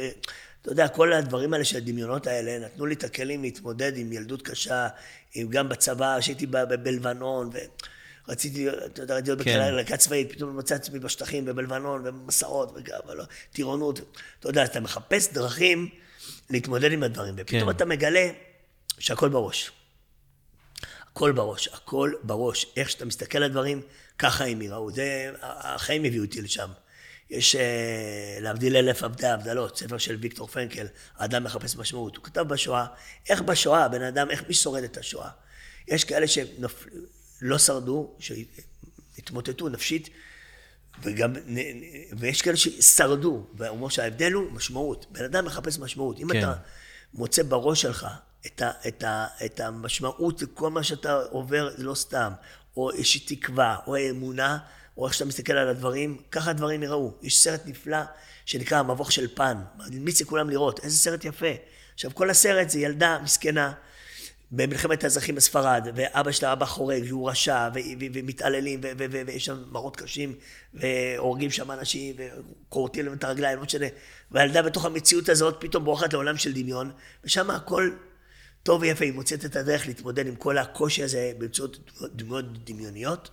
[0.62, 4.42] ואתה יודע, כל הדברים האלה של הדמיונות האלה, נתנו לי את הכלים להתמודד עם ילדות
[4.42, 4.88] קשה,
[5.34, 6.46] עם, גם בצבא, שהייתי
[6.84, 7.50] בלבנון,
[8.28, 9.60] ורציתי, אתה יודע, רציתי להיות כן.
[9.60, 14.00] בקהילה צבאית, פתאום מצא עצמי בשטחים, ובלבנון, ובמסעות, וגם, לא, טירונות,
[14.40, 15.90] אתה יודע, אתה מחפש דרכים
[16.50, 17.70] להתמודד עם הדברים, ופתאום כן.
[17.70, 18.30] אתה מגלה
[19.00, 19.72] שהכל בראש.
[21.12, 22.66] הכל בראש, הכל בראש.
[22.76, 23.82] איך שאתה מסתכל על דברים,
[24.18, 24.92] ככה הם יראו.
[24.92, 26.70] זה, החיים הביאו אותי לשם.
[27.30, 32.16] יש, אה, להבדיל אלף עבדי הבדלות, ספר של ויקטור פרנקל, האדם מחפש משמעות.
[32.16, 32.86] הוא כתב בשואה,
[33.30, 35.30] איך בשואה, הבן אדם, איך מי שורד את השואה.
[35.88, 40.10] יש כאלה שלא שרדו, שהתמוטטו נפשית,
[41.04, 41.34] וגם,
[42.18, 45.06] ויש כאלה ששרדו, והוא אומר שההבדל הוא משמעות.
[45.12, 46.20] בן אדם מחפש משמעות.
[46.20, 46.40] אם כן.
[46.40, 46.54] אתה
[47.14, 48.08] מוצא בראש שלך
[48.46, 52.32] את, ה, את, ה, את המשמעות לכל מה שאתה עובר, זה לא סתם,
[52.78, 54.58] או איזושהי תקווה, או אמונה,
[55.00, 57.14] או איך שאתה מסתכל על הדברים, ככה הדברים יראו.
[57.22, 57.98] יש סרט נפלא
[58.46, 59.58] שנקרא המבוך של פן,
[59.92, 61.52] ממליץ לכולם לראות, איזה סרט יפה.
[61.94, 63.72] עכשיו, כל הסרט זה ילדה מסכנה.
[64.52, 67.70] במלחמת האזרחים בספרד, ואבא שלה אבא חורג, והוא רשע,
[68.14, 68.82] ומתעללים,
[69.28, 70.36] ויש שם מראות קשים,
[70.74, 73.86] והורגים שם אנשים, וכורתים להם את הרגליים, לא משנה.
[74.32, 76.92] והילדה בתוך המציאות הזאת פתאום בורחת לעולם של דמיון,
[77.24, 77.90] ושם הכל
[78.64, 83.30] טוב ויפה, היא מוצאת את הדרך להתמודד עם כל הקושי הזה באמצעות דמויות דמיוניות.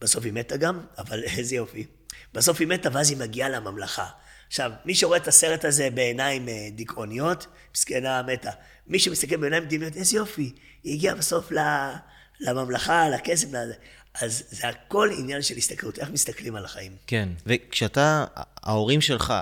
[0.00, 1.86] בסוף היא מתה גם, אבל איזה יופי.
[2.34, 4.06] בסוף היא מתה ואז היא מגיעה לממלכה.
[4.48, 8.50] עכשיו, מי שרואה את הסרט הזה בעיניים אה, דיכאוניות, מסכנה מתה.
[8.86, 10.52] מי שמסתכל בעיניים דמיוניות, איזה יופי,
[10.84, 11.52] היא הגיעה בסוף
[12.40, 13.74] לממלכה, לכסף, לזה.
[14.14, 16.92] אז זה הכל עניין של הסתכלות, איך מסתכלים על החיים.
[17.06, 17.28] כן.
[17.46, 18.24] וכשאתה,
[18.62, 19.34] ההורים שלך,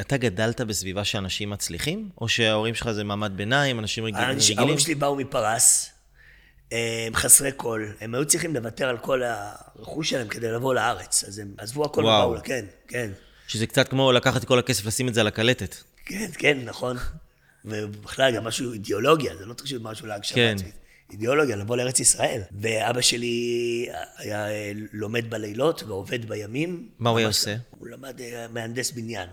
[0.00, 2.08] אתה גדלת בסביבה שאנשים מצליחים?
[2.20, 4.58] או שההורים שלך זה מעמד ביניים, אנשים רגילים?
[4.58, 5.90] ההורים שלי באו מפרס,
[7.06, 11.38] הם חסרי כל, הם היו צריכים לוותר על כל הרכוש שלהם כדי לבוא לארץ, אז
[11.38, 12.00] הם עזבו הכל.
[12.00, 13.10] ובאו, כן, כן.
[13.46, 15.74] שזה קצת כמו לקחת את כל הכסף, לשים את זה על הקלטת.
[16.04, 16.96] כן, כן, נכון.
[17.64, 20.54] ובכלל גם משהו אידיאולוגיה, זה לא להיות משהו להגשמה כן.
[20.56, 20.74] עצמית.
[21.10, 22.40] אידיאולוגיה, לבוא לארץ ישראל.
[22.60, 26.88] ואבא שלי היה אה, לומד בלילות ועובד בימים.
[26.98, 27.56] מה הוא היה עושה?
[27.70, 29.28] הוא למד אה, מהנדס בניין.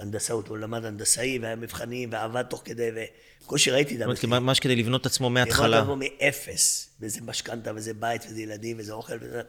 [0.00, 2.90] הנדסאות, הוא למד הנדסאי והיה מבחנים ועבד תוך כדי,
[3.40, 4.30] ובקושי ראיתי את המחיר.
[4.30, 5.80] ממש כדי לבנות את עצמו מההתחלה.
[5.80, 9.42] לבוא מאפס, וזה משכנתה, וזה בית, וזה ילדים, וזה אוכל, וזה...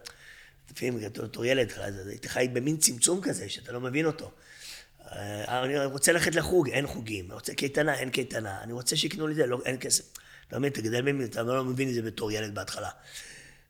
[0.71, 1.71] לפעמים, בתור ילד,
[2.07, 4.31] הייתי חי במין צמצום כזה, שאתה לא מבין אותו.
[5.11, 7.25] אה, אני רוצה ללכת לחוג, אין חוגים.
[7.25, 8.61] אני רוצה קייטנה, אין קייטנה.
[8.63, 10.03] אני רוצה שיקנו לי זה, לא, אין כסף.
[10.47, 12.89] אתה מבין, אתה גדל ממי, אתה לא מבין את זה בתור ילד בהתחלה.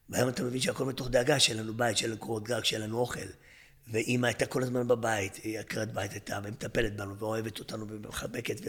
[0.09, 2.97] והיום אתה מבין שהכל מתוך דאגה, שיהיה לנו בית, שיהיה לנו קורת גג, שיהיה לנו
[2.97, 3.19] אוכל.
[3.91, 8.61] ואימא הייתה כל הזמן בבית, היא עקרת בית הייתה, ומטפלת בנו, ואוהבת אותנו, ומחבקת,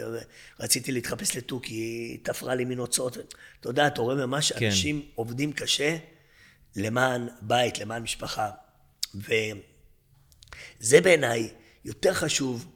[0.58, 3.16] ורציתי להתחפש לתוכי, היא תפרה לי מנוצות.
[3.60, 4.66] אתה יודע, אתה רואה ממש כן.
[4.66, 5.96] אנשים עובדים קשה
[6.76, 8.50] למען בית, למען משפחה.
[9.14, 11.48] וזה בעיניי
[11.84, 12.66] יותר חשוב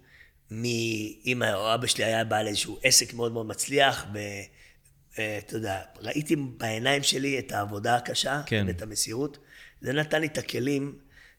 [0.50, 7.38] מאם אבא שלי היה בעל איזשהו עסק מאוד מאוד מצליח, ואתה יודע, ראיתי בעיניים שלי
[7.38, 8.64] את העבודה הקשה, כן.
[8.68, 9.38] ואת המסירות.
[9.80, 10.98] זה נתן לי את הכלים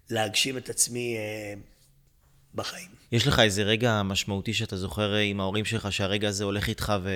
[0.10, 1.53] להגשים את עצמי אה,
[2.55, 2.88] בחיים.
[3.12, 6.93] יש לך איזה רגע משמעותי שאתה זוכר אה, עם ההורים שלך, שהרגע הזה הולך איתך
[7.03, 7.10] ו...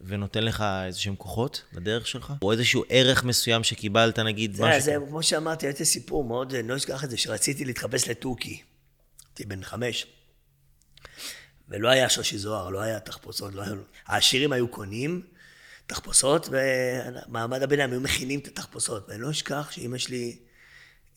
[0.00, 2.32] ונותן לך איזה שהם כוחות בדרך שלך?
[2.42, 4.80] או איזשהו ערך מסוים שקיבלת, נגיד, זה, משהו?
[4.80, 8.62] זה, כמו שאמרתי, הייתי סיפור מאוד, אני לא אשכח את זה, שרציתי להתחפש לתוכי.
[9.28, 10.06] הייתי בן חמש.
[11.68, 13.72] ולא היה שושי זוהר, לא היה תחפושות, לא היה...
[14.06, 15.22] העשירים היו קונים
[15.86, 19.08] תחפושות, ומעמד הביניים היו מכינים את התחפושות.
[19.08, 20.49] ואני לא אשכח שאימא שלי, אה,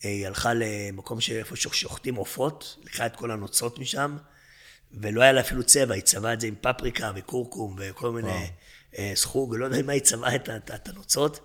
[0.08, 4.16] היא הלכה למקום שאיפה שוחטים עופות, לקחה את כל הנוצות משם,
[4.92, 8.50] ולא היה לה אפילו צבע, היא צבעה את זה עם פפריקה וכורכום וכל מיני
[8.98, 11.40] אה, סחוג, לא יודע מה היא צבעה את, את, את הנוצות.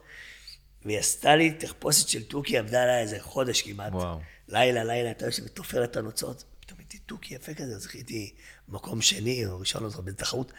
[0.85, 3.93] והיא עשתה לי תחפושת של תוכי, עבדה עליי איזה חודש כמעט.
[3.93, 4.19] וואו.
[4.47, 6.43] לילה, לילה, הייתה יושבת תופרת את הנוצות.
[6.59, 8.33] פתאום הייתי תוכי יפה כזה, אז זכיתי
[8.69, 10.51] מקום שני או ראשון או באיזה תחרות.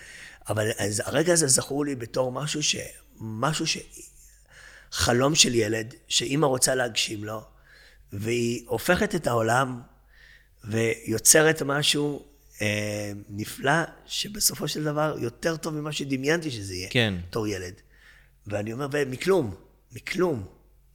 [0.48, 2.76] אבל אז הרגע הזה זכור לי בתור משהו ש...
[3.20, 3.78] משהו ש...
[4.92, 7.44] חלום של ילד, שאימא רוצה להגשים לו,
[8.12, 9.80] והיא הופכת את העולם
[10.64, 12.26] ויוצרת משהו
[12.62, 17.14] אה, נפלא, שבסופו של דבר יותר טוב ממה שדמיינתי שזה יהיה, כן.
[17.28, 17.74] בתור ילד.
[18.46, 19.54] ואני אומר, ומכלום,
[19.92, 20.46] מכלום,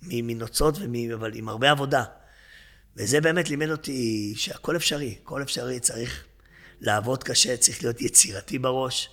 [0.02, 1.12] מנוצות, ומ...
[1.12, 2.04] אבל עם הרבה עבודה.
[2.96, 6.24] וזה באמת לימד אותי שהכל אפשרי, הכל אפשרי, צריך
[6.82, 9.10] לעבוד קשה, צריך להיות יצירתי בראש,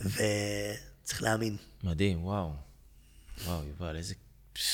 [0.00, 1.56] וצריך להאמין.
[1.84, 2.52] מדהים, וואו.
[3.44, 4.14] וואו, יובל, איזה...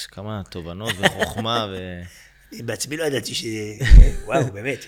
[0.09, 1.77] כמה תובנות וחוכמה ו...
[2.53, 3.45] בעצמי לא ידעתי ש...
[4.27, 4.87] וואו, באמת.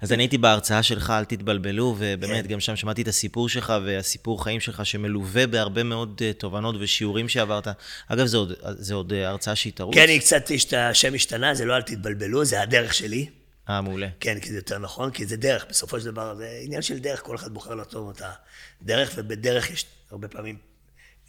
[0.00, 2.52] אז אני הייתי בהרצאה שלך, אל תתבלבלו, ובאמת, כן.
[2.52, 7.28] גם שם שמעתי את הסיפור שלך והסיפור חיים שלך, שמלווה בהרבה מאוד אה, תובנות ושיעורים
[7.28, 7.68] שעברת.
[8.08, 9.94] אגב, זה עוד, זה עוד אה, הרצאה שהיא תרוץ?
[9.94, 10.42] כן, היא קצת,
[10.76, 13.28] השם השתנה, זה לא אל תתבלבלו, זה הדרך שלי.
[13.68, 14.08] אה, מעולה.
[14.20, 17.22] כן, כי זה יותר נכון, כי זה דרך, בסופו של דבר זה עניין של דרך,
[17.22, 18.22] כל אחד בוחר לעצור את
[18.82, 20.56] הדרך, ובדרך יש הרבה פעמים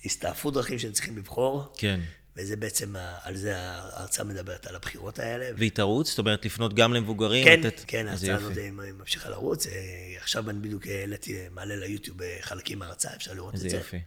[0.06, 2.00] הסתעפו דרכים שהם צריכים לבחור, כן.
[2.38, 5.50] וזה בעצם, על זה ההרצאה מדברת, על הבחירות האלה.
[5.58, 6.10] והיא תרוץ?
[6.10, 7.46] זאת אומרת, לפנות גם למבוגרים?
[7.46, 7.82] כן, לתת...
[7.88, 8.58] כן, איזה ההרצאה הזאת.
[8.58, 9.68] אה, ממשיכה לרוץ.
[9.68, 9.72] אה,
[10.18, 13.78] עכשיו אני בדיוק העליתי, מעלה ליוטיוב אה, חלקים מההרצאה, אפשר לראות את איזה זה.
[13.78, 14.00] יופי.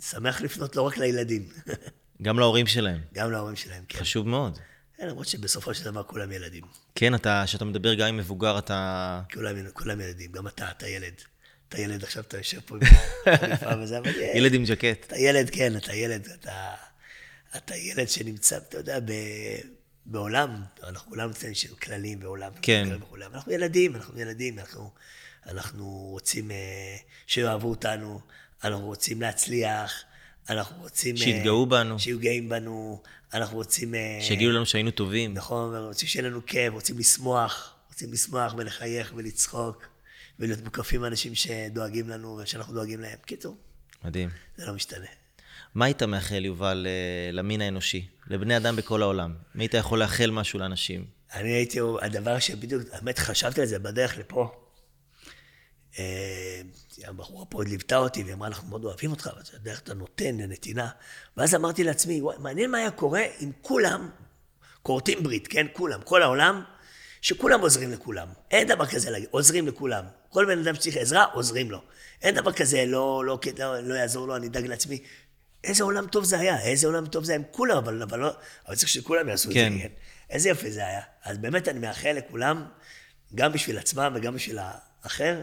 [0.00, 1.48] ושמח לפנות לא רק לילדים,
[2.22, 3.00] גם להורים שלהם.
[3.14, 3.98] גם להורים שלהם, כן.
[3.98, 4.58] חשוב מאוד.
[4.96, 6.64] כן, למרות שבסופו של דבר כולם ילדים.
[6.94, 9.22] כן, אתה, כשאתה מדבר גם עם מבוגר, אתה...
[9.34, 11.14] כולם, כולם ילדים, גם אתה, אתה ילד.
[11.68, 12.82] אתה ילד, עכשיו אתה יושב פה עם
[13.40, 15.06] חליפה וזה, אבל ילד עם ג'קט.
[15.06, 16.74] אתה ילד, כן, אתה ילד, אתה,
[17.56, 19.12] אתה ילד שנמצא, אתה יודע, ב,
[20.06, 22.52] בעולם, אנחנו כולנו אצלנו של כללים בעולם.
[22.62, 22.88] כן.
[23.00, 24.90] וכולי, אבל אנחנו ילדים, אנחנו ילדים, אנחנו,
[25.46, 26.56] אנחנו רוצים אה,
[27.26, 28.20] שיאהבו אותנו,
[28.64, 30.04] אנחנו רוצים להצליח,
[30.50, 31.14] אנחנו רוצים...
[31.14, 31.98] אה, שיתגאו בנו.
[31.98, 33.02] שיהיו גאים בנו,
[33.34, 33.94] אנחנו רוצים...
[33.94, 35.34] אה, שיגידו לנו שהיינו טובים.
[35.34, 39.86] נכון, רוצים שיהיה לנו כיף, רוצים לשמוח, רוצים לשמוח ולחייך ולצחוק,
[40.40, 43.18] ולהיות מוקפים אנשים שדואגים לנו ושאנחנו דואגים להם.
[43.26, 43.56] קיצור,
[44.04, 44.28] מדהים.
[44.56, 45.06] זה לא משתנה.
[45.74, 48.08] מה היית מאחל, יובל, אה, למין האנושי?
[48.26, 49.34] לבני אדם בכל העולם?
[49.54, 51.04] מי היית יכול לאחל משהו לאנשים?
[51.34, 54.50] אני הייתי, הדבר שבדיוק, האמת, חשבתי על זה בדרך לפה.
[55.98, 56.60] אה,
[57.04, 59.94] הבחורה פה עוד ליוותה אותי, והיא אמרה, אנחנו מאוד אוהבים אותך, אבל זה הדרך אתה
[59.94, 60.88] נותן, לנתינה.
[61.36, 64.10] ואז אמרתי לעצמי, וואי, מעניין מה היה קורה אם כולם
[64.82, 65.66] כורתים ברית, כן?
[65.72, 66.62] כולם, כל העולם,
[67.20, 68.28] שכולם עוזרים לכולם.
[68.50, 70.04] אין דבר כזה להגיד, עוזרים לכולם.
[70.28, 71.82] כל בן אדם שצריך עזרה, עוזרים לו.
[72.22, 74.98] אין דבר כזה, לא, לא, לא, לא יעזור לו, אני אדאג לעצמי.
[75.64, 78.30] איזה עולם טוב זה היה, איזה עולם טוב זה היה עם כולם, אבל, אבל, לא,
[78.66, 79.66] אבל צריך שכולם יעשו כן.
[79.66, 79.94] את זה, כן?
[80.30, 81.00] איזה יופי זה היה.
[81.24, 82.66] אז באמת אני מאחל לכולם,
[83.34, 84.58] גם בשביל עצמם וגם בשביל
[85.02, 85.40] האחר,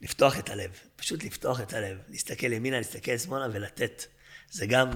[0.00, 0.70] לפתוח את הלב.
[0.96, 1.98] פשוט לפתוח את הלב.
[2.08, 4.04] להסתכל ימינה, להסתכל שמאלה ולתת.
[4.50, 4.90] זה גם,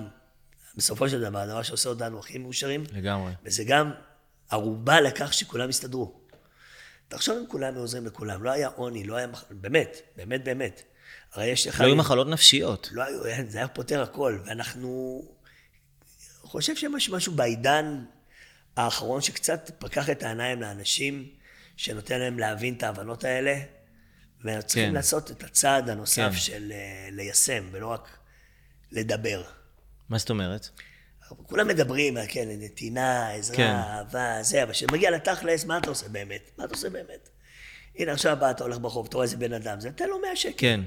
[0.77, 3.33] בסופו של דבר, הדבר שעושה אותנו הכי מאושרים, לגמרי.
[3.45, 3.93] וזה גם
[4.51, 6.21] ערובה לכך שכולם יסתדרו.
[7.09, 9.27] תחשוב אם כולם עוזרים לכולם, לא היה עוני, לא היה...
[9.27, 10.83] מח- באמת, באמת, באמת.
[11.33, 11.81] הרי יש לך...
[11.81, 12.89] לא היו מחלות נפשיות.
[12.93, 15.23] לא היו, זה היה פותר הכל, ואנחנו...
[16.43, 18.05] חושב שיש משהו בעידן
[18.77, 21.29] האחרון שקצת פקח את העיניים לאנשים,
[21.77, 23.61] שנותן להם להבין את ההבנות האלה,
[24.45, 24.95] וצריכים כן.
[24.95, 26.39] לעשות את הצעד הנוסף כן.
[26.39, 28.19] של אה, ליישם, ולא רק
[28.93, 29.43] לדבר.
[30.09, 30.69] מה זאת אומרת?
[31.29, 33.75] כולם מדברים, כן, נתינה, עזרה, כן.
[33.75, 36.51] אהבה, זה, אבל כשמגיע לתכלס, מה אתה עושה באמת?
[36.59, 37.29] מה אתה עושה באמת?
[37.99, 40.37] הנה, עכשיו בא, אתה הולך ברחוב, אתה רואה איזה בן אדם, זה נותן לו 100
[40.37, 40.55] שקל.
[40.59, 40.81] כן.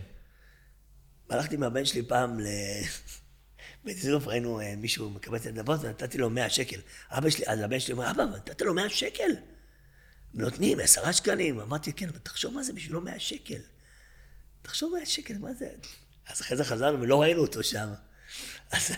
[1.30, 2.48] הלכתי עם הבן שלי פעם ל...
[3.86, 6.80] בטיזוף ראינו אה, מישהו מקבל את הנדבות ונתתי לו 100 שקל.
[7.12, 9.32] אבא שלי, אז הבן שלי אומר, אבא, נתת לו 100 שקל?
[10.34, 11.60] נותנים עשרה שקלים.
[11.60, 13.60] אמרתי, כן, אבל תחשוב מה זה בשבילו 100 שקל.
[14.62, 15.70] תחשוב 100 שקל, מה זה?
[16.28, 17.90] אז אחרי זה חזרנו ולא ראינו אותו שם.
[18.72, 18.92] אז,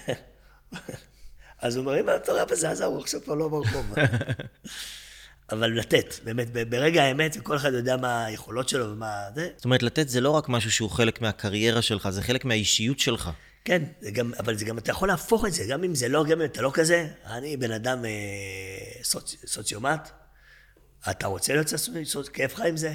[1.62, 3.94] אז הוא אומר, אם המטורף הזה עזר, הוא עכשיו כבר לא ברחוב.
[5.52, 9.84] אבל לתת, באמת, ברגע האמת, וכל אחד יודע מה היכולות שלו ומה זה, זאת אומרת,
[9.84, 13.30] לתת זה לא רק משהו שהוא חלק מהקריירה שלך, זה חלק מהאישיות שלך.
[13.66, 16.24] כן, זה גם, אבל זה גם, אתה יכול להפוך את זה, גם אם זה לא,
[16.24, 17.08] גם אם אתה לא כזה.
[17.26, 20.10] אני בן אדם אה, סוצ, סוציומט,
[21.10, 22.94] אתה רוצה להיות סוציומט, כיף לך עם זה?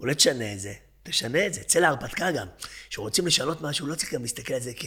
[0.00, 0.72] אולי תשנה את זה,
[1.02, 2.46] תשנה את זה, צא להרפתקה גם.
[2.90, 4.84] כשרוצים לשנות משהו, לא צריך גם להסתכל על זה כ...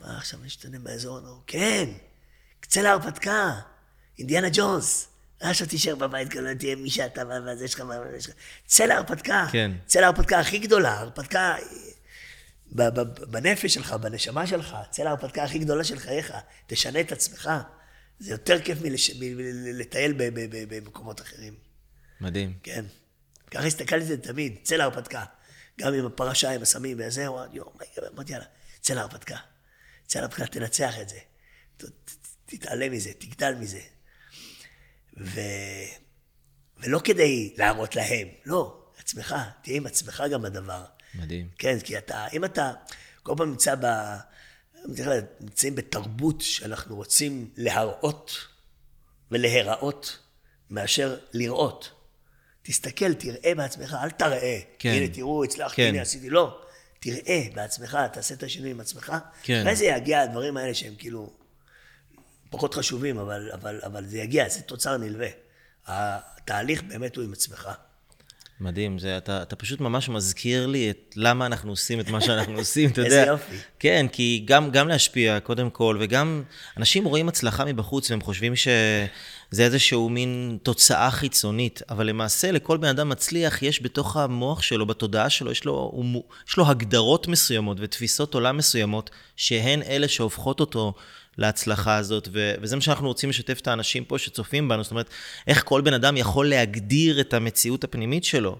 [0.00, 1.20] מה, עכשיו נשתנה באזור?
[1.20, 1.88] נו, כן,
[2.66, 3.60] צא להרפתקה,
[4.18, 5.08] אינדיאנה ג'ונס.
[5.42, 8.34] אה, עכשיו תישאר בבית, גם לא תהיה מי שאתה, וזה שלך, וזה שלך.
[8.66, 9.46] צא להרפתקה.
[9.52, 9.70] כן.
[9.86, 11.56] צא להרפתקה הכי גדולה, הרפתקה
[12.72, 16.32] ב- בנפש שלך, בנשמה שלך, צא להרפתקה הכי גדולה של חייך,
[16.66, 17.50] תשנה את עצמך.
[18.18, 21.54] זה יותר כיף מלש- מ- מ- לטייל ב- ב- ב- במקומות אחרים,
[22.20, 22.58] מדהים.
[22.62, 22.84] כן.
[23.50, 25.24] ככה הסתכלתי על זה תמיד, צא להרפתקה.
[25.80, 27.26] גם עם הפרשה, עם הסמים וזה?
[27.26, 28.44] אמרתי, יאללה,
[28.80, 29.36] צא להרפתקה.
[30.06, 31.18] צא להרפתקה, תנצח את זה.
[32.50, 33.80] ת- ת- תתעלם מזה, תגדל מזה.
[35.20, 35.40] ו...
[36.78, 40.84] ולא כדי להראות להם, לא, עצמך, תהיה עם עצמך גם בדבר.
[41.14, 41.48] מדהים.
[41.58, 42.72] כן, כי אתה, אם אתה
[43.22, 43.86] כל פעם נמצא ב...
[45.40, 48.46] נמצאים בתרבות שאנחנו רוצים להראות
[49.30, 50.18] ולהיראות
[50.70, 51.90] מאשר לראות.
[52.62, 54.60] תסתכל, תראה בעצמך, אל תראה.
[54.78, 54.88] כן.
[54.90, 55.88] הנה, תראו, הצלחתי, כן.
[55.88, 56.30] הנה, עשיתי.
[56.30, 56.60] לא.
[57.00, 59.12] תראה בעצמך, תעשה את השינוי עם עצמך.
[59.42, 59.60] כן.
[59.60, 61.32] אחרי זה יגיע הדברים האלה שהם כאילו
[62.50, 65.28] פחות חשובים, אבל, אבל, אבל זה יגיע, זה תוצר נלווה.
[65.86, 67.68] התהליך באמת הוא עם עצמך.
[68.60, 72.58] מדהים, זה, אתה, אתה פשוט ממש מזכיר לי את למה אנחנו עושים את מה שאנחנו
[72.62, 73.30] עושים, אתה איזה יודע.
[73.30, 73.56] יופי.
[73.78, 76.42] כן, כי גם, גם להשפיע, קודם כל, וגם
[76.76, 78.56] אנשים רואים הצלחה מבחוץ והם חושבים
[79.52, 84.86] שזה איזשהו מין תוצאה חיצונית, אבל למעשה לכל בן אדם מצליח, יש בתוך המוח שלו,
[84.86, 90.60] בתודעה שלו, יש לו, הוא, יש לו הגדרות מסוימות ותפיסות עולם מסוימות, שהן אלה שהופכות
[90.60, 90.94] אותו
[91.38, 95.10] להצלחה הזאת, ו- וזה מה שאנחנו רוצים לשתף את האנשים פה שצופים בנו, זאת אומרת,
[95.46, 98.58] איך כל בן אדם יכול להגדיר את המציאות הפנימית שלו,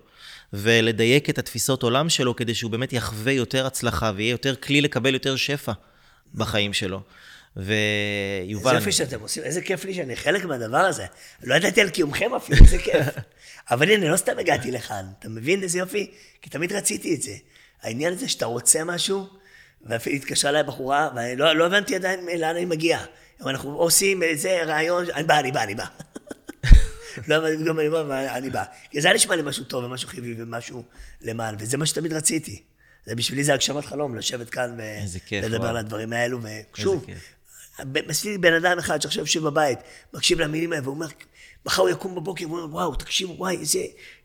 [0.52, 5.14] ולדייק את התפיסות עולם שלו, כדי שהוא באמת יחווה יותר הצלחה, ויהיה יותר כלי לקבל
[5.14, 5.72] יותר שפע
[6.34, 7.02] בחיים שלו.
[7.56, 8.70] ויובל...
[8.70, 11.06] איזה יופי שאתם עושים, איזה כיף לי שאני חלק מהדבר הזה.
[11.42, 13.06] לא ידעתי על קיומכם אפילו, איזה כיף.
[13.70, 16.10] אבל הנה, לא סתם הגעתי לכאן, אתה מבין איזה יופי?
[16.42, 17.34] כי תמיד רציתי את זה.
[17.82, 19.26] העניין הזה שאתה רוצה משהו,
[19.82, 22.98] ואפילו התקשרה אליי בחורה, ואני לא, לא הבנתי עדיין לאן אני מגיע.
[23.40, 25.84] אבל אנחנו עושים איזה רעיון, אני בא, אני בא, אני בא.
[27.28, 28.64] לא הבנתי גם אני בא, אבל אני בא.
[28.90, 30.84] כי זה היה נשמע לי משהו טוב ומשהו חיובי ומשהו
[31.20, 32.62] למען, וזה מה שתמיד רציתי.
[33.06, 34.76] זה בשבילי זה הגשמת חלום, לשבת כאן
[35.32, 35.66] ולדבר.
[35.66, 36.38] על הדברים האלו,
[36.74, 37.06] ושוב.
[38.08, 39.78] מספיק בן אדם אחד שעכשיו יושב בבית,
[40.14, 41.06] מקשיב למילים האלה, והוא אומר,
[41.66, 43.78] מחר הוא יקום בבוקר, והוא אומר, וואו, תקשיבו, וואי, איזה...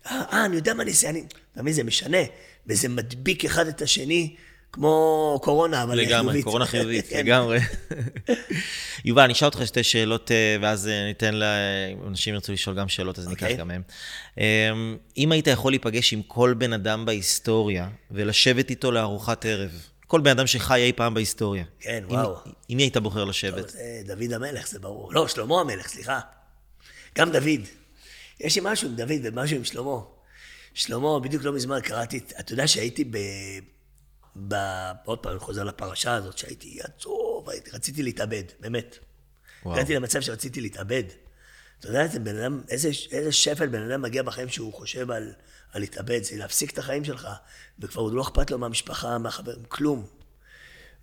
[0.05, 1.23] אה, אה, אני יודע מה אני אעשה, אני...
[1.57, 2.17] מבין, זה משנה,
[2.67, 4.35] וזה מדביק אחד את השני,
[4.75, 6.43] כמו קורונה, אבל לגמרי, חיובית.
[6.43, 7.19] קורונה חיובית, כן.
[7.19, 7.59] לגמרי.
[9.05, 13.19] יובל, אני אשאל אותך שתי שאלות, אה, ואז אה, ניתן לאנשים ירצו לשאול גם שאלות,
[13.19, 13.57] אז ניקח אוקיי.
[13.57, 13.81] גם מהם.
[14.39, 14.69] אה,
[15.17, 19.71] אם היית יכול להיפגש עם כל בן אדם בהיסטוריה, ולשבת איתו לארוחת ערב,
[20.07, 22.38] כל בן אדם שחי אי פעם בהיסטוריה, כן, עם- וואו.
[22.68, 23.69] עם מי היית בוחר טוב, לשבת?
[23.69, 25.14] זה דוד המלך, זה ברור.
[25.14, 26.19] לא, שלמה המלך, סליחה.
[27.18, 27.61] גם דוד.
[28.40, 29.98] יש לי משהו עם דוד ומשהו עם שלמה.
[30.73, 33.18] שלמה, בדיוק לא מזמן קראתי, את- אתה יודע שהייתי ב...
[34.48, 34.56] ב...
[35.06, 38.98] עוד פעם, אני חוזר לפרשה הזאת, שהייתי עצוב, רציתי להתאבד, באמת.
[39.65, 41.03] הגעתי למצב שרציתי להתאבד.
[41.80, 45.34] אתה יודע, בן אדם, איזה, איזה שפל בן אדם מגיע בחיים שהוא חושב על,
[45.76, 47.27] על להתאבד, זה להפסיק את החיים שלך,
[47.80, 50.06] וכבר עוד לא אכפת לו מהמשפחה, מהחברים, כלום.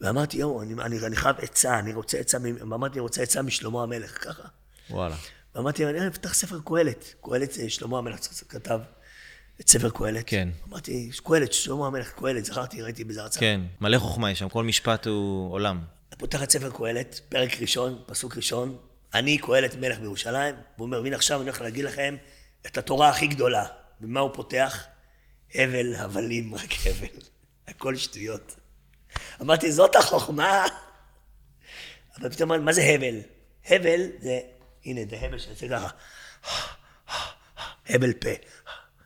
[0.01, 3.83] ואמרתי, יואו, אני, אני, אני חייב עצה, אני רוצה עצה, אמרתי, אני רוצה עצה משלמה
[3.83, 4.43] המלך, ככה.
[4.91, 5.17] וואלה.
[5.55, 7.15] ואמרתי, אני אפתח ספר קהלת.
[7.25, 8.19] קהלת, זה שלמה המלך
[8.49, 8.81] כתב
[9.61, 10.25] את ספר קהלת.
[10.27, 10.49] כן.
[10.69, 13.41] אמרתי, קהלת, שלמה המלך, קהלת, זכרתי, ראיתי בזה הרצאה.
[13.41, 15.81] כן, מלא חוכמה יש שם, כל משפט הוא עולם.
[16.19, 18.77] פותח את ספר קהלת, פרק ראשון, פסוק ראשון,
[19.15, 22.17] אני קהלת מלך בירושלים, והוא אומר, והנה עכשיו אני הולך להגיד לכם
[22.67, 23.67] את התורה הכי גדולה.
[24.03, 24.85] במה הוא פותח?
[25.55, 27.21] הבל, הבלים, רק הבל.
[27.69, 28.57] הכל שטויות.
[29.41, 30.67] אמרתי, זאת החוכמה.
[32.19, 33.21] אבל פתאום אמרתי, מה זה הבל?
[33.67, 34.41] הבל זה,
[34.85, 35.89] הנה, זה הבל שיוצא ככה.
[37.89, 38.31] הבל פה.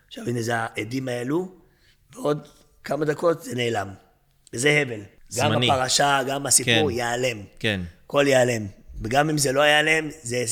[0.06, 1.54] עכשיו, הנה, זה העדים האלו,
[2.12, 2.48] ועוד
[2.84, 3.94] כמה דקות זה נעלם.
[4.52, 5.00] וזה הבל.
[5.00, 5.70] גם זמני.
[5.70, 6.96] הפרשה, גם הסיפור, כן.
[6.96, 7.44] ייעלם.
[7.58, 7.80] כן.
[8.04, 8.66] הכל ייעלם.
[9.02, 10.44] וגם אם זה לא ייעלם, זה,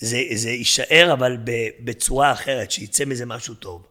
[0.00, 1.36] זה, זה יישאר, אבל
[1.80, 3.86] בצורה אחרת, שיצא מזה משהו טוב.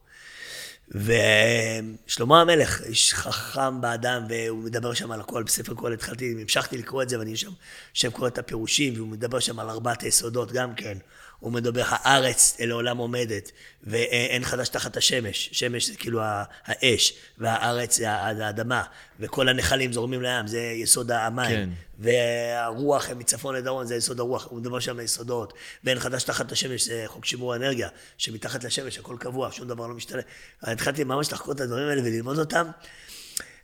[0.91, 7.03] ושלמה המלך, איש חכם באדם, והוא מדבר שם על הכל, בספר קהלת התחלתי, המשכתי לקרוא
[7.03, 7.51] את זה, ואני שם
[7.95, 10.97] יושב קורא את הפירושים, והוא מדבר שם על ארבעת היסודות גם כן.
[11.39, 13.51] הוא מדבר, הארץ לעולם עומדת,
[13.83, 15.49] ואין חדש תחת השמש.
[15.51, 16.21] שמש זה כאילו
[16.65, 18.83] האש, והארץ זה האדמה,
[19.19, 21.49] וכל הנחלים זורמים לים, זה יסוד המים.
[21.49, 21.69] כן.
[21.99, 25.53] והרוח מצפון לדרום זה יסוד הרוח, הוא מדבר שם על יסודות,
[25.83, 29.93] ואין חדש תחת השמש, זה חוק שימור האנרגיה, שמתחת לשמש הכל קבוע, שום דבר לא
[29.93, 30.21] משתנה.
[30.61, 32.67] התחלתי ממש לחקור את הדברים האלה וללמוד אותם,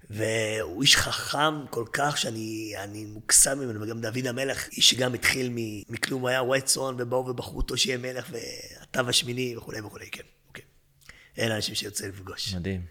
[0.10, 5.52] והוא איש חכם כל כך שאני אני מוקסם ממנו, וגם דוד המלך, איש שגם התחיל
[5.90, 10.64] מכלום, הוא היה צאן, ובאו ובחרו אותו שיהיה מלך, והתו השמיני וכולי וכולי, כן, אוקיי.
[11.40, 12.54] אלה אנשים שיוצא לפגוש.
[12.54, 12.82] מדהים.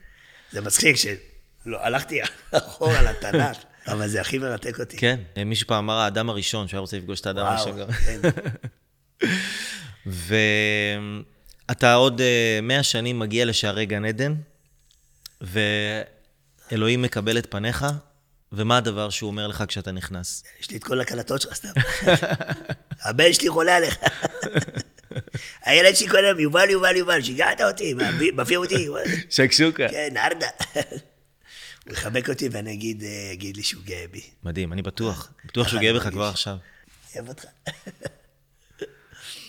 [0.53, 2.21] זה מצחיק שלא, הלכתי
[2.51, 3.57] אחורה לתנ"ך,
[3.93, 4.97] אבל זה הכי מרתק אותי.
[4.97, 7.93] כן, מישהו פעם אמר האדם הראשון, שהיה רוצה לפגוש את האדם הראשון גם.
[7.93, 8.21] כן.
[11.67, 14.35] ואתה עוד אה, מאה שנים מגיע לשערי גן עדן,
[16.75, 17.87] ואלוהים מקבל את פניך,
[18.53, 20.45] ומה הדבר שהוא אומר לך כשאתה נכנס?
[20.61, 21.69] יש לי את כל הקלטות שלך סתם.
[23.03, 23.97] הבן שלי חולה עליך.
[25.65, 27.95] הילד שלי כל היום, יובל, יובל, יובל, שיגעת אותי,
[28.37, 28.89] מפיר אותי.
[29.31, 29.89] שקשוקה.
[29.89, 30.47] כן, ארדה.
[31.85, 34.23] הוא יחבק אותי ואני אגיד, אה, יגיד לי שהוא גאה בי.
[34.43, 35.33] מדהים, אני בטוח.
[35.45, 36.29] בטוח שהוא גאה בך כבר.
[36.29, 36.57] עכשיו.
[37.17, 37.45] אוהב אותך.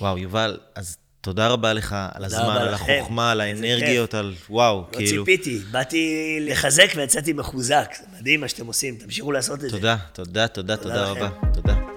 [0.02, 2.94] וואו, יובל, אז תודה רבה לך על הזמן, על לכם.
[3.00, 5.26] החוכמה, על האנרגיות, על וואו, לא כאילו.
[5.26, 7.90] ציפיתי, באתי לחזק ויצאתי מחוזק.
[8.00, 9.70] זה מדהים מה שאתם עושים, תמשיכו לעשות את זה.
[9.70, 11.04] תודה, תודה, תודה, תודה.
[11.04, 11.30] רבה.
[11.54, 11.95] תודה.